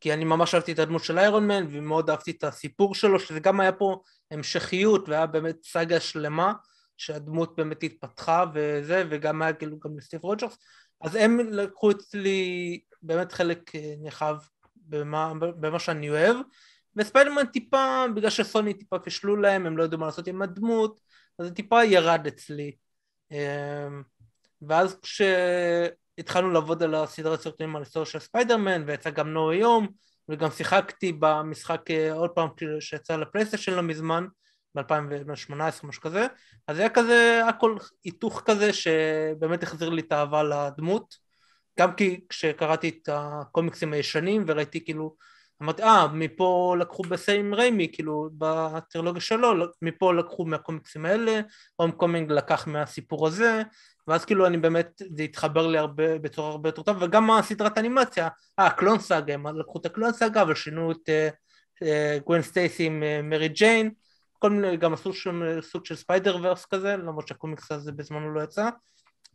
כי 0.00 0.12
אני 0.12 0.24
ממש 0.24 0.54
אהבתי 0.54 0.72
את 0.72 0.78
הדמות 0.78 1.04
של 1.04 1.18
איירון 1.18 1.46
מן, 1.46 1.66
ומאוד 1.70 2.10
אהבתי 2.10 2.30
את 2.30 2.44
הסיפור 2.44 2.94
שלו, 2.94 3.20
שזה 3.20 3.40
גם 3.40 3.60
היה 3.60 3.72
פה 3.72 4.02
המשכיות, 4.30 5.08
והיה 5.08 5.26
באמת 5.26 5.56
סאגה 5.64 6.00
שלמה, 6.00 6.52
שהדמות 6.96 7.56
באמת 7.56 7.82
התפתחה 7.82 8.44
וזה, 8.54 9.04
וגם 9.10 9.42
היה 9.42 9.52
כאילו 9.52 9.78
גם 9.78 9.98
לסטיב 9.98 10.24
רוג'רס, 10.24 10.58
אז 11.00 11.14
הם 11.14 11.38
לקחו 11.38 11.90
אצלי 11.90 12.80
באמת 13.02 13.32
חלק 13.32 13.74
אה, 13.74 13.94
נרחב 13.98 14.36
במה, 14.76 15.32
במה 15.38 15.78
שאני 15.78 16.10
אוהב, 16.10 16.36
וספיידרמן 16.96 17.46
טיפה, 17.46 18.04
בגלל 18.14 18.30
שסוני 18.30 18.74
טיפה 18.74 18.98
פישלו 18.98 19.36
להם, 19.36 19.66
הם 19.66 19.76
לא 19.76 19.84
ידעו 19.84 19.98
מה 19.98 20.06
לעשות 20.06 20.26
עם 20.26 20.42
הדמות, 20.42 21.00
אז 21.38 21.46
זה 21.46 21.54
טיפה 21.54 21.84
ירד 21.84 22.26
אצלי. 22.26 22.72
אמ, 23.30 24.02
ואז 24.62 25.00
כשהתחלנו 25.02 26.50
לעבוד 26.50 26.82
על 26.82 26.94
הסדרת 26.94 27.40
סרטונים 27.40 27.76
על 27.76 27.82
היסטוריה 27.82 28.06
של 28.06 28.18
ספיידרמן, 28.18 28.82
ויצא 28.86 29.10
גם 29.10 29.28
No 29.28 29.50
Way 29.50 29.64
Home, 29.64 29.88
וגם 30.28 30.50
שיחקתי 30.50 31.12
במשחק 31.18 31.90
אה, 31.90 32.12
עוד 32.12 32.30
פעם 32.30 32.48
שיצא 32.80 33.16
לפלייסטיישן 33.16 33.72
לא 33.72 33.82
מזמן, 33.82 34.26
ב-2018 34.74 35.86
משהו 35.86 36.02
כזה, 36.02 36.26
אז 36.68 36.78
היה 36.78 36.88
כזה 36.88 37.40
הכל 37.48 37.76
היתוך 38.04 38.42
כזה 38.44 38.72
שבאמת 38.72 39.62
החזיר 39.62 39.88
לי 39.88 40.02
את 40.02 40.12
האהבה 40.12 40.42
לדמות, 40.42 41.14
גם 41.78 41.94
כי 41.94 42.20
כשקראתי 42.28 42.88
את 42.88 43.08
הקומיקסים 43.12 43.92
הישנים 43.92 44.44
וראיתי 44.46 44.84
כאילו 44.84 45.16
אמרתי, 45.64 45.82
אה, 45.82 46.08
מפה 46.08 46.76
לקחו 46.80 47.02
בסיים 47.02 47.54
ריימי, 47.54 47.88
כאילו, 47.92 48.30
בטרילוגיה 48.38 49.20
שלו, 49.20 49.52
מפה 49.82 50.14
לקחו 50.14 50.44
מהקומיקסים 50.44 51.06
האלה, 51.06 51.40
הום 51.76 51.90
קומינג 51.90 52.32
לקח 52.32 52.66
מהסיפור 52.66 53.26
הזה, 53.26 53.62
ואז 54.08 54.24
כאילו 54.24 54.46
אני 54.46 54.58
באמת, 54.58 55.02
זה 55.16 55.22
התחבר 55.22 55.66
לי 55.66 55.78
הרבה, 55.78 56.18
בצורה 56.18 56.50
הרבה 56.50 56.68
יותר 56.68 56.82
טוב, 56.82 56.96
וגם 57.00 57.30
הסדרת 57.30 57.78
אנימציה, 57.78 58.28
אה, 58.58 58.70
Clone 58.70 58.98
Saga, 58.98 59.34
הם 59.34 59.58
לקחו 59.58 59.78
את 59.78 59.86
הקלון 59.86 60.12
סאגה, 60.12 60.42
אבל 60.42 60.54
שינו 60.54 60.92
את 60.92 61.08
אה, 61.82 62.18
גווין 62.24 62.42
סטייסי 62.42 62.86
עם 62.86 63.02
אה, 63.02 63.20
מרי 63.22 63.48
ג'יין, 63.48 63.90
כל 64.38 64.50
מיני, 64.50 64.76
גם 64.76 64.92
עשו 64.92 65.12
שם 65.12 65.60
סוג 65.60 65.86
של 65.86 65.96
Spider-Verse 65.96 66.66
כזה, 66.66 66.96
למרות 66.96 67.28
שהקומיקס 67.28 67.72
הזה 67.72 67.92
בזמנו 67.92 68.34
לא 68.34 68.40
יצא, 68.40 68.68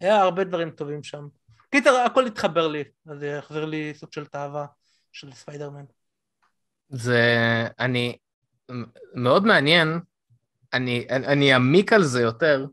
היה 0.01 0.21
הרבה 0.21 0.43
דברים 0.43 0.71
טובים 0.71 1.03
שם. 1.03 1.27
קיצר, 1.71 1.95
הכל 1.95 2.25
התחבר 2.25 2.67
לי, 2.67 2.83
אז 3.07 3.19
זה 3.19 3.39
החזיר 3.39 3.65
לי 3.65 3.93
סוג 3.95 4.13
של 4.13 4.25
תאווה 4.25 4.65
של 5.11 5.31
ספיידרמן. 5.33 5.98
זה, 6.89 7.23
אני, 7.79 8.17
מאוד 9.15 9.45
מעניין, 9.45 9.99
אני, 10.73 11.05
אני 11.09 11.53
אעמיק 11.53 11.93
על 11.93 12.03
זה 12.03 12.21
יותר. 12.21 12.65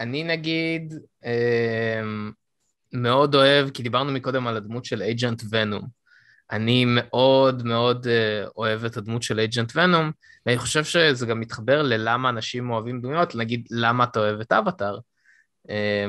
אני 0.00 0.24
נגיד 0.24 0.94
אה, 1.24 2.02
מאוד 2.92 3.34
אוהב, 3.34 3.70
כי 3.70 3.82
דיברנו 3.82 4.12
מקודם 4.12 4.46
על 4.46 4.56
הדמות 4.56 4.84
של 4.84 5.02
אייג'נט 5.02 5.42
ונום. 5.50 5.88
אני 6.50 6.84
מאוד 6.86 7.66
מאוד 7.66 8.06
אה, 8.06 8.44
אוהב 8.56 8.84
את 8.84 8.96
הדמות 8.96 9.22
של 9.22 9.38
אייג'נט 9.38 9.72
ונום, 9.76 10.10
ואני 10.46 10.58
חושב 10.58 10.84
שזה 10.84 11.26
גם 11.26 11.40
מתחבר 11.40 11.82
ללמה 11.82 12.28
אנשים 12.28 12.70
אוהבים 12.70 13.00
דמויות, 13.00 13.34
נגיד 13.34 13.68
למה 13.70 14.04
אתה 14.04 14.20
אוהב 14.20 14.40
את 14.40 14.52
אבטאר. 14.52 14.98
אה, 15.70 16.06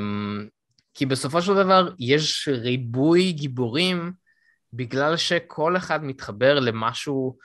כי 0.94 1.06
בסופו 1.06 1.42
של 1.42 1.54
דבר 1.54 1.88
יש 1.98 2.48
ריבוי 2.48 3.32
גיבורים 3.32 4.12
בגלל 4.76 5.16
שכל 5.16 5.76
אחד 5.76 6.04
מתחבר 6.04 6.60
למשהו, 6.60 7.36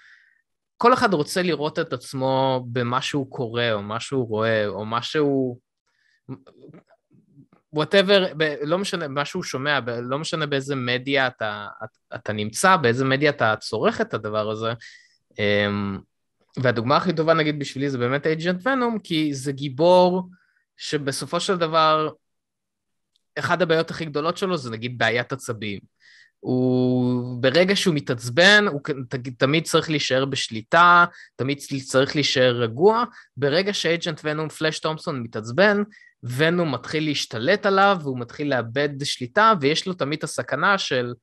כל 0.78 0.94
אחד 0.94 1.14
רוצה 1.14 1.42
לראות 1.42 1.80
את 1.80 1.94
עצמו 1.94 2.66
במה 2.72 3.02
שהוא 3.02 3.32
קורא, 3.32 3.72
או 3.72 3.82
מה 3.82 4.00
שהוא 4.00 4.28
רואה, 4.28 4.68
או 4.68 4.86
מה 4.86 5.02
שהוא... 5.02 5.60
whatever, 7.74 8.26
לא 8.62 8.78
משנה, 8.78 9.08
מה 9.08 9.26
שהוא 9.26 9.44
שומע, 9.44 9.80
לא 10.02 10.20
משנה 10.20 10.46
באיזה 10.46 10.76
מדיה 10.76 11.28
אתה, 11.28 11.68
אתה 12.16 12.34
נמצא, 12.34 12.76
באיזה 12.76 13.06
מדיה 13.06 13.30
אתה 13.30 13.56
צורך 13.56 14.02
את 14.02 14.14
הדבר 14.14 14.50
הזה. 14.50 14.74
אמ, 15.40 16.00
והדוגמה 16.58 16.98
הכי 16.98 17.14
טובה 17.14 17.34
נגיד 17.34 17.60
בשבילי 17.60 17.90
זה 17.90 17.98
באמת 17.98 18.28
Agent 18.28 18.68
Venom, 18.68 19.00
כי 19.00 19.34
זה 19.34 19.52
גיבור 19.52 20.30
שבסופו 20.78 21.40
של 21.40 21.58
דבר, 21.58 22.10
אחת 23.40 23.62
הבעיות 23.62 23.92
הכי 23.92 24.06
גדולות 24.06 24.38
שלו 24.38 24.58
זה 24.58 24.72
נגיד 24.72 24.98
בעיית 24.98 25.32
עצבים. 25.32 25.80
הוא, 26.40 27.42
ברגע 27.42 27.76
שהוא 27.76 27.96
מתעצבן, 27.96 28.66
הוא 28.72 28.82
תמיד 29.38 29.64
צריך 29.64 29.90
להישאר 29.90 30.26
בשליטה, 30.26 31.06
תמיד 31.36 31.60
צריך 31.86 32.16
להישאר 32.16 32.56
רגוע. 32.56 33.04
ברגע 33.38 33.74
שאג'נט 33.74 34.22
ונום 34.24 34.50
פלאש 34.50 34.80
תומפסון 34.80 35.24
מתעצבן, 35.24 35.84
ונום 36.24 36.74
מתחיל 36.74 37.06
להשתלט 37.06 37.66
עליו, 37.66 37.98
והוא 38.02 38.20
מתחיל 38.20 38.50
לאבד 38.50 38.90
שליטה, 39.04 39.54
ויש 39.62 39.88
לו 39.88 39.94
תמיד 39.94 40.24
הסכנה 40.24 40.78
של 40.78 41.14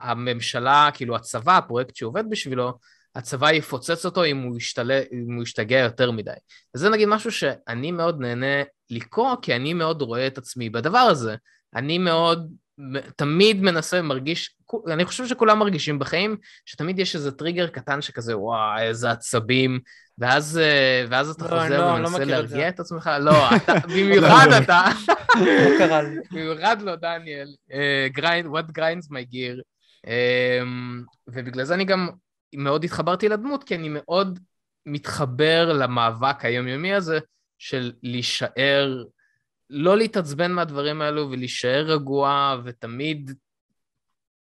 הממשלה, 0.00 0.90
כאילו 0.94 1.16
הצבא, 1.16 1.58
הפרויקט 1.58 1.96
שהוא 1.96 2.08
עובד 2.08 2.24
בשבילו, 2.30 2.78
הצבא 3.14 3.52
יפוצץ 3.52 4.04
אותו 4.04 4.24
אם 4.24 4.42
הוא, 4.42 4.56
ישתל... 4.56 4.90
אם 5.12 5.34
הוא 5.34 5.42
ישתגע 5.42 5.78
יותר 5.78 6.10
מדי. 6.10 6.30
וזה 6.74 6.88
נגיד 6.88 7.08
משהו 7.08 7.32
שאני 7.32 7.92
מאוד 7.92 8.20
נהנה 8.20 8.62
לקרוא, 8.90 9.36
כי 9.42 9.56
אני 9.56 9.74
מאוד 9.74 10.02
רואה 10.02 10.26
את 10.26 10.38
עצמי 10.38 10.70
בדבר 10.70 10.98
הזה. 10.98 11.36
אני 11.74 11.98
מאוד 11.98 12.52
תמיד 13.16 13.62
מנסה, 13.62 14.02
מרגיש, 14.02 14.56
אני 14.88 15.04
חושב 15.04 15.26
שכולם 15.26 15.58
מרגישים 15.58 15.98
בחיים, 15.98 16.36
שתמיד 16.66 16.98
יש 16.98 17.14
איזה 17.14 17.32
טריגר 17.32 17.66
קטן 17.66 18.02
שכזה, 18.02 18.38
וואי, 18.38 18.82
איזה 18.82 19.10
עצבים, 19.10 19.80
ואז, 20.18 20.58
אה, 20.58 21.04
ואז 21.08 21.30
אתה 21.30 21.44
לא, 21.44 21.48
חוזר 21.48 21.80
לא, 21.80 21.92
ומנסה 21.92 22.18
לא 22.18 22.24
להרגיע 22.24 22.68
את 22.68 22.80
עצמך, 22.80 23.10
לא, 23.20 23.56
אתה, 23.56 23.72
במיוחד 23.94 24.46
אתה, 24.62 24.84
לא 25.36 25.78
קרה 25.78 26.02
לי, 26.02 26.16
במיוחד 26.32 26.82
לא, 26.82 26.96
דניאל, 26.96 27.48
uh, 27.70 28.18
grind, 28.18 28.46
what 28.46 28.78
grinds 28.78 29.06
my 29.10 29.32
gear, 29.32 29.62
um, 30.06 31.04
ובגלל 31.28 31.64
זה 31.64 31.74
אני 31.74 31.84
גם 31.84 32.08
מאוד 32.54 32.84
התחברתי 32.84 33.28
לדמות, 33.28 33.64
כי 33.64 33.74
אני 33.74 33.88
מאוד 33.88 34.38
מתחבר 34.86 35.72
למאבק 35.72 36.44
היומיומי 36.44 36.94
הזה 36.94 37.18
של 37.58 37.92
להישאר 38.02 39.04
לא 39.72 39.96
להתעצבן 39.96 40.52
מהדברים 40.52 41.02
האלו 41.02 41.30
ולהישאר 41.30 41.84
רגוע 41.86 42.56
ותמיד 42.64 43.30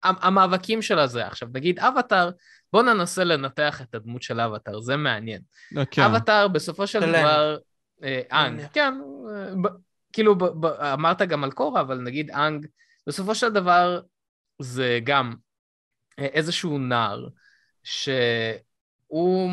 המאבקים 0.03 0.83
של 0.83 0.99
הזה. 0.99 1.27
עכשיו, 1.27 1.49
נגיד 1.55 1.79
אבטאר, 1.79 2.31
בואו 2.73 2.83
ננסה 2.83 3.25
לנתח 3.25 3.81
את 3.83 3.95
הדמות 3.95 4.23
של 4.23 4.41
אבטאר, 4.41 4.81
זה 4.81 4.97
מעניין. 4.97 5.41
כן. 5.91 6.03
אבטאר, 6.03 6.49
בסופו 6.49 6.87
של 6.87 7.01
דבר... 7.01 7.57
אה, 8.05 8.23
אנג, 8.33 8.67
כן, 8.73 8.95
אה, 9.31 9.71
כאילו, 10.13 10.35
אמרת 10.93 11.23
גם 11.23 11.45
על 11.45 11.51
קורה, 11.51 11.81
אבל 11.81 11.99
נגיד 11.99 12.31
אנג, 12.31 12.67
בסופו 13.07 13.35
של 13.35 13.49
דבר 13.49 14.01
זה 14.59 14.99
גם 15.05 15.35
איזשהו 16.19 16.79
נער, 16.79 17.29
שהוא, 17.83 19.51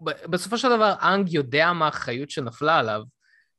בסופו 0.00 0.58
של 0.58 0.68
דבר 0.68 0.94
אנג 1.02 1.32
יודע 1.32 1.72
מה 1.72 1.86
האחריות 1.86 2.30
שנפלה 2.30 2.78
עליו, 2.78 3.02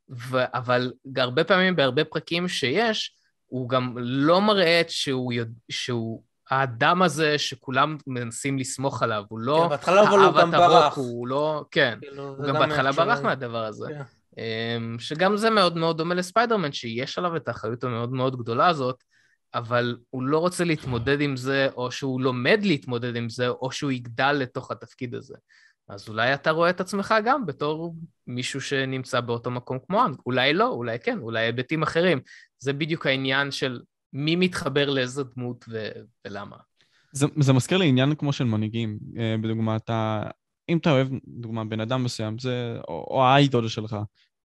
ו... 0.09 0.37
אבל 0.53 0.91
הרבה 1.17 1.43
פעמים 1.43 1.75
בהרבה 1.75 2.05
פרקים 2.05 2.47
שיש, 2.47 3.15
הוא 3.45 3.69
גם 3.69 3.97
לא 3.97 4.41
מראה 4.41 4.81
שהוא, 4.87 5.33
יודע, 5.33 5.59
שהוא 5.71 6.23
האדם 6.49 7.01
הזה 7.01 7.37
שכולם 7.37 7.97
מנסים 8.07 8.59
לסמוך 8.59 9.03
עליו, 9.03 9.23
הוא 9.29 9.39
לא... 9.39 9.59
כן, 9.63 9.69
בהתחלה 9.69 10.03
אבל 10.09 10.19
הוא 10.19 10.33
גם 10.41 10.51
ברח. 10.51 10.97
הוא 10.97 11.27
לא... 11.27 11.65
כן, 11.71 11.97
כאילו, 12.01 12.27
הוא 12.37 12.47
גם 12.47 12.53
בהתחלה 12.53 12.91
ברח 12.91 13.19
מהדבר 13.19 13.65
הזה. 13.65 13.87
כן. 13.89 14.01
אמ, 14.37 14.99
שגם 14.99 15.37
זה 15.37 15.49
מאוד 15.49 15.77
מאוד 15.77 15.97
דומה 15.97 16.15
לספיידרמן, 16.15 16.71
שיש 16.71 17.17
עליו 17.17 17.35
את 17.35 17.47
האחריות 17.47 17.83
המאוד 17.83 18.13
מאוד 18.13 18.37
גדולה 18.37 18.67
הזאת, 18.67 19.03
אבל 19.53 19.97
הוא 20.09 20.23
לא 20.23 20.37
רוצה 20.39 20.63
להתמודד 20.63 21.21
עם 21.21 21.37
זה, 21.37 21.67
או 21.75 21.91
שהוא 21.91 22.21
לומד 22.21 22.59
להתמודד 22.63 23.15
עם 23.15 23.29
זה, 23.29 23.47
או 23.47 23.71
שהוא 23.71 23.91
יגדל 23.91 24.31
לתוך 24.31 24.71
התפקיד 24.71 25.15
הזה. 25.15 25.35
אז 25.89 26.09
אולי 26.09 26.33
אתה 26.33 26.51
רואה 26.51 26.69
את 26.69 26.81
עצמך 26.81 27.13
גם 27.25 27.45
בתור 27.45 27.95
מישהו 28.27 28.61
שנמצא 28.61 29.21
באותו 29.21 29.51
מקום 29.51 29.77
כמו 29.87 30.05
אנג. 30.05 30.15
אולי 30.25 30.53
לא, 30.53 30.67
אולי 30.67 30.99
כן, 30.99 31.19
אולי 31.19 31.45
היבטים 31.45 31.83
אחרים. 31.83 32.19
זה 32.59 32.73
בדיוק 32.73 33.05
העניין 33.05 33.51
של 33.51 33.81
מי 34.13 34.35
מתחבר 34.35 34.89
לאיזה 34.89 35.23
דמות 35.23 35.65
ו- 35.69 35.91
ולמה. 36.25 36.57
זה, 37.11 37.25
זה 37.39 37.53
מזכיר 37.53 37.77
לי 37.77 37.87
עניין 37.87 38.15
כמו 38.15 38.33
של 38.33 38.43
מנהיגים. 38.43 38.99
אה, 39.17 39.35
בדוגמה, 39.41 39.75
אתה, 39.75 40.23
אם 40.69 40.77
אתה 40.77 40.91
אוהב, 40.91 41.07
דוגמה, 41.27 41.65
בן 41.65 41.79
אדם 41.79 42.03
מסוים, 42.03 42.39
זה, 42.39 42.77
או, 42.87 43.07
או 43.09 43.23
האיידול 43.23 43.67
שלך, 43.67 43.97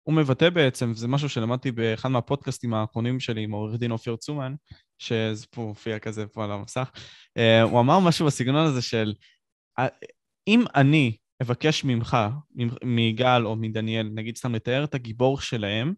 הוא 0.03 0.15
מבטא 0.15 0.51
בעצם, 0.51 0.91
וזה 0.91 1.09
משהו 1.09 1.29
שלמדתי 1.29 1.73
באחד 1.73 2.09
מהפודקאסטים 2.09 2.75
האחרונים 2.75 3.21
שלי 3.21 3.43
עם 3.43 3.53
עורך 3.53 3.79
דין 3.79 3.91
אופיר 3.91 4.17
צומן, 4.17 4.55
שזה 4.99 5.47
פה 5.51 5.61
מופיע 5.61 5.99
כזה 5.99 6.27
פה 6.27 6.45
על 6.45 6.53
המסך, 6.53 6.91
אה, 7.37 7.63
הוא 7.63 7.81
אמר 7.81 7.99
משהו 7.99 8.27
בסגנון 8.27 8.67
הזה 8.67 8.83
של, 8.83 9.15
אם 10.49 10.65
אני 10.75 11.17
אבקש 11.43 11.85
ממך, 11.85 12.17
מגל 12.85 13.43
או 13.45 13.57
מדניאל, 13.57 14.11
נגיד 14.15 14.37
סתם 14.37 14.55
לתאר 14.55 14.85
את 14.85 14.95
הגיבור 14.95 15.41
שלהם, 15.41 15.95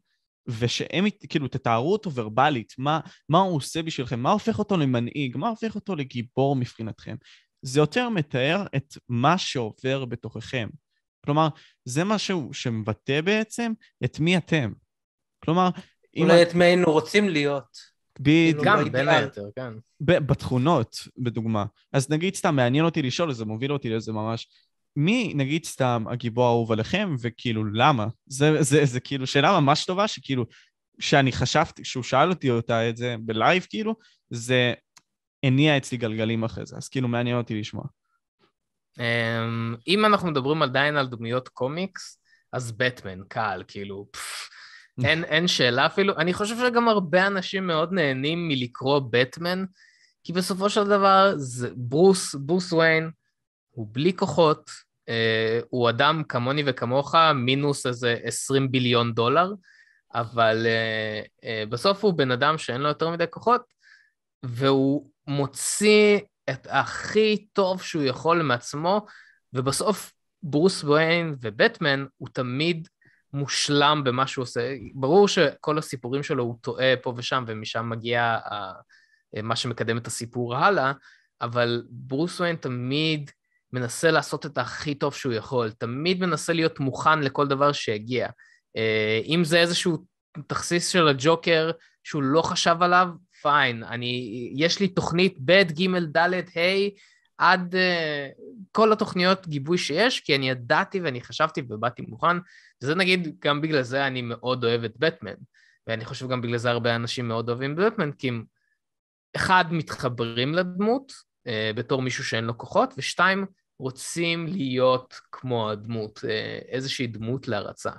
ושהם 0.46 1.04
כאילו 1.28 1.48
תתארו 1.48 1.92
אותו 1.92 2.12
ורבלית, 2.14 2.74
מה, 2.78 3.00
מה 3.28 3.38
הוא 3.38 3.56
עושה 3.56 3.82
בשבילכם, 3.82 4.20
מה 4.20 4.30
הופך 4.30 4.58
אותו 4.58 4.76
למנהיג, 4.76 5.36
מה 5.36 5.48
הופך 5.48 5.74
אותו 5.74 5.96
לגיבור 5.96 6.56
מבחינתכם. 6.56 7.16
זה 7.62 7.80
יותר 7.80 8.08
מתאר 8.08 8.64
את 8.76 8.96
מה 9.08 9.38
שעובר 9.38 10.04
בתוככם. 10.04 10.68
כלומר, 11.24 11.48
זה 11.84 12.04
משהו 12.04 12.54
שמבטא 12.54 13.20
בעצם 13.20 13.72
את 14.04 14.20
מי 14.20 14.36
אתם. 14.36 14.72
כלומר, 15.44 15.68
אולי 16.18 16.42
את 16.42 16.54
מי 16.54 16.64
היינו 16.64 16.92
רוצים 16.92 17.28
להיות. 17.28 17.90
בדיוק. 18.20 18.64
גם, 18.64 18.92
בין 18.92 19.08
היתר, 19.08 19.44
כן. 19.56 19.72
בתכונות, 20.00 20.96
בדוגמה. 21.18 21.64
אז 21.92 22.10
נגיד 22.10 22.34
סתם, 22.34 22.56
מעניין 22.56 22.84
אותי 22.84 23.02
לשאול, 23.02 23.32
זה 23.32 23.44
מוביל 23.44 23.72
אותי 23.72 23.88
לאיזה 23.88 24.12
ממש... 24.12 24.48
מי, 24.96 25.32
נגיד 25.34 25.64
סתם, 25.64 26.04
הגיבור 26.10 26.44
האהוב 26.44 26.72
עליכם, 26.72 27.14
וכאילו, 27.20 27.64
למה? 27.64 28.06
זה, 28.26 28.52
זה, 28.52 28.62
זה, 28.62 28.84
זה 28.84 29.00
כאילו 29.00 29.26
שאלה 29.26 29.60
ממש 29.60 29.84
טובה, 29.84 30.08
שכאילו, 30.08 30.46
שאני 31.00 31.32
חשבתי, 31.32 31.82
כשהוא 31.82 32.02
שאל 32.02 32.30
אותי 32.30 32.50
אותה 32.50 32.88
את 32.88 32.96
זה 32.96 33.16
בלייב, 33.20 33.66
כאילו, 33.70 33.94
זה 34.30 34.72
הניע 35.42 35.76
אצלי 35.76 35.98
גלגלים 35.98 36.44
אחרי 36.44 36.66
זה, 36.66 36.76
אז 36.76 36.88
כאילו 36.88 37.08
מעניין 37.08 37.36
אותי 37.36 37.60
לשמוע. 37.60 37.84
אמ, 38.98 39.74
אם 39.88 40.04
אנחנו 40.04 40.30
מדברים 40.30 40.62
עדיין 40.62 40.96
על 40.96 41.06
דמויות 41.06 41.48
קומיקס, 41.48 42.20
אז 42.52 42.72
בטמן, 42.72 43.20
קל, 43.28 43.62
כאילו, 43.68 44.06
אין, 45.04 45.24
אין 45.24 45.48
שאלה 45.48 45.86
אפילו. 45.86 46.16
אני 46.16 46.32
חושב 46.32 46.56
שגם 46.56 46.88
הרבה 46.88 47.26
אנשים 47.26 47.66
מאוד 47.66 47.92
נהנים 47.92 48.48
מלקרוא 48.48 49.00
בטמן, 49.10 49.64
כי 50.24 50.32
בסופו 50.32 50.70
של 50.70 50.84
דבר 50.84 51.32
זה 51.36 51.70
ברוס, 51.76 52.34
ברוס 52.34 52.72
וויין, 52.72 53.10
הוא 53.80 53.88
בלי 53.92 54.16
כוחות, 54.16 54.70
אה, 55.08 55.60
הוא 55.70 55.90
אדם 55.90 56.22
כמוני 56.28 56.62
וכמוך, 56.66 57.14
מינוס 57.34 57.86
איזה 57.86 58.16
20 58.22 58.70
ביליון 58.70 59.14
דולר, 59.14 59.52
אבל 60.14 60.66
אה, 60.66 61.22
אה, 61.44 61.64
בסוף 61.68 62.04
הוא 62.04 62.14
בן 62.14 62.30
אדם 62.30 62.58
שאין 62.58 62.80
לו 62.80 62.88
יותר 62.88 63.10
מדי 63.10 63.24
כוחות, 63.30 63.62
והוא 64.42 65.10
מוציא 65.26 66.18
את 66.50 66.66
הכי 66.70 67.46
טוב 67.52 67.82
שהוא 67.82 68.02
יכול 68.02 68.42
מעצמו, 68.42 69.06
ובסוף 69.52 70.12
ברוס 70.42 70.84
וויין 70.84 71.34
ובטמן 71.40 72.04
הוא 72.16 72.28
תמיד 72.32 72.88
מושלם 73.32 74.02
במה 74.04 74.26
שהוא 74.26 74.42
עושה. 74.42 74.74
ברור 74.94 75.28
שכל 75.28 75.78
הסיפורים 75.78 76.22
שלו 76.22 76.44
הוא 76.44 76.58
טועה 76.60 76.94
פה 77.02 77.14
ושם, 77.16 77.44
ומשם 77.46 77.88
מגיע 77.90 78.38
מה 79.42 79.56
שמקדם 79.56 79.98
את 79.98 80.06
הסיפור 80.06 80.56
הלאה, 80.56 80.92
אבל 81.40 81.82
ברוס 81.90 82.40
וויין 82.40 82.56
תמיד 82.56 83.30
מנסה 83.72 84.10
לעשות 84.10 84.46
את 84.46 84.58
הכי 84.58 84.94
טוב 84.94 85.14
שהוא 85.14 85.32
יכול, 85.32 85.70
תמיד 85.70 86.20
מנסה 86.20 86.52
להיות 86.52 86.80
מוכן 86.80 87.20
לכל 87.20 87.46
דבר 87.46 87.72
שיגיע. 87.72 88.28
אה, 88.76 89.20
אם 89.26 89.44
זה 89.44 89.60
איזשהו 89.60 90.04
תכסיס 90.46 90.88
של 90.88 91.08
הג'וקר 91.08 91.70
שהוא 92.04 92.22
לא 92.22 92.42
חשב 92.42 92.76
עליו, 92.80 93.08
פיין, 93.42 93.82
אני, 93.82 94.52
יש 94.56 94.80
לי 94.80 94.88
תוכנית 94.88 95.38
ב', 95.44 95.62
ג', 95.62 95.98
ד', 96.16 96.34
ה', 96.56 96.88
עד 97.38 97.74
uh, 97.74 97.78
כל 98.72 98.92
התוכניות 98.92 99.48
גיבוי 99.48 99.78
שיש, 99.78 100.20
כי 100.20 100.34
אני 100.34 100.50
ידעתי 100.50 101.00
ואני 101.00 101.20
חשבתי 101.20 101.62
ובאתי 101.68 102.02
מוכן, 102.02 102.36
וזה 102.82 102.94
נגיד, 102.94 103.36
גם 103.44 103.60
בגלל 103.60 103.82
זה 103.82 104.06
אני 104.06 104.22
מאוד 104.22 104.64
אוהב 104.64 104.84
את 104.84 104.94
בטמן, 104.96 105.34
ואני 105.86 106.04
חושב 106.04 106.28
גם 106.28 106.40
בגלל 106.40 106.58
זה 106.58 106.70
הרבה 106.70 106.96
אנשים 106.96 107.28
מאוד 107.28 107.48
אוהבים 107.48 107.76
בטמן, 107.76 108.12
כי 108.12 108.28
הם, 108.28 108.44
אחד, 109.36 109.64
מתחברים 109.70 110.54
לדמות 110.54 111.12
uh, 111.12 111.76
בתור 111.76 112.02
מישהו 112.02 112.24
שאין 112.24 112.44
לו 112.44 112.58
כוחות, 112.58 112.94
ושתיים, 112.98 113.46
רוצים 113.80 114.46
להיות 114.46 115.20
כמו 115.32 115.70
הדמות, 115.70 116.20
אה, 116.28 116.58
איזושהי 116.68 117.06
דמות 117.06 117.48
להרצה. 117.48 117.90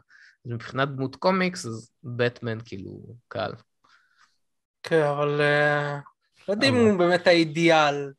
אז 0.46 0.52
מבחינת 0.52 0.88
דמות 0.88 1.16
קומיקס, 1.16 1.66
אז 1.66 1.92
בטמן 2.04 2.58
כאילו 2.66 3.00
קל. 3.28 3.52
כן, 4.84 5.02
אבל 5.02 5.42
אה, 5.42 5.98
לא 6.48 6.54
יודעים 6.54 6.76
אם 6.76 6.88
הוא 6.88 7.00
באמת 7.00 7.28
האידיאל. 7.28 8.12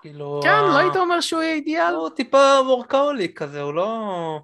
כאילו... 0.00 0.40
כן, 0.42 0.62
לא 0.62 0.78
היית 0.78 0.96
אומר 0.96 1.20
שהוא 1.20 1.42
יהיה 1.42 1.54
אידיאל? 1.54 1.94
הוא 1.94 2.10
טיפה 2.10 2.60
וורקאוליק 2.66 3.38
כזה, 3.38 3.60
הוא 3.60 3.74
לא... 3.74 4.40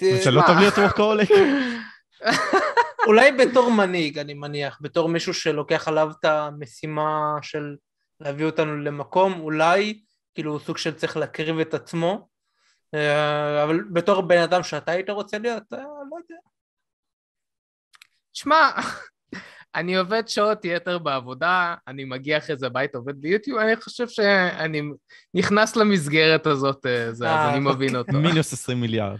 זה 0.00 0.30
לא 0.30 0.42
טוב 0.46 0.56
להיות 0.58 0.78
וורקאוליק. 0.78 1.30
אולי 3.06 3.32
בתור 3.32 3.70
מנהיג, 3.70 4.18
אני 4.18 4.34
מניח, 4.34 4.78
בתור 4.80 5.08
מישהו 5.08 5.34
שלוקח 5.34 5.88
עליו 5.88 6.10
את 6.20 6.24
המשימה 6.24 7.34
של 7.42 7.76
להביא 8.20 8.46
אותנו 8.46 8.76
למקום, 8.76 9.40
אולי 9.40 10.00
כאילו 10.34 10.52
הוא 10.52 10.60
סוג 10.60 10.78
של 10.78 10.94
צריך 10.94 11.16
להקריב 11.16 11.58
את 11.58 11.74
עצמו, 11.74 12.28
אה, 12.94 13.64
אבל 13.64 13.84
בתור 13.92 14.20
בן 14.20 14.42
אדם 14.42 14.62
שאתה 14.62 14.92
היית 14.92 15.10
רוצה 15.10 15.38
להיות, 15.38 15.72
אה, 15.72 15.78
לא 15.78 16.16
יודע. 16.16 16.40
שמע, 18.32 18.70
אני 19.74 19.96
עובד 19.96 20.28
שעות 20.28 20.64
יתר 20.64 20.98
בעבודה, 20.98 21.74
אני 21.88 22.04
מגיע 22.04 22.38
אחרי 22.38 22.56
זה 22.56 22.66
הביתה, 22.66 22.98
עובד 22.98 23.20
ביוטיוב, 23.20 23.58
אני 23.58 23.76
חושב 23.76 24.08
שאני 24.08 24.82
נכנס 25.34 25.76
למסגרת 25.76 26.46
הזאת, 26.46 26.86
אה, 26.86 27.12
זה, 27.12 27.30
אז 27.30 27.54
אני 27.54 27.60
מבין 27.60 27.96
אותו. 27.96 28.12
מינוס 28.28 28.52
20 28.52 28.80
מיליארד. 28.80 29.18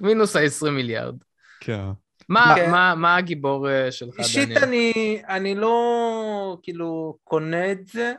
מינוס 0.00 0.36
ה-20 0.36 0.70
מיליארד. 0.70 1.14
כן. 1.60 1.86
מה, 2.28 2.52
כן. 2.56 2.70
מה, 2.70 2.94
מה 2.94 3.16
הגיבור 3.16 3.66
שלך, 3.90 4.14
דניאל? 4.14 4.24
אישית 4.24 4.56
אני, 4.56 5.22
אני 5.28 5.54
לא 5.54 6.58
כאילו 6.62 7.18
קונה 7.24 7.72
את 7.72 7.86
זה, 7.86 8.14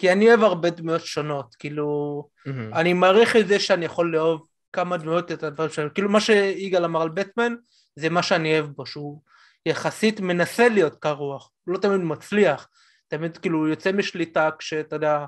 כי 0.00 0.12
אני 0.12 0.28
אוהב 0.28 0.42
הרבה 0.42 0.70
דמויות 0.70 1.06
שונות, 1.06 1.54
כאילו, 1.54 2.28
mm-hmm. 2.48 2.76
אני 2.76 2.92
מעריך 2.92 3.36
את 3.36 3.48
זה 3.48 3.60
שאני 3.60 3.84
יכול 3.84 4.12
לאהוב 4.12 4.46
כמה 4.72 4.96
דמויות 4.96 5.32
את 5.32 5.42
הדברים 5.42 5.70
שלנו, 5.70 5.94
כאילו 5.94 6.08
מה 6.08 6.20
שיגאל 6.20 6.84
אמר 6.84 7.02
על 7.02 7.08
בטמן, 7.08 7.54
זה 7.96 8.10
מה 8.10 8.22
שאני 8.22 8.52
אוהב 8.52 8.66
בו, 8.66 8.86
שהוא 8.86 9.20
יחסית 9.66 10.20
מנסה 10.20 10.68
להיות 10.68 10.94
קר 10.94 11.12
רוח, 11.12 11.50
הוא 11.64 11.74
לא 11.74 11.78
תמיד 11.78 12.00
מצליח, 12.00 12.68
תמיד 13.08 13.36
כאילו 13.36 13.68
יוצא 13.68 13.92
משליטה 13.92 14.50
כשאתה 14.58 14.96
יודע, 14.96 15.24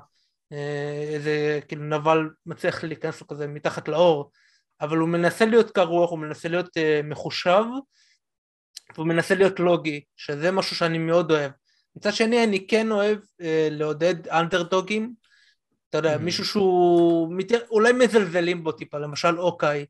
אה, 0.53 1.05
איזה 1.13 1.59
כאילו 1.67 1.83
נבל 1.83 2.29
מצליח 2.45 2.83
להיכנס 2.83 3.21
לו 3.21 3.27
כזה 3.27 3.47
מתחת 3.47 3.87
לאור, 3.87 4.31
אבל 4.81 4.97
הוא 4.97 5.09
מנסה 5.09 5.45
להיות 5.45 5.71
קר 5.71 5.85
רוח, 5.85 6.11
הוא 6.11 6.19
מנסה 6.19 6.49
להיות 6.49 6.67
uh, 6.67 7.03
מחושב, 7.03 7.63
והוא 8.95 9.07
מנסה 9.07 9.35
להיות 9.35 9.59
לוגי, 9.59 10.03
שזה 10.17 10.51
משהו 10.51 10.75
שאני 10.75 10.97
מאוד 10.97 11.31
אוהב. 11.31 11.51
מצד 11.95 12.13
שני 12.13 12.43
אני 12.43 12.67
כן 12.67 12.91
אוהב 12.91 13.17
אה, 13.41 13.67
לעודד 13.71 14.27
אנדרדוגים, 14.27 15.13
אתה 15.89 15.97
יודע, 15.97 16.15
mm-hmm. 16.15 16.19
מישהו 16.19 16.45
שהוא 16.45 17.33
מת... 17.33 17.51
אולי 17.71 17.93
מזלזלים 17.93 18.63
בו 18.63 18.71
טיפה, 18.71 18.97
למשל 18.97 19.39
אוקיי, 19.39 19.85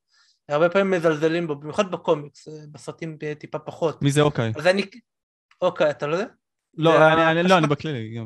הרבה 0.49 0.69
פעמים 0.69 0.91
מזלזלים 0.91 1.47
בו, 1.47 1.55
במיוחד 1.55 1.91
בקומיקס, 1.91 2.47
אה, 2.47 2.53
בסרטים 2.71 3.17
טיפה 3.39 3.59
פחות. 3.59 4.01
מי 4.01 4.11
זה 4.11 4.21
אוקיי? 4.21 4.53
אז 4.55 4.67
אני... 4.67 4.85
אוקיי, 5.61 5.89
אתה 5.89 6.07
לא 6.07 6.15
יודע? 6.15 6.27
לא, 6.77 7.13
אני, 7.13 7.31
אני, 7.31 7.49
לא, 7.49 7.57
אני 7.57 7.67
בכללי. 7.67 8.19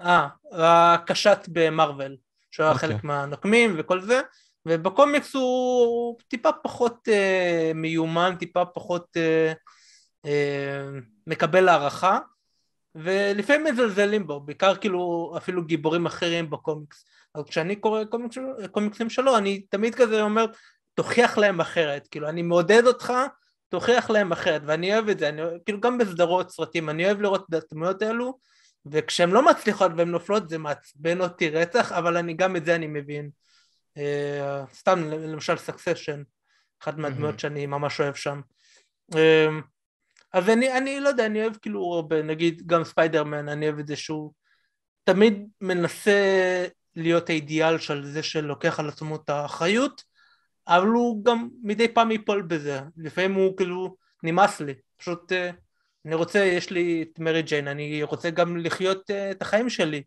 אה, 0.00 0.28
הקשת 0.52 1.48
במרוויל, 1.48 2.16
שהוא 2.50 2.64
היה 2.64 2.74
okay. 2.74 2.78
חלק 2.78 2.94
אוקיי. 2.94 3.08
מהנוקמים 3.08 3.74
וכל 3.78 4.00
זה, 4.00 4.20
ובקומיקס 4.66 5.34
הוא 5.34 6.18
טיפה 6.28 6.52
פחות 6.52 7.08
אה, 7.08 7.72
מיומן, 7.74 8.34
טיפה 8.38 8.64
פחות 8.64 9.16
אה, 9.16 9.52
אה, 10.26 10.88
מקבל 11.26 11.68
הערכה, 11.68 12.18
ולפעמים 12.94 13.64
מזלזלים 13.64 14.26
בו, 14.26 14.40
בעיקר 14.40 14.74
כאילו 14.76 15.34
אפילו 15.36 15.64
גיבורים 15.64 16.06
אחרים 16.06 16.50
בקומיקס. 16.50 17.04
אז 17.34 17.44
כשאני 17.44 17.76
קורא 17.76 18.04
קומיקס, 18.04 18.38
קומיקסים 18.70 19.10
שלו, 19.10 19.38
אני 19.38 19.60
תמיד 19.60 19.94
כזה 19.94 20.22
אומר, 20.22 20.46
תוכיח 20.94 21.38
להם 21.38 21.60
אחרת, 21.60 22.08
כאילו 22.10 22.28
אני 22.28 22.42
מעודד 22.42 22.86
אותך, 22.86 23.12
תוכיח 23.68 24.10
להם 24.10 24.32
אחרת, 24.32 24.62
ואני 24.66 24.94
אוהב 24.94 25.08
את 25.08 25.18
זה, 25.18 25.28
אני, 25.28 25.42
כאילו 25.64 25.80
גם 25.80 25.98
בסדרות 25.98 26.50
סרטים, 26.50 26.90
אני 26.90 27.06
אוהב 27.06 27.20
לראות 27.20 27.46
את 27.48 27.64
הדמויות 27.72 28.02
האלו, 28.02 28.38
וכשהן 28.86 29.30
לא 29.30 29.44
מצליחות 29.44 29.92
והן 29.96 30.10
נופלות 30.10 30.48
זה 30.48 30.58
מעצבן 30.58 31.20
אותי 31.20 31.50
רצח, 31.50 31.92
אבל 31.92 32.16
אני 32.16 32.34
גם 32.34 32.56
את 32.56 32.64
זה 32.64 32.74
אני 32.74 32.86
מבין. 32.86 33.30
Uh, 33.98 34.74
סתם 34.74 35.10
למשל 35.10 35.56
סקסשן, 35.56 36.22
אחת 36.82 36.96
מהדמויות. 36.96 37.40
שאני 37.40 37.66
ממש 37.66 38.00
אוהב 38.00 38.14
שם. 38.14 38.40
Uh, 39.14 39.16
אז 40.34 40.48
אני, 40.48 40.78
אני 40.78 41.00
לא 41.00 41.08
יודע, 41.08 41.26
אני 41.26 41.42
אוהב 41.42 41.56
כאילו 41.56 41.94
הרבה, 41.94 42.22
נגיד 42.22 42.62
גם 42.66 42.84
ספיידרמן, 42.84 43.48
אני 43.48 43.66
אוהב 43.66 43.78
את 43.78 43.86
זה 43.86 43.96
שהוא 43.96 44.32
תמיד 45.04 45.46
מנסה 45.60 46.12
להיות 46.96 47.28
האידיאל 47.28 47.78
של 47.78 48.04
זה 48.04 48.22
שלוקח 48.22 48.80
על 48.80 48.88
עצמו 48.88 49.16
את 49.16 49.30
האחריות, 49.30 50.02
אבל 50.68 50.86
הוא 50.86 51.24
גם 51.24 51.48
מדי 51.62 51.88
פעם 51.88 52.10
ייפול 52.10 52.42
בזה, 52.42 52.80
לפעמים 52.96 53.34
הוא 53.34 53.56
כאילו 53.56 53.96
נמאס 54.22 54.60
לי, 54.60 54.74
פשוט 54.96 55.32
uh, 55.32 55.34
אני 56.06 56.14
רוצה, 56.14 56.38
יש 56.38 56.70
לי 56.70 57.04
את 57.12 57.18
מרי 57.18 57.42
ג'יין, 57.42 57.68
אני 57.68 58.02
רוצה 58.02 58.30
גם 58.30 58.56
לחיות 58.56 59.10
uh, 59.10 59.14
את 59.30 59.42
החיים 59.42 59.70
שלי, 59.70 60.02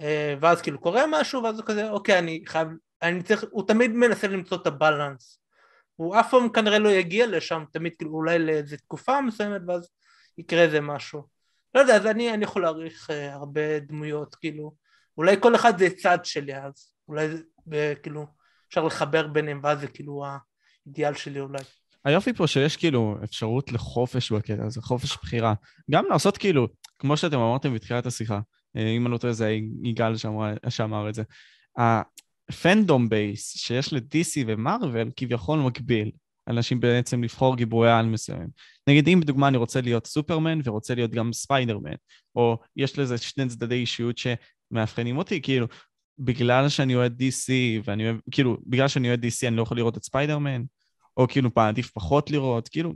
uh, 0.00 0.04
ואז 0.40 0.62
כאילו 0.62 0.80
קורה 0.80 1.04
משהו, 1.10 1.42
ואז 1.42 1.58
הוא 1.58 1.66
כזה, 1.66 1.90
אוקיי, 1.90 2.18
אני 2.18 2.42
חייב, 2.46 2.68
אני 3.02 3.22
צריך, 3.22 3.44
הוא 3.50 3.66
תמיד 3.66 3.90
מנסה 3.90 4.28
למצוא 4.28 4.56
את 4.56 4.66
הבלנס, 4.66 5.37
הוא 5.98 6.20
אף 6.20 6.30
פעם 6.30 6.48
כנראה 6.48 6.78
לא 6.78 6.88
יגיע 6.88 7.26
לשם, 7.26 7.64
תמיד 7.72 7.92
כאילו 7.98 8.12
אולי 8.12 8.38
לאיזה 8.38 8.76
תקופה 8.76 9.20
מסוימת, 9.20 9.60
ואז 9.66 9.88
יקרה 10.38 10.62
איזה 10.62 10.80
משהו. 10.80 11.22
לא 11.74 11.80
יודע, 11.80 11.96
אז 11.96 12.06
אני, 12.06 12.34
אני 12.34 12.44
יכול 12.44 12.62
להעריך 12.62 13.10
uh, 13.10 13.12
הרבה 13.12 13.78
דמויות, 13.78 14.34
כאילו, 14.34 14.74
אולי 15.16 15.36
כל 15.40 15.54
אחד 15.54 15.78
זה 15.78 15.88
צד 15.90 16.18
שלי 16.24 16.56
אז, 16.56 16.92
אולי 17.08 17.28
זה, 17.66 17.94
כאילו, 18.02 18.26
אפשר 18.68 18.84
לחבר 18.84 19.26
ביניהם, 19.26 19.60
ואז 19.62 19.80
זה 19.80 19.86
כאילו 19.86 20.24
האידיאל 20.86 21.14
שלי 21.14 21.40
אולי. 21.40 21.62
היופי 22.04 22.32
פה 22.32 22.46
שיש 22.46 22.76
כאילו 22.76 23.16
אפשרות 23.24 23.72
לחופש 23.72 24.32
בקטע 24.32 24.64
הזה, 24.66 24.82
חופש 24.82 25.16
בחירה. 25.16 25.54
גם 25.90 26.04
לעשות 26.10 26.38
כאילו, 26.38 26.68
כמו 26.98 27.16
שאתם 27.16 27.38
אמרתם 27.38 27.74
בתחילת 27.74 28.06
השיחה, 28.06 28.40
אה, 28.76 28.88
אם 28.96 29.06
אני 29.06 29.12
לא 29.12 29.18
טועה 29.18 29.32
זה 29.32 29.56
יגאל 29.82 30.12
שאמר 30.68 31.08
את 31.08 31.14
זה, 31.14 31.22
ה-fandom 32.48 33.08
base 33.08 33.56
שיש 33.56 33.92
ל-DC 33.92 34.44
ומארוול 34.46 35.10
כביכול 35.16 35.58
מקביל. 35.58 36.10
אנשים 36.48 36.80
בעצם 36.80 37.22
לבחור 37.24 37.56
גיבורי 37.56 37.92
על 37.92 38.06
מסוים. 38.06 38.48
נגיד 38.88 39.08
אם 39.08 39.20
בדוגמה 39.20 39.48
אני 39.48 39.56
רוצה 39.56 39.80
להיות 39.80 40.06
סופרמן 40.06 40.60
ורוצה 40.64 40.94
להיות 40.94 41.10
גם 41.10 41.32
ספיידרמן, 41.32 41.94
או 42.34 42.58
יש 42.76 42.98
לזה 42.98 43.18
שני 43.18 43.48
צדדי 43.48 43.74
אישיות 43.74 44.16
שמאבחנים 44.18 45.18
אותי, 45.18 45.42
כאילו 45.42 45.66
בגלל 46.18 46.68
שאני 46.68 46.94
אוהד 46.94 47.22
DC 47.22 47.52
ואני 47.84 48.04
אוהב, 48.04 48.16
כאילו, 48.30 48.56
בגלל 48.66 48.88
שאני 48.88 49.08
אוהד 49.08 49.24
DC 49.24 49.48
אני 49.48 49.56
לא 49.56 49.62
יכול 49.62 49.76
לראות 49.76 49.96
את 49.96 50.04
ספיידרמן, 50.04 50.62
או 51.16 51.28
כאילו 51.28 51.50
עדיף 51.56 51.90
פחות 51.90 52.30
לראות, 52.30 52.68
כאילו, 52.68 52.94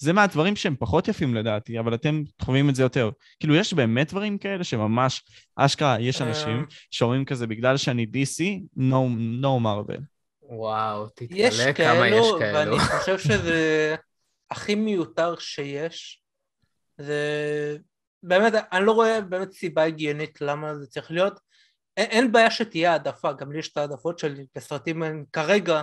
זה 0.00 0.12
מהדברים 0.12 0.56
שהם 0.56 0.76
פחות 0.78 1.08
יפים 1.08 1.34
לדעתי, 1.34 1.78
אבל 1.78 1.94
אתם 1.94 2.22
חווים 2.42 2.70
את 2.70 2.74
זה 2.74 2.82
יותר. 2.82 3.10
כאילו, 3.40 3.54
יש 3.54 3.74
באמת 3.74 4.10
דברים 4.10 4.38
כאלה 4.38 4.64
שממש, 4.64 5.24
אשכרה, 5.56 6.00
יש 6.00 6.22
אנשים 6.22 6.58
אה. 6.58 6.64
שאומרים 6.90 7.24
כזה, 7.24 7.46
בגלל 7.46 7.76
שאני 7.76 8.06
DC, 8.12 8.42
no, 8.78 9.18
no 9.42 9.64
Marvel. 9.64 10.00
וואו, 10.42 11.08
תתפלא 11.08 11.72
כמה 11.72 12.08
יש 12.08 12.26
כאלו. 12.38 12.72
ואני 12.72 12.78
חושב 12.78 13.18
שזה 13.18 13.94
הכי 14.50 14.74
מיותר 14.74 15.34
שיש. 15.38 16.22
זה... 16.98 17.76
באמת, 18.22 18.52
אני 18.72 18.86
לא 18.86 18.92
רואה 18.92 19.20
באמת 19.20 19.52
סיבה 19.52 19.84
הגיונית 19.84 20.40
למה 20.40 20.76
זה 20.76 20.86
צריך 20.86 21.10
להיות. 21.10 21.40
אין, 21.96 22.10
אין 22.10 22.32
בעיה 22.32 22.50
שתהיה 22.50 22.92
העדפה, 22.92 23.32
גם 23.32 23.52
לי 23.52 23.58
יש 23.58 23.72
את 23.72 23.76
העדפות 23.76 24.18
שלי 24.18 24.46
בסרטים 24.54 25.24
כרגע 25.32 25.82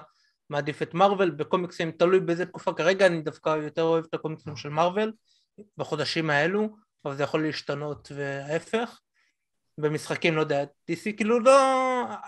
מעדיף 0.49 0.81
את 0.81 0.93
מארוול, 0.93 1.29
בקומיקסים 1.29 1.91
תלוי 1.91 2.19
באיזה 2.19 2.45
תקופה, 2.45 2.73
כרגע 2.73 3.05
אני 3.05 3.21
דווקא 3.21 3.49
יותר 3.49 3.83
אוהב 3.83 4.05
את 4.09 4.13
הקומיקסים 4.13 4.55
של 4.55 4.69
מארוול 4.69 5.13
בחודשים 5.77 6.29
האלו, 6.29 6.75
אבל 7.05 7.15
זה 7.15 7.23
יכול 7.23 7.43
להשתנות 7.43 8.11
וההפך. 8.15 8.99
במשחקים, 9.77 10.35
לא 10.35 10.41
יודע, 10.41 10.63
DC, 10.63 11.17
כאילו 11.17 11.39
לא, 11.39 11.59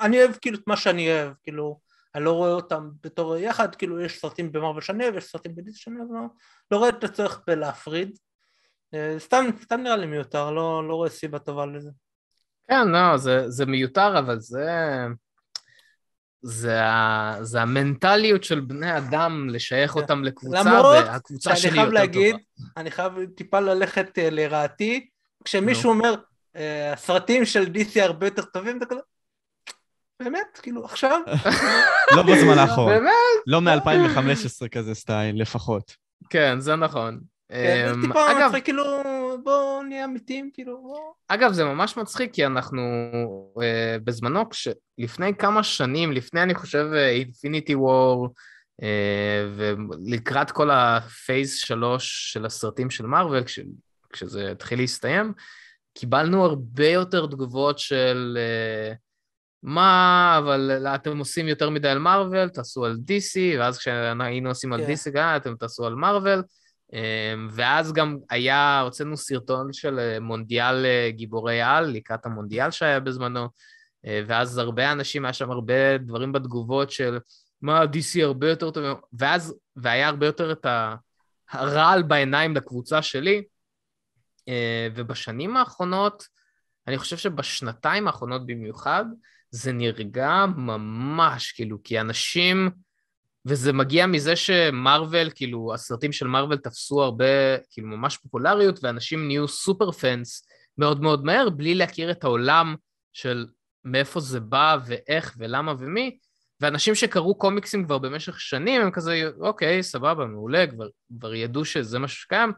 אני 0.01 0.19
אוהב 0.19 0.31
כאילו 0.41 0.57
את 0.57 0.63
מה 0.67 0.77
שאני 0.77 1.11
אוהב, 1.11 1.33
כאילו, 1.43 1.79
אני 2.15 2.23
לא 2.23 2.31
רואה 2.31 2.51
אותם 2.51 2.89
בתור 3.03 3.37
יחד, 3.37 3.75
כאילו 3.75 4.01
יש 4.01 4.19
סרטים 4.19 4.51
במרוויל 4.51 4.81
שאני 4.81 5.03
אוהב, 5.03 5.15
יש 5.15 5.23
סרטים 5.23 5.55
בדיס 5.55 5.75
שאני 5.75 5.95
אוהב, 5.99 6.09
לא, 6.11 6.21
לא 6.71 6.77
רואה 6.77 6.89
את 6.89 7.03
הצורך 7.03 7.41
בלהפריד. 7.47 8.17
אה, 8.93 9.15
סתם, 9.19 9.45
סתם 9.61 9.81
נראה 9.81 9.95
לי 9.95 10.05
מיותר, 10.05 10.51
לא, 10.51 10.87
לא 10.87 10.95
רואה 10.95 11.09
סיבה 11.09 11.39
טובה 11.39 11.65
לזה. 11.65 11.89
כן, 12.67 12.87
לא, 12.87 13.17
זה, 13.17 13.49
זה 13.49 13.65
מיותר, 13.65 14.19
אבל 14.19 14.39
זה... 14.39 14.65
זה, 16.41 16.83
ה, 16.83 17.35
זה 17.41 17.61
המנטליות 17.61 18.43
של 18.43 18.59
בני 18.59 18.97
אדם, 18.97 19.49
לשייך 19.49 19.91
כן. 19.91 19.99
אותם 19.99 20.23
לקבוצה, 20.23 20.81
והקבוצה 20.83 21.55
שלי 21.55 21.79
יותר 21.79 21.89
להגיד, 21.93 22.31
טובה. 22.31 22.71
אני 22.77 22.91
חייב 22.91 23.13
טיפה 23.35 23.59
ללכת 23.59 24.17
uh, 24.17 24.21
לרעתי, 24.31 25.07
כשמישהו 25.45 25.89
אומר, 25.89 26.15
uh, 26.15 26.59
הסרטים 26.93 27.45
של 27.45 27.71
DC 27.73 28.01
הרבה 28.01 28.27
יותר 28.27 28.41
טובים, 28.41 28.79
זה 28.79 28.85
כזה, 28.85 28.99
באמת? 30.19 30.59
כאילו, 30.61 30.85
עכשיו? 30.85 31.19
לא 32.15 32.23
בזמן 32.23 32.57
האחרון. 32.57 32.93
באמת? 32.93 33.13
לא 33.47 33.61
מ-2015 33.61 34.67
כזה 34.71 34.95
סטייל, 34.95 35.41
לפחות. 35.41 35.95
כן, 36.29 36.59
זה 36.59 36.75
נכון. 36.75 37.19
כן, 37.51 37.91
אמ, 37.95 38.01
טיפה 38.01 38.31
אגב, 38.31 38.47
מצחיק, 38.47 38.63
כאילו, 38.63 38.83
בואו 39.43 39.83
נהיה 39.83 40.05
אמיתיים, 40.05 40.49
כאילו, 40.53 40.81
בואו... 40.81 41.13
אגב, 41.27 41.51
זה 41.51 41.65
ממש 41.65 41.97
מצחיק, 41.97 42.33
כי 42.33 42.45
אנחנו 42.45 42.81
uh, 43.57 43.61
בזמנו, 44.03 44.49
כש... 44.49 44.67
לפני 44.97 45.35
כמה 45.35 45.63
שנים, 45.63 46.11
לפני, 46.11 46.43
אני 46.43 46.55
חושב, 46.55 46.85
אינפיניטי 46.93 47.73
uh, 47.73 47.77
וור, 47.77 48.33
uh, 48.81 48.85
ולקראת 49.55 50.51
כל 50.51 50.71
הפייס 50.71 51.55
שלוש 51.55 52.33
של 52.33 52.45
הסרטים 52.45 52.89
של 52.89 53.05
מארוול, 53.05 53.43
כש... 53.43 53.59
כשזה 54.13 54.51
התחיל 54.51 54.79
להסתיים, 54.79 55.33
קיבלנו 55.93 56.45
הרבה 56.45 56.87
יותר 56.87 57.25
תגובות 57.25 57.79
של... 57.79 58.37
Uh, 58.37 58.97
מה, 59.63 60.35
אבל 60.37 60.87
אתם 60.95 61.17
עושים 61.17 61.47
יותר 61.47 61.69
מדי 61.69 61.89
על 61.89 61.99
מארוול, 61.99 62.49
תעשו 62.49 62.85
על 62.85 62.93
DC, 62.93 63.59
ואז 63.59 63.77
כשהיינו 63.77 64.49
עושים 64.49 64.73
על 64.73 64.85
כן. 64.85 64.93
DC 64.93 65.11
גם, 65.13 65.35
אתם 65.35 65.55
תעשו 65.55 65.85
על 65.85 65.95
מארוול. 65.95 66.43
אמ, 66.93 67.47
ואז 67.51 67.93
גם 67.93 68.17
היה, 68.29 68.81
הוצאנו 68.81 69.17
סרטון 69.17 69.73
של 69.73 69.99
אה, 69.99 70.19
מונדיאל 70.19 70.85
אה, 70.85 71.11
גיבורי 71.11 71.61
על, 71.61 71.85
לקראת 71.85 72.25
המונדיאל 72.25 72.71
שהיה 72.71 72.99
בזמנו, 72.99 73.47
אה, 74.05 74.21
ואז 74.27 74.57
הרבה 74.57 74.91
אנשים, 74.91 75.25
היה 75.25 75.33
שם 75.33 75.51
הרבה 75.51 75.97
דברים 75.97 76.31
בתגובות 76.31 76.91
של 76.91 77.19
מה, 77.61 77.83
DC 77.83 78.23
הרבה 78.23 78.49
יותר 78.49 78.71
טוב, 78.71 78.83
ואז, 79.13 79.55
והיה 79.75 80.07
הרבה 80.07 80.25
יותר 80.25 80.51
את 80.51 80.65
הרעל 81.51 82.03
בעיניים 82.03 82.55
לקבוצה 82.55 83.01
שלי, 83.01 83.43
ובשנים 84.95 85.57
האחרונות, 85.57 86.23
אני 86.87 86.97
חושב 86.97 87.17
שבשנתיים 87.17 88.07
האחרונות 88.07 88.45
במיוחד, 88.45 89.05
זה 89.51 89.71
נרגע 89.71 90.45
ממש, 90.55 91.51
כאילו, 91.51 91.77
כי 91.83 91.99
אנשים... 91.99 92.69
וזה 93.45 93.73
מגיע 93.73 94.05
מזה 94.05 94.35
שמרוויל, 94.35 95.29
כאילו, 95.35 95.73
הסרטים 95.73 96.11
של 96.11 96.27
מרוויל 96.27 96.57
תפסו 96.59 97.01
הרבה, 97.01 97.57
כאילו, 97.71 97.87
ממש 97.87 98.17
פופולריות, 98.17 98.79
ואנשים 98.83 99.27
נהיו 99.27 99.47
סופר 99.47 99.91
פאנס 99.91 100.47
מאוד 100.77 101.01
מאוד 101.01 101.25
מהר, 101.25 101.49
בלי 101.49 101.75
להכיר 101.75 102.11
את 102.11 102.23
העולם 102.23 102.75
של 103.13 103.45
מאיפה 103.85 104.19
זה 104.19 104.39
בא, 104.39 104.77
ואיך, 104.85 105.35
ולמה 105.37 105.73
ומי, 105.79 106.17
ואנשים 106.61 106.95
שקראו 106.95 107.35
קומיקסים 107.35 107.85
כבר 107.85 107.97
במשך 107.97 108.39
שנים, 108.39 108.81
הם 108.81 108.91
כזה, 108.91 109.23
אוקיי, 109.39 109.83
סבבה, 109.83 110.25
מעולה, 110.25 110.67
כבר, 110.67 110.87
כבר 111.19 111.33
ידעו 111.33 111.65
שזה 111.65 111.99
מה 111.99 112.07
שקיים, 112.07 112.51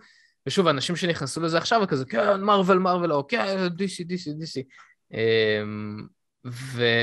ושוב, 0.47 0.67
אנשים 0.67 0.95
שנכנסו 0.95 1.41
לזה 1.41 1.57
עכשיו, 1.57 1.81
וכזה, 1.83 2.05
כן, 2.05 2.41
מרוויל, 2.41 2.77
מרוויל, 2.77 3.13
אוקיי, 3.13 3.69
דיסי, 3.69 4.03
דיסי, 4.03 4.33
דיסי. 4.33 4.63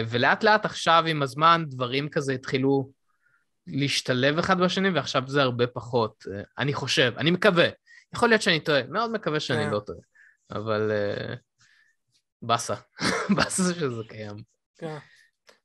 ולאט 0.09 0.45
לאט 0.45 0.64
עכשיו, 0.64 1.05
עם 1.07 1.22
הזמן, 1.22 1.64
דברים 1.68 2.09
כזה 2.09 2.33
התחילו 2.33 2.91
להשתלב 3.69 4.39
אחד 4.39 4.61
בשני, 4.61 4.91
ועכשיו 4.91 5.23
זה 5.27 5.43
הרבה 5.43 5.66
פחות. 5.66 6.25
אה, 6.33 6.43
אני 6.59 6.75
חושב, 6.75 7.12
אני 7.16 7.31
מקווה. 7.31 7.69
יכול 8.14 8.29
להיות 8.29 8.43
שאני 8.43 8.61
טועה, 8.61 8.83
מאוד 8.83 9.12
מקווה 9.12 9.41
שאני 9.41 9.64
כן. 9.64 9.71
לא 9.71 9.81
טועה. 9.81 9.99
אבל 10.51 10.91
uh, 10.91 11.37
באסה, 12.43 12.75
באסה 13.37 13.75
שזה 13.75 14.03
קיים. 14.09 14.37
כן. 14.79 14.99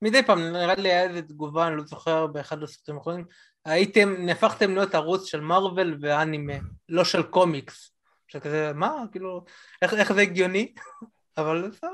מדי 0.01 0.23
פעם 0.23 0.39
נראה 0.39 0.75
לי 0.75 0.89
היה 0.89 1.03
איזה 1.03 1.21
תגובה, 1.21 1.67
אני 1.67 1.77
לא 1.77 1.83
זוכר, 1.83 2.27
באחד 2.27 2.63
הסרטים 2.63 2.97
האחרונים, 2.97 3.25
הייתם, 3.65 4.15
נהפכתם 4.19 4.73
להיות 4.73 4.95
ערוץ 4.95 5.25
של 5.25 5.39
מארוול 5.39 5.97
ואנימה, 6.01 6.53
לא 6.89 7.05
של 7.05 7.23
קומיקס. 7.23 7.91
שכזה, 8.27 8.71
מה, 8.75 8.91
כאילו, 9.11 9.45
איך, 9.81 9.93
איך 9.93 10.13
זה 10.13 10.21
הגיוני? 10.21 10.73
אבל 11.37 11.69
בסדר. 11.69 11.89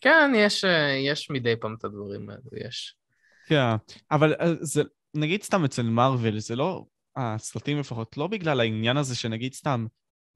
כן, 0.00 0.32
יש, 0.34 0.64
יש 1.04 1.30
מדי 1.30 1.56
פעם 1.56 1.74
את 1.78 1.84
הדברים 1.84 2.30
האלו, 2.30 2.66
יש. 2.66 2.96
כן, 3.46 3.76
אבל 4.10 4.34
זה, 4.60 4.82
נגיד 5.14 5.42
סתם 5.42 5.64
אצל 5.64 5.82
מארוול, 5.82 6.38
זה 6.38 6.56
לא, 6.56 6.84
הסרטים 7.16 7.80
לפחות, 7.80 8.16
לא 8.16 8.26
בגלל 8.26 8.60
העניין 8.60 8.96
הזה 8.96 9.16
שנגיד 9.16 9.54
סתם 9.54 9.86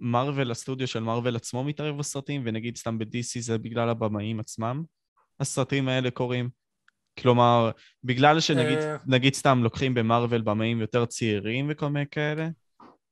מארוול, 0.01 0.51
הסטודיו 0.51 0.87
של 0.87 1.01
מארוול 1.01 1.37
עצמו 1.37 1.65
מתערב 1.65 1.99
בסרטים, 1.99 2.43
ונגיד 2.45 2.77
סתם 2.77 2.99
ב-DC 2.99 3.41
זה 3.41 3.59
בגלל 3.59 3.89
הבמאים 3.89 4.41
עצמם, 4.41 4.83
הסרטים 5.41 5.89
האלה 5.89 6.11
קורים. 6.11 6.49
כלומר, 7.19 7.71
בגלל 8.05 8.41
שנגיד 8.41 8.79
אה. 8.79 8.97
נגיד 9.07 9.35
סתם 9.35 9.63
לוקחים 9.63 9.95
במארוול 9.95 10.41
במאים 10.41 10.81
יותר 10.81 11.05
צעירים 11.05 11.67
וכל 11.71 11.89
מיני 11.89 12.07
כאלה, 12.11 12.49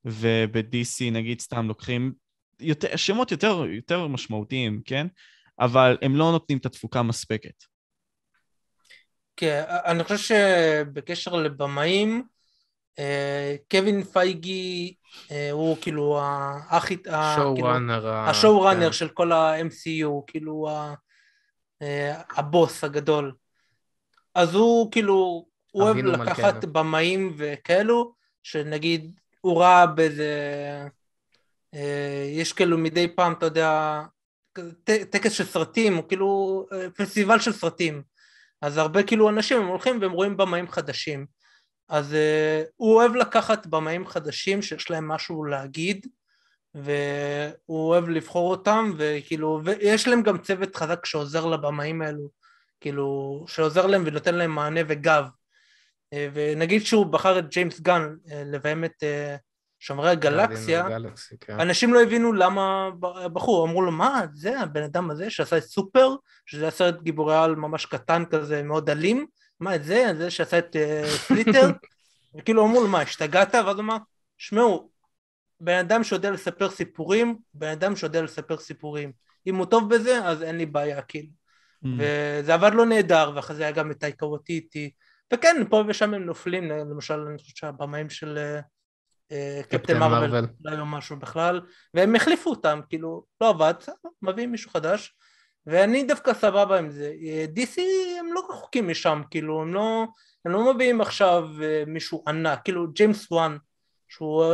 וב-DC 0.04 1.12
נגיד 1.12 1.40
סתם 1.40 1.68
לוקחים 1.68 2.12
יותר, 2.60 2.96
שמות 2.96 3.30
יותר, 3.30 3.64
יותר 3.66 4.06
משמעותיים, 4.06 4.82
כן? 4.84 5.06
אבל 5.60 5.96
הם 6.02 6.16
לא 6.16 6.32
נותנים 6.32 6.58
את 6.58 6.66
התפוקה 6.66 7.02
מספקת. 7.02 7.64
כן, 9.40 9.64
אני 9.68 10.04
חושב 10.04 10.16
שבקשר 10.16 11.36
לבמאים, 11.36 12.22
אה, 12.98 13.56
קווין 13.70 14.04
פייגי 14.04 14.94
אה, 15.30 15.50
הוא 15.50 15.76
כאילו 15.80 16.20
האח... 16.22 16.86
השואו 17.06 17.54
ראנר. 17.54 18.08
השואו 18.08 18.62
ראנר 18.62 18.90
של 18.90 19.08
כל 19.08 19.32
ה-MCU, 19.32 20.24
כאילו 20.26 20.68
אה, 21.82 22.20
הבוס 22.36 22.84
הגדול. 22.84 23.32
אז 24.34 24.54
הוא 24.54 24.92
כאילו, 24.92 25.46
הוא 25.72 25.82
אוהב 25.82 25.96
לקחת 25.96 26.64
במאים 26.64 27.34
וכאלו, 27.36 28.14
שנגיד 28.42 29.20
הוא 29.40 29.60
ראה 29.60 29.86
באיזה... 29.86 30.32
יש 32.32 32.52
כאילו 32.52 32.78
מדי 32.78 33.08
פעם, 33.08 33.32
אתה 33.32 33.46
יודע, 33.46 34.02
טקס 34.84 35.32
של 35.32 35.44
סרטים, 35.44 35.98
או 35.98 36.08
כאילו 36.08 36.66
פסטיבל 36.96 37.38
של 37.38 37.52
סרטים. 37.52 38.02
אז 38.62 38.78
הרבה 38.78 39.02
כאילו 39.02 39.28
אנשים 39.28 39.60
הם 39.60 39.66
הולכים 39.66 40.00
והם 40.00 40.12
רואים 40.12 40.36
במאים 40.36 40.68
חדשים. 40.68 41.26
אז 41.88 42.12
uh, 42.12 42.70
הוא 42.76 42.94
אוהב 42.94 43.14
לקחת 43.14 43.66
במאים 43.66 44.06
חדשים 44.06 44.62
שיש 44.62 44.90
להם 44.90 45.08
משהו 45.08 45.44
להגיד 45.44 46.06
והוא 46.74 47.88
אוהב 47.88 48.08
לבחור 48.08 48.50
אותם 48.50 48.92
וכאילו 48.98 49.60
ויש 49.64 50.08
להם 50.08 50.22
גם 50.22 50.38
צוות 50.38 50.76
חזק 50.76 51.06
שעוזר 51.06 51.46
לבמאים 51.46 52.02
האלו 52.02 52.30
כאילו 52.80 53.44
שעוזר 53.48 53.86
להם 53.86 54.02
ונותן 54.06 54.34
להם 54.34 54.50
מענה 54.50 54.80
וגב 54.88 55.24
uh, 56.14 56.18
ונגיד 56.34 56.86
שהוא 56.86 57.06
בחר 57.06 57.38
את 57.38 57.48
ג'יימס 57.48 57.80
גן 57.80 58.14
uh, 58.26 58.34
לביים 58.34 58.84
את 58.84 59.02
uh, 59.02 59.38
שומרי 59.80 60.10
הגלקסיה, 60.10 60.86
כן. 61.40 61.60
אנשים 61.60 61.94
לא 61.94 62.02
הבינו 62.02 62.32
למה 62.32 62.90
בחור, 63.32 63.66
אמרו 63.66 63.82
לו 63.82 63.92
מה 63.92 64.22
זה 64.34 64.60
הבן 64.60 64.82
אדם 64.82 65.10
הזה 65.10 65.30
שעשה 65.30 65.58
את 65.58 65.62
סופר, 65.62 66.14
שזה 66.46 66.62
היה 66.62 66.70
סרט 66.70 67.02
גיבורי 67.02 67.36
על 67.36 67.56
ממש 67.56 67.86
קטן 67.86 68.24
כזה 68.24 68.62
מאוד 68.62 68.90
אלים, 68.90 69.26
מה 69.60 69.74
את 69.74 69.84
זה, 69.84 70.12
זה 70.18 70.30
שעשה 70.30 70.58
את 70.58 70.76
סליטר, 71.06 71.70
uh, 71.70 71.86
וכאילו 72.38 72.66
אמרו 72.66 72.80
לו 72.80 72.88
מה 72.88 73.00
השתגעת? 73.00 73.54
ואז 73.54 73.76
הוא 73.76 73.84
אמר, 73.84 73.96
שמעו, 74.38 74.90
בן 75.60 75.78
אדם 75.78 76.04
שיודע 76.04 76.30
לספר 76.30 76.70
סיפורים, 76.70 77.38
בן 77.54 77.68
אדם 77.68 77.96
שיודע 77.96 78.22
לספר 78.22 78.58
סיפורים, 78.58 79.12
אם 79.46 79.56
הוא 79.56 79.66
טוב 79.66 79.94
בזה 79.94 80.24
אז 80.24 80.42
אין 80.42 80.56
לי 80.56 80.66
בעיה 80.66 81.02
כאילו, 81.02 81.28
mm. 81.84 81.88
וזה 81.98 82.54
עבד 82.54 82.70
לו 82.74 82.84
נהדר, 82.84 83.32
ואחרי 83.34 83.56
זה 83.56 83.62
היה 83.62 83.72
גם 83.72 83.90
את 83.90 84.04
איתי, 84.48 84.90
וכן 85.32 85.56
פה 85.70 85.84
ושם 85.88 86.14
הם 86.14 86.24
נופלים, 86.24 86.70
למשל 86.70 87.14
אני 87.14 87.38
חושב 87.38 87.56
שהבמאים 87.56 88.10
של 88.10 88.36
uh, 88.36 88.40
אה, 88.40 88.60
קפטן 89.68 89.98
מרוויל, 89.98 90.44
לא 90.64 90.70
היו 90.70 90.86
משהו 90.86 91.16
בכלל, 91.16 91.60
והם 91.94 92.14
החליפו 92.14 92.50
אותם, 92.50 92.80
כאילו, 92.88 93.24
לא 93.40 93.48
עבד, 93.48 93.74
מביאים 94.22 94.52
מישהו 94.52 94.70
חדש, 94.70 95.14
ואני 95.66 96.02
דווקא 96.02 96.34
סבבה 96.34 96.78
עם 96.78 96.90
זה. 96.90 97.12
DC 97.56 97.80
הם 98.20 98.32
לא 98.32 98.42
רחוקים 98.50 98.88
משם, 98.88 99.22
כאילו, 99.30 99.62
הם 99.62 99.74
לא, 99.74 100.04
הם 100.44 100.52
לא 100.52 100.74
מביאים 100.74 101.00
עכשיו 101.00 101.48
אה, 101.62 101.82
מישהו 101.86 102.24
ענק, 102.28 102.60
כאילו 102.64 102.92
ג'יימס 102.92 103.30
וואן, 103.30 103.56
שהוא 104.08 104.44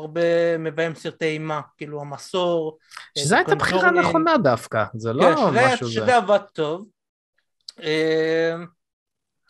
הרבה 0.00 0.58
מביים 0.58 0.94
סרטי 0.94 1.24
אימה, 1.24 1.60
כאילו 1.76 2.00
המסור. 2.00 2.78
אה, 3.16 3.22
שזה 3.22 3.36
הייתה 3.36 3.54
בחירה 3.54 3.90
נכונה 3.90 4.38
דווקא, 4.38 4.84
זה 4.94 5.12
לא 5.12 5.22
כן, 5.22 5.72
משהו 5.72 5.86
זה. 5.86 5.92
שזה 5.92 6.16
עבד 6.16 6.40
טוב. 6.52 6.88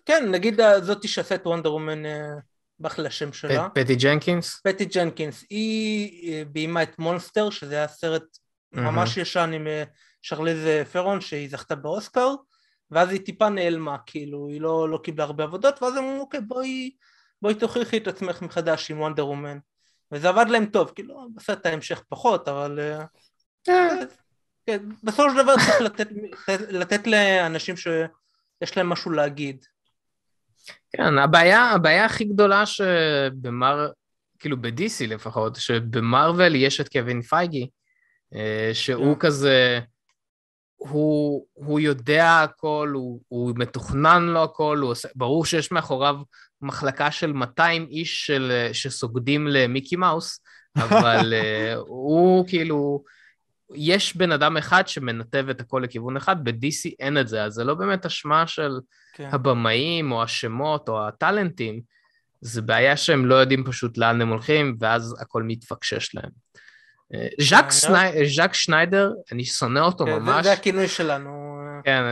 כן, 0.07 0.31
נגיד 0.31 0.61
זאתי 0.81 1.09
שעשה 1.09 1.35
את 1.35 1.47
וונדר 1.47 1.74
וומן 1.74 2.03
באח 2.81 2.99
לשם 2.99 3.33
שלה. 3.33 3.68
פטי 3.74 3.95
ג'נקינס? 3.95 4.61
פטי 4.64 4.85
ג'נקינס. 4.85 5.45
היא 5.51 6.33
אה, 6.33 6.45
ביימה 6.45 6.83
את 6.83 6.99
Monster, 6.99 7.51
שזה 7.51 7.74
היה 7.74 7.89
סרט 7.89 8.22
ממש 8.72 9.16
ישן 9.16 9.51
עם 9.55 9.66
אה, 9.66 9.85
שרליז 10.22 10.66
אה, 10.66 10.85
ת'רון, 10.84 11.20
שהיא 11.20 11.51
זכתה 11.51 11.74
באוסקר, 11.74 12.35
ואז 12.91 13.11
היא 13.11 13.20
טיפה 13.20 13.49
נעלמה, 13.49 13.97
כאילו, 14.07 14.49
היא 14.49 14.61
לא, 14.61 14.89
לא 14.89 14.99
קיבלה 15.05 15.24
הרבה 15.24 15.45
עבודות, 15.45 15.83
ואז 15.83 15.97
הם 15.97 16.05
אמרו, 16.05 16.20
אוקיי, 16.20 16.41
בואי, 16.41 16.91
בואי 17.43 17.55
תוכיחי 17.55 17.97
את 17.97 18.07
עצמך 18.07 18.43
מחדש 18.43 18.91
עם 18.91 19.01
וונדר 19.01 19.26
וומן. 19.26 19.59
וזה 20.12 20.29
עבד 20.29 20.47
להם 20.49 20.66
טוב, 20.66 20.93
כאילו, 20.95 21.29
בסרט 21.35 21.66
ההמשך 21.66 22.03
פחות, 22.09 22.49
אבל... 22.49 22.81
כן, 24.66 24.89
בסופו 25.03 25.31
של 25.31 25.43
דבר 25.43 25.55
צריך 25.57 25.81
לתת, 25.81 26.09
לתת 26.68 27.07
לאנשים 27.07 27.76
שיש 27.76 28.76
להם 28.76 28.89
משהו 28.89 29.11
להגיד. 29.11 29.66
כן, 30.93 31.19
הבעיה, 31.19 31.71
הבעיה 31.71 32.05
הכי 32.05 32.25
גדולה 32.25 32.66
שבמר... 32.66 33.89
כאילו 34.39 34.57
ב-DC 34.61 35.07
לפחות, 35.07 35.57
שבמרוויל 35.57 36.55
יש 36.55 36.81
את 36.81 36.89
קווין 36.89 37.23
פייגי, 37.23 37.69
אה, 38.35 38.71
שהוא 38.73 39.14
כן. 39.14 39.21
כזה, 39.21 39.81
הוא, 40.77 41.47
הוא 41.53 41.81
יודע 41.81 42.43
הכל, 42.43 42.91
הוא, 42.95 43.21
הוא 43.29 43.53
מתוכנן 43.57 44.23
לו 44.23 44.43
הכל, 44.43 44.79
הוא 44.83 44.91
עושה, 44.91 45.09
ברור 45.14 45.45
שיש 45.45 45.73
מאחוריו 45.73 46.16
מחלקה 46.62 47.11
של 47.11 47.33
200 47.33 47.87
איש 47.91 48.27
של, 48.27 48.69
שסוגדים 48.73 49.47
למיקי 49.47 49.97
מאוס, 49.97 50.41
אבל 50.77 51.35
אה, 51.35 51.75
הוא 51.89 52.49
כאילו, 52.49 53.03
יש 53.75 54.16
בן 54.16 54.33
אדם 54.33 54.57
אחד 54.57 54.89
שמנתב 54.89 55.47
את 55.51 55.61
הכל 55.61 55.81
לכיוון 55.85 56.16
אחד, 56.16 56.45
ב-DC 56.45 56.91
אין 57.01 57.19
את 57.19 57.29
זה, 57.29 57.45
אז 57.45 57.53
זה 57.53 57.64
לא 57.64 57.75
באמת 57.75 58.07
אשמה 58.07 58.47
של 58.47 58.71
כן. 59.14 59.29
הבמאים 59.33 60.12
או 60.12 60.23
השמות 60.23 60.89
או 60.89 61.09
הטאלנטים, 61.09 61.81
זה 62.41 62.62
בעיה 62.62 62.97
שהם 62.97 63.27
לא 63.27 63.35
יודעים 63.35 63.64
פשוט 63.64 63.99
לאן 63.99 64.21
הם 64.21 64.29
הולכים, 64.29 64.77
ואז 64.81 65.16
הכל 65.21 65.43
מתפקשש 65.43 66.14
להם. 66.14 66.31
אה, 67.14 67.29
ז'אק, 67.41 67.64
כן, 67.64 67.71
סני... 67.71 68.29
ז'אק 68.37 68.55
שניידר, 68.55 69.12
אני 69.33 69.45
שונא 69.45 69.79
אותו 69.79 70.05
כן, 70.05 70.12
ממש. 70.12 70.45
זה 70.45 70.53
הכינוי 70.53 70.89
שלנו. 70.89 71.59
כן, 71.85 72.03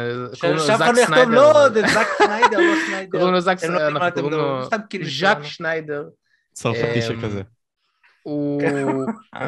קוראים 0.40 0.56
לו 0.56 0.64
ז'אק 0.64 0.94
סניידר. 0.94 1.30
לא, 1.30 1.68
זה 1.68 1.82
ז'אק 1.82 2.08
שניידר, 2.18 2.58
לא 2.58 2.86
שניידר. 2.86 3.18
קוראים 3.18 3.34
לו 3.34 3.40
ז'אק, 3.40 3.64
לא 3.64 3.88
אנחנו 3.88 4.22
קוראים 4.22 4.32
לו 4.32 4.68
ז'אק 5.04 5.42
שניידר. 5.42 6.04
צרפתי 6.52 7.02
שכזה. 7.02 7.42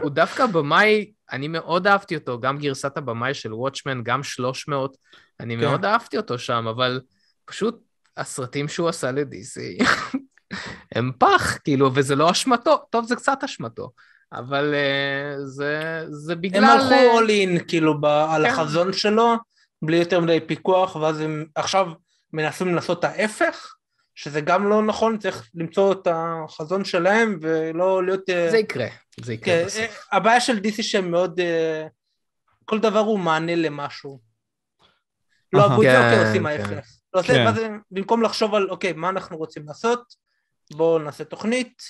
הוא 0.03 0.11
דווקא 0.11 0.47
במאי 0.47 1.13
אני 1.33 1.49
מאוד 1.49 1.87
אהבתי 1.87 2.15
אותו, 2.15 2.41
גם 2.41 2.59
גרסת 2.59 2.97
הבמאי 2.97 3.35
של 3.35 3.55
וואטשמן, 3.55 4.03
גם 4.03 4.23
300, 4.23 4.97
אני 5.41 5.55
כן. 5.57 5.61
מאוד 5.61 5.85
אהבתי 5.85 6.17
אותו 6.17 6.39
שם, 6.39 6.67
אבל 6.69 7.01
פשוט 7.45 7.81
הסרטים 8.17 8.69
שהוא 8.69 8.89
עשה 8.89 9.13
לדיסי 9.13 9.79
הם 10.95 11.13
פח, 11.19 11.59
כאילו, 11.65 11.91
וזה 11.95 12.17
לא 12.17 12.31
אשמתו, 12.31 12.77
טוב, 12.91 13.07
זה 13.07 13.17
קצת 13.17 13.39
אשמתו, 13.45 13.91
אבל 14.33 14.75
uh, 14.75 15.47
זה, 15.47 16.05
זה 16.09 16.35
בגלל... 16.35 16.65
הם 16.65 16.71
הלכו 16.71 17.19
all 17.19 17.29
in, 17.29 17.65
כאילו, 17.69 18.01
ב- 18.01 18.07
כן. 18.07 18.35
על 18.35 18.47
החזון 18.47 18.93
שלו, 18.93 19.35
בלי 19.83 19.97
יותר 19.97 20.21
מדי 20.21 20.41
פיקוח, 20.47 20.97
ואז 20.97 21.21
הם 21.21 21.45
עכשיו 21.55 21.87
מנסים 22.33 22.75
לעשות 22.75 23.05
ההפך, 23.05 23.75
שזה 24.19 24.41
גם 24.41 24.69
לא 24.69 24.83
נכון, 24.83 25.19
צריך 25.19 25.51
למצוא 25.55 25.93
את 25.93 26.09
החזון 26.11 26.85
שלהם 26.85 27.39
ולא 27.41 28.05
להיות... 28.05 28.31
אה, 28.31 28.51
זה 28.51 28.59
יקרה, 28.59 28.87
זה 29.21 29.33
יקרה 29.33 29.55
כן, 29.55 29.67
בסוף. 29.67 29.81
אה, 29.81 30.17
הבעיה 30.17 30.41
של 30.41 30.59
דיסי 30.59 30.83
שהם 30.83 31.11
מאוד... 31.11 31.41
אה, 31.41 31.87
כל 32.65 32.81
דבר 32.81 32.99
הוא 32.99 33.19
מענה 33.19 33.55
למשהו. 33.55 34.21
לא 35.53 35.63
אהבו 35.63 35.83
את 35.83 35.89
זה, 35.91 36.05
אוקיי, 36.05 36.27
עושים 36.27 36.47
ההפך. 36.47 36.87
לא, 37.15 37.23
כן. 37.23 37.75
במקום 37.91 38.23
לחשוב 38.23 38.55
על, 38.55 38.71
אוקיי, 38.71 38.93
מה 38.93 39.09
אנחנו 39.09 39.37
רוצים 39.37 39.67
לעשות, 39.67 40.15
בואו 40.73 40.99
נעשה 40.99 41.25
תוכנית, 41.25 41.83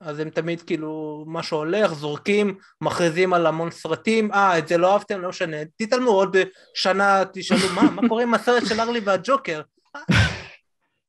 אז 0.00 0.18
הם 0.18 0.30
תמיד 0.30 0.62
כאילו, 0.62 1.24
משהו 1.28 1.58
הולך, 1.58 1.92
זורקים, 1.92 2.58
מכריזים 2.80 3.32
על 3.32 3.46
המון 3.46 3.70
סרטים, 3.70 4.32
אה, 4.32 4.58
את 4.58 4.68
זה 4.68 4.78
לא 4.78 4.92
אהבתם, 4.92 5.20
לא 5.20 5.28
משנה, 5.28 5.56
תתעלמו, 5.76 6.10
עוד 6.10 6.36
שנה 6.74 7.22
תשאלו, 7.32 7.74
מה, 7.74 7.82
מה 7.82 8.08
קורה 8.08 8.22
עם 8.22 8.34
הסרט 8.34 8.66
של 8.66 8.80
ארלי 8.80 9.00
והג'וקר? 9.00 9.60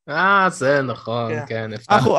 אה, 0.10 0.50
זה 0.50 0.82
נכון, 0.82 1.32
כן, 1.34 1.46
כן 1.48 1.72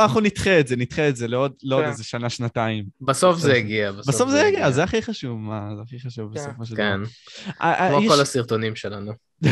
אנחנו 0.03 0.20
נדחה 0.20 0.61
את 0.61 0.68
זה, 0.68 0.76
נדחה 0.76 1.09
את 1.09 1.16
זה 1.16 1.28
לעוד 1.28 1.53
כן. 1.70 1.89
איזה 1.89 2.05
שנה, 2.05 2.30
שנתיים. 2.30 2.85
בסוף 3.01 3.39
זה 3.39 3.53
הגיע. 3.53 3.93
בסוף 3.93 4.30
זה 4.30 4.47
הגיע, 4.47 4.70
זה 4.70 4.83
הכי 4.83 5.03
חשוב, 5.03 5.39
מה, 5.39 5.68
זה 5.76 5.83
הכי 5.83 6.01
חשוב 6.01 6.35
כן. 6.35 6.41
בסופו 6.41 6.66
של 6.66 6.74
דבר. 6.74 7.07
כן, 7.59 8.01
כמו 8.01 8.09
כל 8.09 8.20
הסרטונים 8.20 8.76
שלנו. 8.76 9.12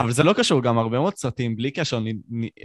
אבל 0.00 0.12
זה 0.12 0.22
לא 0.22 0.32
קשור, 0.32 0.62
גם 0.62 0.78
הרבה 0.78 0.98
מאוד 0.98 1.16
סרטים, 1.16 1.56
בלי 1.56 1.70
קשר, 1.70 2.00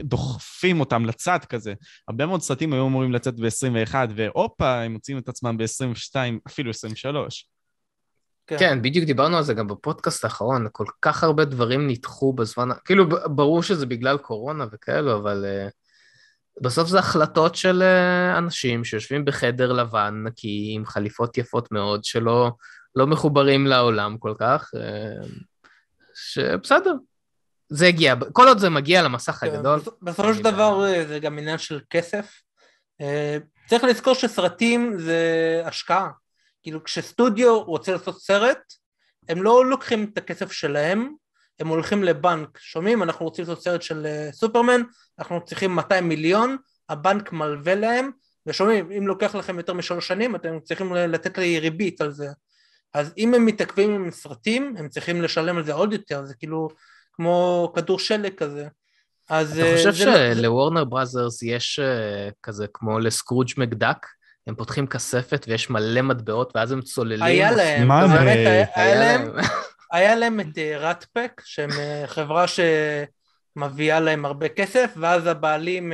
דוחפים 0.04 0.80
אותם 0.80 1.06
לצד 1.06 1.40
כזה. 1.50 1.74
הרבה 2.08 2.26
מאוד 2.26 2.42
סרטים 2.42 2.74
היו 2.74 2.88
אמורים 2.88 3.12
לצאת 3.12 3.36
ב-21, 3.40 3.96
והופה, 4.16 4.82
הם 4.82 4.94
מוצאים 4.94 5.18
את 5.18 5.30
עצמם 5.30 5.58
ב-22, 5.58 6.16
אפילו 6.48 6.70
23. 6.70 7.48
כן. 8.48 8.58
כן, 8.60 8.82
בדיוק 8.82 9.06
דיברנו 9.06 9.38
על 9.38 9.44
זה 9.44 9.54
גם 9.54 9.68
בפודקאסט 9.68 10.24
האחרון, 10.24 10.68
כל 10.72 10.86
כך 11.02 11.24
הרבה 11.24 11.46
דברים 11.46 11.88
נדחו 11.88 12.34
בזמן, 12.34 12.70
כאילו 12.86 13.06
ברור 13.26 13.64
שזה 13.64 13.86
בגלל 13.86 14.18
קורונה 14.18 14.66
וכאלו, 14.72 15.18
אבל 15.18 15.46
uh, 15.46 15.72
בסוף 16.62 16.90
זה 16.90 17.00
החלטות 17.00 17.56
של 17.56 17.84
uh, 17.84 18.38
אנשים 18.38 18.84
שיושבים 18.84 19.26
בחדר 19.26 19.74
לבן 19.74 20.24
נקי 20.24 20.72
עם 20.76 20.86
חליפות 20.86 21.38
יפות 21.38 21.72
מאוד, 21.72 22.04
שלא 22.04 22.52
לא 22.96 23.08
מחוברים 23.08 23.68
לעולם 23.68 24.18
כל 24.18 24.34
כך, 24.40 24.72
uh, 24.76 25.28
שבסדר, 26.16 26.94
זה 27.70 27.88
הגיע, 27.88 28.16
כל 28.34 28.48
עוד 28.48 28.58
זה 28.58 28.70
מגיע 28.70 29.02
למסך 29.02 29.32
כן, 29.34 29.48
הגדול. 29.48 29.80
בסופו 30.02 30.34
של 30.34 30.44
דבר 30.44 30.82
זה 31.08 31.20
גם 31.20 31.40
עניין 31.40 31.58
של 31.58 31.80
כסף. 31.90 32.42
צריך 33.68 33.84
לזכור 33.84 34.14
שסרטים 34.14 35.00
זה 35.00 35.62
השקעה. 35.66 36.10
כאילו 36.68 36.84
כשסטודיו 36.84 37.64
רוצה 37.64 37.92
לעשות 37.92 38.22
סרט, 38.22 38.58
הם 39.30 39.44
לא 39.44 39.66
לוקחים 39.66 40.10
את 40.14 40.18
הכסף 40.18 40.52
שלהם, 40.52 41.14
הם 41.60 41.68
הולכים 41.68 42.04
לבנק, 42.04 42.58
שומעים? 42.58 43.04
אנחנו 43.04 43.26
רוצים 43.26 43.46
לעשות 43.46 43.64
סרט 43.64 43.82
של 43.82 44.06
אה, 44.06 44.30
סופרמן, 44.32 44.82
אנחנו 45.20 45.46
צריכים 45.46 45.76
200 45.76 46.10
מיליון, 46.10 46.58
הבנק 46.90 47.32
מלווה 47.32 47.76
להם, 47.76 48.12
ושומעים, 48.46 48.92
אם 48.92 49.08
לוקח 49.08 49.36
לכם 49.36 49.58
יותר 49.58 49.74
משלוש 49.74 50.08
שנים, 50.08 50.36
אתם 50.36 50.60
צריכים 50.64 50.94
לתת 50.94 51.38
לי 51.38 51.60
ריבית 51.60 52.02
על 52.02 52.12
זה. 52.12 52.28
אז 52.94 53.14
אם 53.18 53.34
הם 53.34 53.46
מתעכבים 53.46 53.96
עם 53.96 54.12
סרטים, 54.12 54.76
הם 54.78 54.90
צריכים 54.90 55.22
לשלם 55.22 55.58
על 55.58 55.66
זה 55.66 55.74
עוד 55.74 55.94
יותר, 55.94 56.26
זה 56.26 56.36
כאילו 56.36 56.70
כמו 57.14 57.72
כדור 57.76 58.00
שלג 58.00 58.34
כזה. 58.34 58.68
אז... 59.30 59.60
אתה 59.60 59.78
חושב 59.78 60.06
לא- 60.06 60.34
שלוורנר 60.36 60.84
בראזרס 60.84 61.44
יש 61.44 61.80
אה, 61.80 62.30
כזה 62.44 62.66
כמו 62.74 63.00
לסקרוג' 63.00 63.52
מקדק? 63.58 64.17
הם 64.48 64.56
פותחים 64.56 64.88
כספת 64.88 65.46
ויש 65.48 65.70
מלא 65.70 66.02
מטבעות 66.02 66.56
ואז 66.56 66.72
הם 66.72 66.82
צוללים. 66.82 67.24
היה 67.24 67.52
להם, 67.52 67.88
מה 67.88 68.08
באמת, 68.08 68.38
היה, 68.38 68.66
היה 68.76 68.96
להם, 68.96 69.32
היה 69.92 70.16
להם 70.16 70.40
את 70.40 70.58
רטפק, 70.80 71.32
אה, 71.38 71.44
שהם 71.46 71.70
אה, 71.80 72.04
חברה 72.08 72.46
שמביאה 72.48 74.00
להם 74.00 74.26
הרבה 74.26 74.50
כסף, 74.50 74.94
ואז 74.98 75.28
הבעלים, 75.28 75.94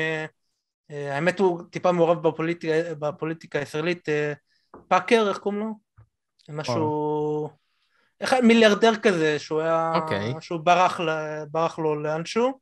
האמת 0.89 1.39
הוא 1.39 1.61
טיפה 1.69 1.91
מעורב 1.91 2.27
בפוליטיקה, 2.27 2.73
בפוליטיקה 2.99 3.59
הישראלית, 3.59 4.09
פאקר, 4.87 5.29
איך 5.29 5.37
קוראים 5.37 5.59
לו? 5.59 5.73
משהו... 6.49 7.49
אחד 8.23 8.41
מיליארדר 8.41 8.95
כזה, 8.95 9.39
שהוא 9.39 9.61
היה... 9.61 9.91
אוקיי. 9.95 10.33
שהוא 10.39 10.59
ברח, 10.59 10.99
ברח 11.51 11.79
לו 11.79 11.95
לאנשהו. 11.95 12.59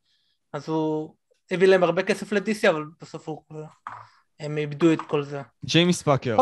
אז 0.54 0.70
הוא 0.70 1.16
הביא 1.52 1.68
להם 1.68 1.84
הרבה 1.84 2.04
כסף 2.04 2.32
לדיסי, 2.32 2.70
אבל 2.70 2.86
בסוף 3.02 3.30
הוא... 3.30 3.44
הם 4.42 4.58
איבדו 4.58 4.94
את 4.94 5.02
כל 5.02 5.24
זה. 5.24 5.42
ג'יימס 5.66 6.02
פאקר. 6.02 6.38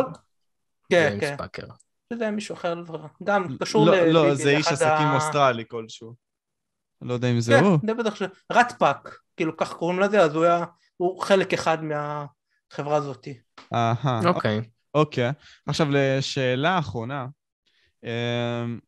כן, 0.90 1.18
כן. 1.22 1.36
פאקר. 1.38 1.68
זה 2.14 2.24
היה 2.24 2.32
מישהו 2.32 2.56
אחר, 2.56 2.84
גם 3.24 3.58
קשור 3.60 3.86
לא, 3.86 3.96
ל... 3.96 4.12
לא, 4.12 4.36
זה 4.36 4.50
איש 4.50 4.68
עסקים 4.68 5.08
אוסטרלי 5.16 5.64
כלשהו. 5.68 6.14
לא 7.02 7.14
יודע 7.14 7.32
אם 7.32 7.40
זה 7.40 7.54
כן, 7.54 7.64
הוא. 7.64 7.80
כן, 7.88 7.98
בטח 7.98 8.16
ש... 8.16 8.22
רטפאק, 8.52 9.20
כאילו 9.38 9.58
כך 9.58 9.74
קוראים 9.74 10.00
לזה, 10.00 10.22
אז 10.22 10.36
הוא 10.36 10.44
היה... 10.44 10.66
הוא 10.98 11.22
חלק 11.22 11.54
אחד 11.54 11.78
מהחברה 11.84 12.96
הזאתי. 12.96 13.40
אהה. 13.74 14.22
אוקיי. 14.26 14.62
אוקיי. 14.94 15.32
עכשיו 15.66 15.88
לשאלה 15.92 16.80
אחרונה. 16.80 17.28
אמ, 18.04 18.80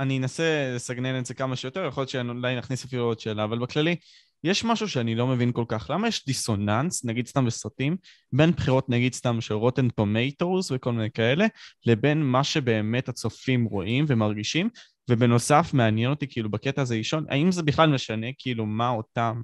אני 0.00 0.18
אנסה 0.18 0.72
לסגנן 0.74 1.18
את 1.18 1.26
זה 1.26 1.34
כמה 1.34 1.56
שיותר, 1.56 1.86
יכול 1.86 2.00
להיות 2.00 2.10
שאולי 2.10 2.56
נכניס 2.56 2.84
אפילו 2.84 3.04
עוד 3.04 3.20
שאלה, 3.20 3.44
אבל 3.44 3.58
בכללי, 3.58 3.96
יש 4.44 4.64
משהו 4.64 4.88
שאני 4.88 5.14
לא 5.14 5.26
מבין 5.26 5.52
כל 5.52 5.64
כך. 5.68 5.90
למה 5.90 6.08
יש 6.08 6.26
דיסוננס, 6.26 7.04
נגיד 7.04 7.26
סתם 7.26 7.46
בסרטים, 7.46 7.96
בין 8.32 8.50
בחירות 8.50 8.88
נגיד 8.88 9.14
סתם 9.14 9.40
של 9.40 9.54
רוטן 9.54 9.88
טומטוס 9.88 10.70
וכל 10.70 10.92
מיני 10.92 11.10
כאלה, 11.10 11.46
לבין 11.86 12.22
מה 12.22 12.44
שבאמת 12.44 13.08
הצופים 13.08 13.64
רואים 13.64 14.04
ומרגישים, 14.08 14.68
ובנוסף 15.10 15.70
מעניין 15.72 16.10
אותי 16.10 16.26
כאילו 16.28 16.50
בקטע 16.50 16.82
הזה 16.82 16.94
לישון, 16.94 17.26
האם 17.28 17.52
זה 17.52 17.62
בכלל 17.62 17.90
משנה 17.90 18.26
כאילו 18.38 18.66
מה 18.66 18.88
אותם 18.88 19.42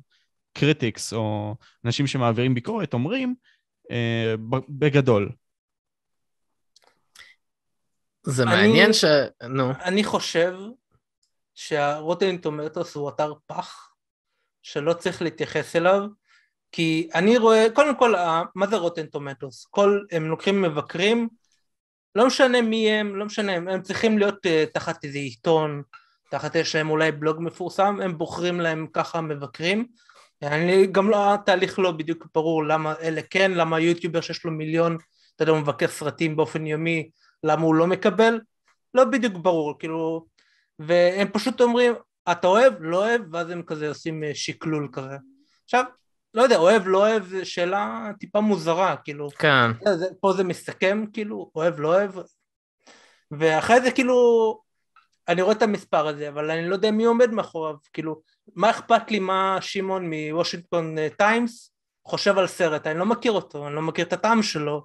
critics 0.52 1.12
או 1.12 1.54
אנשים 1.84 2.06
שמעבירים 2.06 2.54
ביקורת 2.54 2.94
אומרים 2.94 3.34
אה, 3.90 4.34
בגדול. 4.68 5.32
זה 8.22 8.44
מעניין 8.44 8.92
ש... 8.92 9.04
נו. 9.48 9.70
אני 9.84 10.04
חושב 10.04 10.54
שה-Rotten 11.54 12.36
Tomatoes 12.36 12.94
הוא 12.94 13.08
אתר 13.08 13.32
פח 13.46 13.89
שלא 14.62 14.92
צריך 14.92 15.22
להתייחס 15.22 15.76
אליו, 15.76 16.00
כי 16.72 17.08
אני 17.14 17.38
רואה, 17.38 17.66
קודם 17.74 17.96
כל, 17.96 18.14
מה 18.54 18.66
זה 18.66 18.76
Rotten 18.76 19.06
Tomatoes? 19.06 19.66
כל, 19.70 20.00
הם 20.12 20.24
לוקחים 20.28 20.62
מבקרים, 20.62 21.28
לא 22.14 22.26
משנה 22.26 22.62
מי 22.62 22.90
הם, 22.90 23.16
לא 23.16 23.24
משנה, 23.24 23.52
הם, 23.52 23.68
הם 23.68 23.82
צריכים 23.82 24.18
להיות 24.18 24.46
uh, 24.46 24.72
תחת 24.74 25.04
איזה 25.04 25.18
עיתון, 25.18 25.82
תחת 26.30 26.54
יש 26.54 26.74
להם 26.74 26.90
אולי 26.90 27.12
בלוג 27.12 27.36
מפורסם, 27.40 27.98
הם 28.02 28.18
בוחרים 28.18 28.60
להם 28.60 28.86
ככה 28.92 29.20
מבקרים. 29.20 29.86
אני 30.42 30.86
גם 30.86 31.10
לא, 31.10 31.34
התהליך 31.34 31.78
לא 31.78 31.92
בדיוק 31.92 32.26
ברור 32.34 32.64
למה 32.64 32.94
אלה 33.02 33.20
כן, 33.30 33.52
למה 33.52 33.80
יוטיובר 33.80 34.20
שיש 34.20 34.44
לו 34.44 34.50
מיליון, 34.50 34.96
אתה 35.36 35.42
יודע, 35.42 35.52
הוא 35.52 35.60
מבקר 35.60 35.88
סרטים 35.88 36.36
באופן 36.36 36.66
יומי, 36.66 37.10
למה 37.44 37.62
הוא 37.62 37.74
לא 37.74 37.86
מקבל, 37.86 38.40
לא 38.94 39.04
בדיוק 39.04 39.34
ברור, 39.36 39.78
כאילו, 39.78 40.26
והם 40.78 41.28
פשוט 41.32 41.60
אומרים, 41.60 41.94
אתה 42.32 42.46
אוהב, 42.46 42.74
לא 42.80 42.96
אוהב, 42.96 43.22
ואז 43.32 43.50
הם 43.50 43.62
כזה 43.62 43.88
עושים 43.88 44.24
אה, 44.24 44.30
שקלול 44.34 44.88
כזה. 44.92 45.16
עכשיו, 45.64 45.84
לא 46.34 46.42
יודע, 46.42 46.56
אוהב, 46.56 46.82
לא 46.86 46.98
אוהב, 46.98 47.24
זו 47.24 47.50
שאלה 47.50 48.10
טיפה 48.20 48.40
מוזרה, 48.40 48.96
כאילו. 48.96 49.30
כן. 49.30 49.70
זה, 49.94 50.06
פה 50.20 50.32
זה 50.32 50.44
מסתכם, 50.44 51.04
כאילו, 51.12 51.50
אוהב, 51.54 51.80
לא 51.80 51.88
אוהב. 51.88 52.10
ואחרי 53.30 53.80
זה, 53.80 53.90
כאילו, 53.90 54.60
אני 55.28 55.42
רואה 55.42 55.54
את 55.54 55.62
המספר 55.62 56.06
הזה, 56.06 56.28
אבל 56.28 56.50
אני 56.50 56.68
לא 56.68 56.74
יודע 56.74 56.90
מי 56.90 57.04
עומד 57.04 57.30
מאחוריו, 57.30 57.74
כאילו, 57.92 58.20
מה 58.54 58.70
אכפת 58.70 59.10
לי 59.10 59.18
מה 59.18 59.58
שמעון 59.60 60.10
מוושינגטון 60.10 60.98
אה, 60.98 61.08
טיימס 61.18 61.72
חושב 62.06 62.38
על 62.38 62.46
סרט, 62.46 62.86
אני 62.86 62.98
לא 62.98 63.06
מכיר 63.06 63.32
אותו, 63.32 63.66
אני 63.66 63.74
לא 63.74 63.82
מכיר 63.82 64.04
את 64.04 64.12
הטעם 64.12 64.42
שלו, 64.42 64.84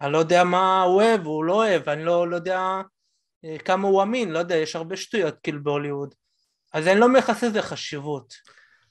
אני 0.00 0.12
לא 0.12 0.18
יודע 0.18 0.44
מה 0.44 0.82
הוא 0.82 1.02
אוהב, 1.02 1.26
הוא 1.26 1.44
לא 1.44 1.52
אוהב, 1.52 1.88
אני 1.88 2.04
לא, 2.04 2.28
לא 2.28 2.36
יודע 2.36 2.80
אה, 3.44 3.58
כמה 3.58 3.88
הוא 3.88 4.02
אמין, 4.02 4.30
לא 4.30 4.38
יודע, 4.38 4.56
יש 4.56 4.76
הרבה 4.76 4.96
שטויות 4.96 5.34
כאילו 5.42 5.62
בהוליווד. 5.62 6.14
אז 6.72 6.88
אני 6.88 7.00
לא 7.00 7.08
מייחס 7.08 7.44
לזה 7.44 7.62
חשיבות. 7.62 8.34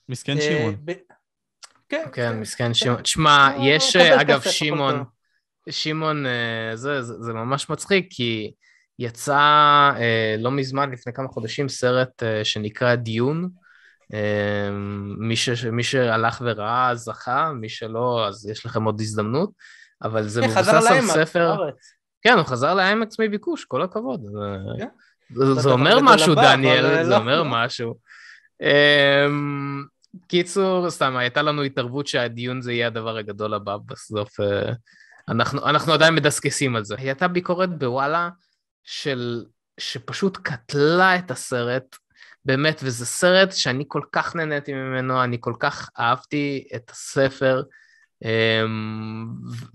מסכן 0.09 0.37
אה, 0.37 0.41
שמעון. 0.41 0.75
כן, 1.89 2.05
כן, 2.13 2.39
מסכן 2.39 2.73
שמעון. 2.73 3.01
תשמע, 3.01 3.49
יש, 3.59 3.95
אגב, 3.95 4.41
שמעון, 4.41 5.03
שמעון, 5.69 6.25
אה, 6.25 6.75
זה 6.75 7.33
ממש 7.33 7.69
מצחיק, 7.69 8.07
כי 8.09 8.51
יצא 8.99 9.91
לא 10.37 10.51
מזמן, 10.51 10.91
לפני 10.91 11.13
כמה 11.13 11.27
חודשים, 11.27 11.69
סרט 11.69 12.23
שנקרא 12.43 12.95
דיון. 12.95 13.49
מי 15.71 15.83
שהלך 15.83 16.41
וראה 16.45 16.95
זכה, 16.95 17.51
מי 17.53 17.69
שלא, 17.69 18.27
אז 18.27 18.49
יש 18.49 18.65
לכם 18.65 18.83
עוד 18.83 19.01
הזדמנות. 19.01 19.49
אבל 20.03 20.27
זה 20.27 20.41
מבוסס 20.41 20.67
על 20.67 21.01
ספר... 21.01 21.55
כן, 22.21 22.33
הוא 22.37 22.43
חזר 22.43 22.73
לאיימקס 22.73 23.19
מביקוש, 23.19 23.65
כל 23.65 23.81
הכבוד. 23.81 24.21
זה 25.33 25.69
אומר 25.69 25.99
משהו, 26.01 26.35
דניאל, 26.35 27.03
זה 27.03 27.09
לא. 27.09 27.17
אומר 27.17 27.43
משהו. 27.43 27.95
אמ, 28.61 29.83
קיצור, 30.27 30.89
סתם, 30.89 31.17
הייתה 31.17 31.41
לנו 31.41 31.61
התערבות 31.61 32.07
שהדיון 32.07 32.61
זה 32.61 32.73
יהיה 32.73 32.87
הדבר 32.87 33.17
הגדול 33.17 33.53
הבא 33.53 33.77
בסוף. 33.85 34.39
אה, 34.39 34.73
אנחנו, 35.29 35.65
אנחנו 35.65 35.93
עדיין 35.93 36.15
מדסקסים 36.15 36.75
על 36.75 36.83
זה. 36.83 36.95
הייתה 36.97 37.27
ביקורת 37.27 37.79
בוואלה 37.79 38.29
של, 38.83 39.45
שפשוט 39.77 40.37
קטלה 40.37 41.15
את 41.15 41.31
הסרט, 41.31 41.95
באמת, 42.45 42.81
וזה 42.83 43.05
סרט 43.05 43.51
שאני 43.51 43.83
כל 43.87 44.01
כך 44.11 44.35
נהניתי 44.35 44.73
ממנו, 44.73 45.23
אני 45.23 45.37
כל 45.39 45.53
כך 45.59 45.89
אהבתי 45.99 46.67
את 46.75 46.89
הספר. 46.89 47.63
אמ, 48.23 49.25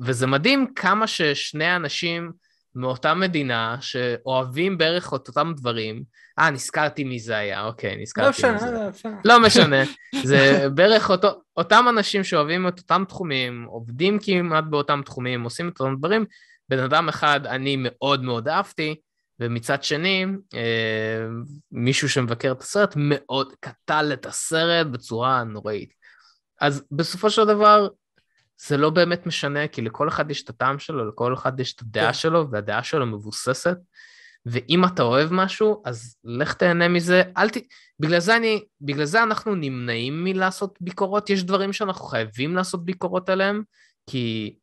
וזה 0.01 0.27
מדהים 0.27 0.67
כמה 0.77 1.07
ששני 1.07 1.77
אנשים 1.77 2.33
מאותה 2.75 3.15
מדינה 3.15 3.77
שאוהבים 3.81 4.79
בערך 4.79 5.15
את 5.15 5.29
אותם 5.29 5.53
דברים, 5.57 6.03
אה, 6.39 6.51
נזכרתי 6.51 7.05
מי 7.05 7.19
זה 7.19 7.37
היה, 7.37 7.67
אוקיי, 7.67 7.97
נזכרתי 8.03 8.43
לא 8.43 8.53
מי 8.53 8.59
זה. 8.59 8.71
לא 8.71 8.89
משנה. 8.91 9.21
לא 9.25 9.41
משנה, 9.41 9.83
זה 10.25 10.67
בערך 10.75 11.11
אותו, 11.11 11.29
אותם 11.57 11.87
אנשים 11.89 12.25
שאוהבים 12.25 12.69
את 12.69 12.79
אותם 12.79 13.05
תחומים, 13.09 13.65
עובדים 13.69 14.19
כמעט 14.23 14.65
באותם 14.71 15.01
תחומים, 15.05 15.43
עושים 15.43 15.69
את 15.69 15.81
אותם 15.81 15.97
דברים, 15.97 16.25
בן 16.69 16.79
אדם 16.79 17.09
אחד 17.09 17.47
אני 17.47 17.77
מאוד 17.79 18.23
מאוד 18.23 18.49
אהבתי, 18.49 18.95
ומצד 19.41 19.85
שני, 19.85 20.27
אה, 20.55 21.27
מישהו 21.73 22.09
שמבקר 22.09 22.53
את 22.53 22.61
הסרט 22.61 22.95
מאוד 22.97 23.53
קטל 23.61 24.11
את 24.13 24.27
הסרט 24.27 24.87
בצורה 24.87 25.45
נוראית. 25.45 25.93
אז 26.61 26.85
בסופו 26.91 27.31
של 27.31 27.45
דבר, 27.45 27.89
זה 28.67 28.77
לא 28.77 28.91
באמת 28.91 29.27
משנה, 29.27 29.69
כי 29.69 29.83
לכל 29.83 30.09
אחד 30.09 30.31
יש 30.31 30.43
את 30.43 30.49
הטעם 30.49 30.79
שלו, 30.79 31.09
לכל 31.09 31.35
אחד 31.35 31.61
יש 31.61 31.75
את 31.75 31.81
הדעה 31.81 32.07
כן. 32.07 32.13
שלו, 32.13 32.51
והדעה 32.51 32.83
שלו 32.83 33.07
מבוססת. 33.07 33.77
ואם 34.47 34.85
אתה 34.85 35.03
אוהב 35.03 35.33
משהו, 35.33 35.83
אז 35.85 36.17
לך 36.25 36.55
תהנה 36.55 36.89
מזה, 36.89 37.23
אל 37.37 37.49
ת... 37.49 37.57
בגלל 38.01 38.21
זה 38.21 38.37
אני, 38.37 38.65
בגלל 38.81 39.05
זה 39.05 39.23
אנחנו 39.23 39.55
נמנעים 39.55 40.25
מלעשות 40.25 40.79
ביקורות, 40.81 41.31
יש 41.31 41.45
דברים 41.45 41.73
שאנחנו 41.73 42.05
חייבים 42.05 42.57
לעשות 42.57 42.85
ביקורות 42.85 43.29
עליהם, 43.29 43.63
כי... 44.11 44.55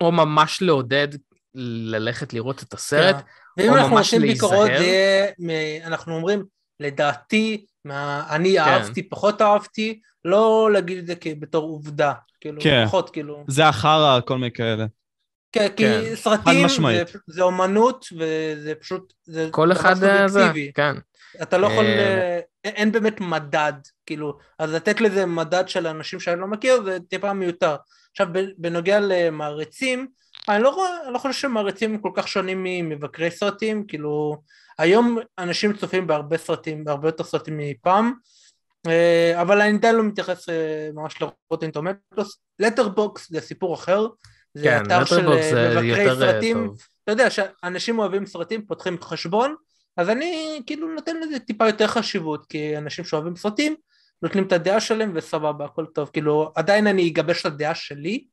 או 0.00 0.12
ממש 0.12 0.62
לעודד 0.62 1.08
ללכת 1.54 2.32
לראות 2.32 2.62
את 2.62 2.72
הסרט, 2.72 3.16
כן. 3.16 3.68
או 3.68 3.74
ממש 3.74 3.74
להיזהר. 3.74 3.78
ואם 3.78 3.82
אנחנו 3.82 3.98
עושים 3.98 4.20
ביקורות, 4.20 4.70
זה 4.78 5.30
אנחנו 5.84 6.14
אומרים, 6.14 6.44
לדעתי, 6.80 7.66
מה, 7.84 8.26
אני 8.30 8.52
כן. 8.52 8.58
אהבתי, 8.58 9.08
פחות 9.08 9.42
אהבתי, 9.42 10.00
לא 10.24 10.68
להגיד 10.72 10.98
את 10.98 11.06
זה 11.06 11.14
בתור 11.40 11.64
עובדה, 11.64 12.12
כאילו, 12.40 12.60
כן. 12.60 12.86
פחות, 12.86 13.10
כאילו. 13.10 13.44
זה 13.48 13.68
החרא, 13.68 14.20
כל 14.20 14.34
מיני 14.34 14.52
כאלה. 14.52 14.86
כן, 15.52 15.68
כי 15.76 15.84
כן. 15.84 16.14
סרטים 16.14 16.68
זה, 16.68 17.02
זה 17.26 17.42
אומנות, 17.42 18.06
וזה 18.12 18.74
פשוט, 18.80 19.12
זה 19.24 19.48
כל 19.50 19.72
אחד 19.72 19.94
זה, 19.94 20.50
כן. 20.74 20.94
אתה 21.42 21.58
לא 21.58 21.66
יכול, 21.66 21.84
אה, 21.84 22.40
אין 22.64 22.92
באמת 22.92 23.20
מדד, 23.20 23.72
כאילו, 24.06 24.38
אז 24.58 24.74
לתת 24.74 25.00
לזה 25.00 25.26
מדד 25.26 25.68
של 25.68 25.86
אנשים 25.86 26.20
שאני 26.20 26.40
לא 26.40 26.46
מכיר, 26.46 26.82
זה 26.84 26.98
טיפה 27.08 27.32
מיותר. 27.32 27.76
עכשיו, 28.10 28.26
בנוגע 28.58 29.00
למעריצים, 29.00 30.06
אני 30.48 30.62
לא, 30.62 30.86
אני 31.04 31.12
לא 31.14 31.18
חושב 31.18 31.40
שמעריצים 31.40 31.98
כל 31.98 32.10
כך 32.14 32.28
שונים 32.28 32.64
ממבקרי 32.64 33.30
סרטים, 33.30 33.86
כאילו, 33.86 34.42
היום 34.80 35.18
אנשים 35.38 35.72
צופים 35.72 36.06
בהרבה 36.06 36.38
סרטים, 36.38 36.84
בהרבה 36.84 37.08
יותר 37.08 37.24
סרטים 37.24 37.58
מפעם, 37.58 38.12
אה, 38.86 39.42
אבל 39.42 39.60
אני 39.60 39.76
עדיין 39.76 39.96
לא 39.96 40.02
מתייחס 40.02 40.48
אה, 40.48 40.90
ממש 40.94 41.14
ל-Rotten 41.20 41.70
Tomatoes. 41.70 42.40
Letterboxd 42.58 43.30
זה 43.30 43.40
סיפור 43.40 43.74
אחר, 43.74 44.06
זה 44.54 44.64
כן, 44.64 44.82
אתר 44.86 45.04
של 45.04 45.28
אה, 45.28 45.70
מבקרי 45.70 46.06
סרטים, 46.18 46.66
טוב. 46.66 46.78
אתה 47.04 47.12
יודע 47.12 47.30
שאנשים 47.30 47.98
אוהבים 47.98 48.26
סרטים, 48.26 48.66
פותחים 48.66 48.96
חשבון, 49.00 49.54
אז 49.96 50.08
אני 50.08 50.60
כאילו 50.66 50.94
נותן 50.94 51.20
לזה 51.20 51.38
טיפה 51.38 51.66
יותר 51.66 51.86
חשיבות, 51.86 52.46
כי 52.46 52.78
אנשים 52.78 53.04
שאוהבים 53.04 53.36
סרטים, 53.36 53.74
נותנים 54.22 54.46
את 54.46 54.52
הדעה 54.52 54.80
שלהם 54.80 55.12
וסבבה, 55.14 55.64
הכל 55.64 55.86
טוב, 55.86 56.10
כאילו 56.12 56.52
עדיין 56.54 56.86
אני 56.86 57.08
אגבש 57.08 57.40
את 57.40 57.46
הדעה 57.46 57.74
שלי, 57.74 58.24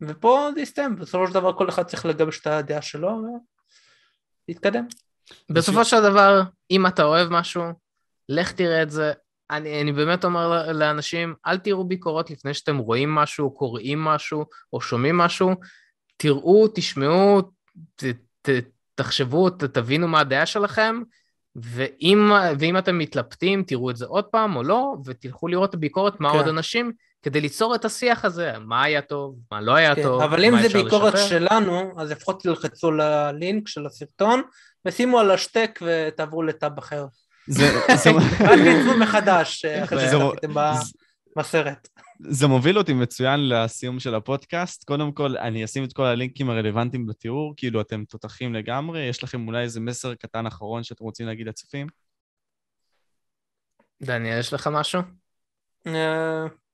ופה 0.00 0.48
זה 0.54 0.60
יסתיים, 0.60 0.96
בסופו 0.96 1.26
של 1.26 1.34
דבר 1.34 1.52
כל 1.52 1.68
אחד 1.68 1.82
צריך 1.82 2.06
לגבש 2.06 2.40
את 2.40 2.46
הדעה 2.46 2.82
שלו 2.82 3.40
ולהתקדם. 4.48 4.86
בסופו 5.50 5.84
של 5.84 6.02
דבר, 6.02 6.42
אם 6.70 6.86
אתה 6.86 7.04
אוהב 7.04 7.28
משהו, 7.28 7.62
לך 8.28 8.52
תראה 8.52 8.82
את 8.82 8.90
זה. 8.90 9.12
אני, 9.50 9.82
אני 9.82 9.92
באמת 9.92 10.24
אומר 10.24 10.72
לאנשים, 10.72 11.34
אל 11.46 11.58
תראו 11.58 11.84
ביקורות 11.84 12.30
לפני 12.30 12.54
שאתם 12.54 12.78
רואים 12.78 13.14
משהו, 13.14 13.50
קוראים 13.50 14.00
משהו, 14.00 14.44
או 14.72 14.80
שומעים 14.80 15.18
משהו. 15.18 15.54
תראו, 16.16 16.68
תשמעו, 16.74 17.42
ת, 17.96 18.04
ת, 18.42 18.48
תחשבו, 18.94 19.50
ת, 19.50 19.64
תבינו 19.64 20.08
מה 20.08 20.20
הדעה 20.20 20.46
שלכם, 20.46 21.02
ואם, 21.56 22.30
ואם 22.58 22.78
אתם 22.78 22.98
מתלבטים, 22.98 23.62
תראו 23.62 23.90
את 23.90 23.96
זה 23.96 24.06
עוד 24.06 24.24
פעם 24.24 24.56
או 24.56 24.62
לא, 24.62 24.96
ותלכו 25.04 25.48
לראות 25.48 25.70
את 25.70 25.74
הביקורת, 25.74 26.20
מה 26.20 26.32
כן. 26.32 26.36
עוד 26.36 26.48
אנשים, 26.48 26.92
כדי 27.22 27.40
ליצור 27.40 27.74
את 27.74 27.84
השיח 27.84 28.24
הזה, 28.24 28.52
מה 28.58 28.82
היה 28.82 29.02
טוב, 29.02 29.36
מה 29.52 29.60
לא 29.60 29.74
היה 29.74 29.94
כן, 29.94 30.02
טוב, 30.02 30.22
אבל 30.22 30.44
אם 30.44 30.62
זה 30.62 30.68
ביקורת 30.68 31.14
לשפר. 31.14 31.28
שלנו, 31.28 31.92
אז 32.00 32.10
לפחות 32.10 32.42
תלחצו 32.42 32.90
ללינק 32.90 33.68
של 33.68 33.86
הסרטון, 33.86 34.42
ושימו 34.84 35.18
על 35.18 35.30
השטק 35.30 35.80
ותעברו 35.82 36.42
לטאב 36.42 36.78
אחר. 36.78 37.06
זה... 37.46 37.64
רק 38.40 38.58
תצאו 38.58 38.98
מחדש, 38.98 39.64
אה, 39.64 39.84
אחרי 39.84 40.06
שצפיתם 40.06 40.54
בסרט. 41.36 41.88
זה 42.20 42.46
מוביל 42.46 42.78
אותי 42.78 42.92
מצוין 42.92 43.48
לסיום 43.48 44.00
של 44.00 44.14
הפודקאסט. 44.14 44.84
קודם 44.84 45.12
כל, 45.12 45.36
אני 45.36 45.64
אשים 45.64 45.84
את 45.84 45.92
כל 45.92 46.04
הלינקים 46.04 46.50
הרלוונטיים 46.50 47.06
בתיאור, 47.06 47.54
כאילו 47.56 47.80
אתם 47.80 48.04
תותחים 48.04 48.54
לגמרי. 48.54 49.00
יש 49.00 49.24
לכם 49.24 49.48
אולי 49.48 49.62
איזה 49.62 49.80
מסר 49.80 50.14
קטן 50.14 50.46
אחרון 50.46 50.82
שאתם 50.82 51.04
רוצים 51.04 51.26
להגיד 51.26 51.46
לצופים? 51.46 51.86
דניאל, 54.02 54.38
יש 54.38 54.52
לך 54.52 54.70
משהו? 54.72 55.00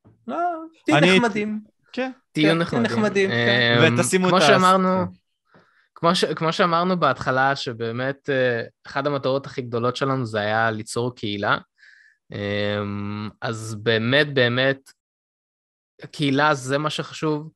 אה, 0.06 0.34
לא, 0.34 0.38
תהיו 0.86 1.16
נחמדים. 1.16 1.60
כן. 1.92 2.10
תהיו 2.32 2.66
כן, 2.66 2.82
נחמדים. 2.82 3.30
כן. 3.30 3.78
אמ, 3.84 3.94
ותשימו 3.98 4.28
את 4.28 4.32
ה... 4.32 4.36
כמו 4.36 4.46
שאמרנו... 4.46 5.04
כמו, 5.94 6.14
ש, 6.14 6.24
כמו 6.24 6.52
שאמרנו 6.52 7.00
בהתחלה, 7.00 7.56
שבאמת 7.56 8.30
אחת 8.86 9.06
המטרות 9.06 9.46
הכי 9.46 9.62
גדולות 9.62 9.96
שלנו 9.96 10.26
זה 10.26 10.40
היה 10.40 10.70
ליצור 10.70 11.14
קהילה. 11.14 11.58
אמ, 12.32 13.28
אז 13.40 13.74
באמת 13.74 14.34
באמת, 14.34 14.90
הקהילה 16.02 16.54
זה 16.54 16.78
מה 16.78 16.90
שחשוב, 16.90 17.50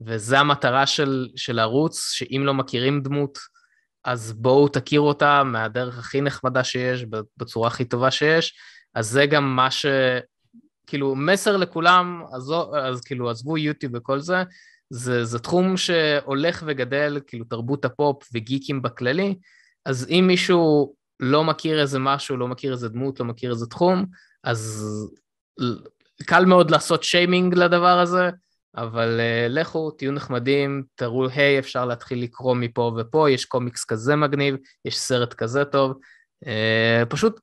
וזה 0.00 0.38
המטרה 0.38 0.86
של, 0.86 1.28
של 1.36 1.58
ערוץ, 1.58 2.10
שאם 2.12 2.42
לא 2.44 2.54
מכירים 2.54 3.02
דמות, 3.02 3.38
אז 4.04 4.32
בואו 4.32 4.68
תכירו 4.68 5.08
אותה 5.08 5.44
מהדרך 5.44 5.98
הכי 5.98 6.20
נחמדה 6.20 6.64
שיש, 6.64 7.04
בצורה 7.36 7.68
הכי 7.68 7.84
טובה 7.84 8.10
שיש, 8.10 8.54
אז 8.94 9.06
זה 9.06 9.26
גם 9.26 9.56
מה 9.56 9.70
ש... 9.70 9.86
כאילו, 10.86 11.14
מסר 11.14 11.56
לכולם, 11.56 12.22
אז, 12.32 12.52
אז 12.82 13.00
כאילו, 13.00 13.30
עזבו 13.30 13.58
יוטיוב 13.58 13.92
וכל 13.94 14.20
זה, 14.20 14.42
זה, 14.90 15.24
זה 15.24 15.38
תחום 15.38 15.76
שהולך 15.76 16.62
וגדל, 16.66 17.20
כאילו 17.26 17.44
תרבות 17.44 17.84
הפופ 17.84 18.28
וגיקים 18.34 18.82
בכללי, 18.82 19.34
אז 19.86 20.06
אם 20.10 20.24
מישהו 20.26 20.94
לא 21.20 21.44
מכיר 21.44 21.80
איזה 21.80 21.98
משהו, 21.98 22.36
לא 22.36 22.48
מכיר 22.48 22.72
איזה 22.72 22.88
דמות, 22.88 23.20
לא 23.20 23.26
מכיר 23.26 23.50
איזה 23.50 23.66
תחום, 23.66 24.06
אז 24.44 24.88
קל 26.22 26.44
מאוד 26.44 26.70
לעשות 26.70 27.02
שיימינג 27.04 27.54
לדבר 27.54 27.98
הזה, 27.98 28.30
אבל 28.76 29.20
uh, 29.20 29.48
לכו, 29.48 29.90
תהיו 29.90 30.12
נחמדים, 30.12 30.82
תראו, 30.94 31.28
היי, 31.28 31.56
hey, 31.56 31.58
אפשר 31.58 31.84
להתחיל 31.84 32.22
לקרוא 32.22 32.54
מפה 32.54 32.96
ופה, 33.00 33.30
יש 33.30 33.44
קומיקס 33.44 33.84
כזה 33.84 34.16
מגניב, 34.16 34.56
יש 34.84 34.98
סרט 34.98 35.34
כזה 35.34 35.64
טוב, 35.64 35.98
uh, 36.44 37.06
פשוט 37.08 37.40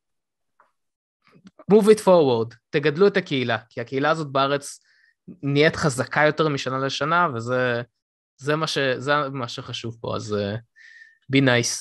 move 1.71 1.85
it 1.85 1.99
forward, 1.99 2.55
תגדלו 2.69 3.07
את 3.07 3.17
הקהילה, 3.17 3.57
כי 3.69 3.81
הקהילה 3.81 4.09
הזאת 4.09 4.27
בארץ 4.27 4.79
נהיית 5.43 5.75
חזקה 5.75 6.21
יותר 6.25 6.47
משנה 6.47 6.79
לשנה, 6.79 7.27
וזה 7.35 7.81
זה 8.37 8.55
מה, 8.55 8.67
ש, 8.67 8.77
זה 8.97 9.13
מה 9.31 9.47
שחשוב 9.47 9.97
פה, 10.01 10.15
אז 10.15 10.35
uh, 10.35 10.57
be 11.35 11.39
nice. 11.39 11.75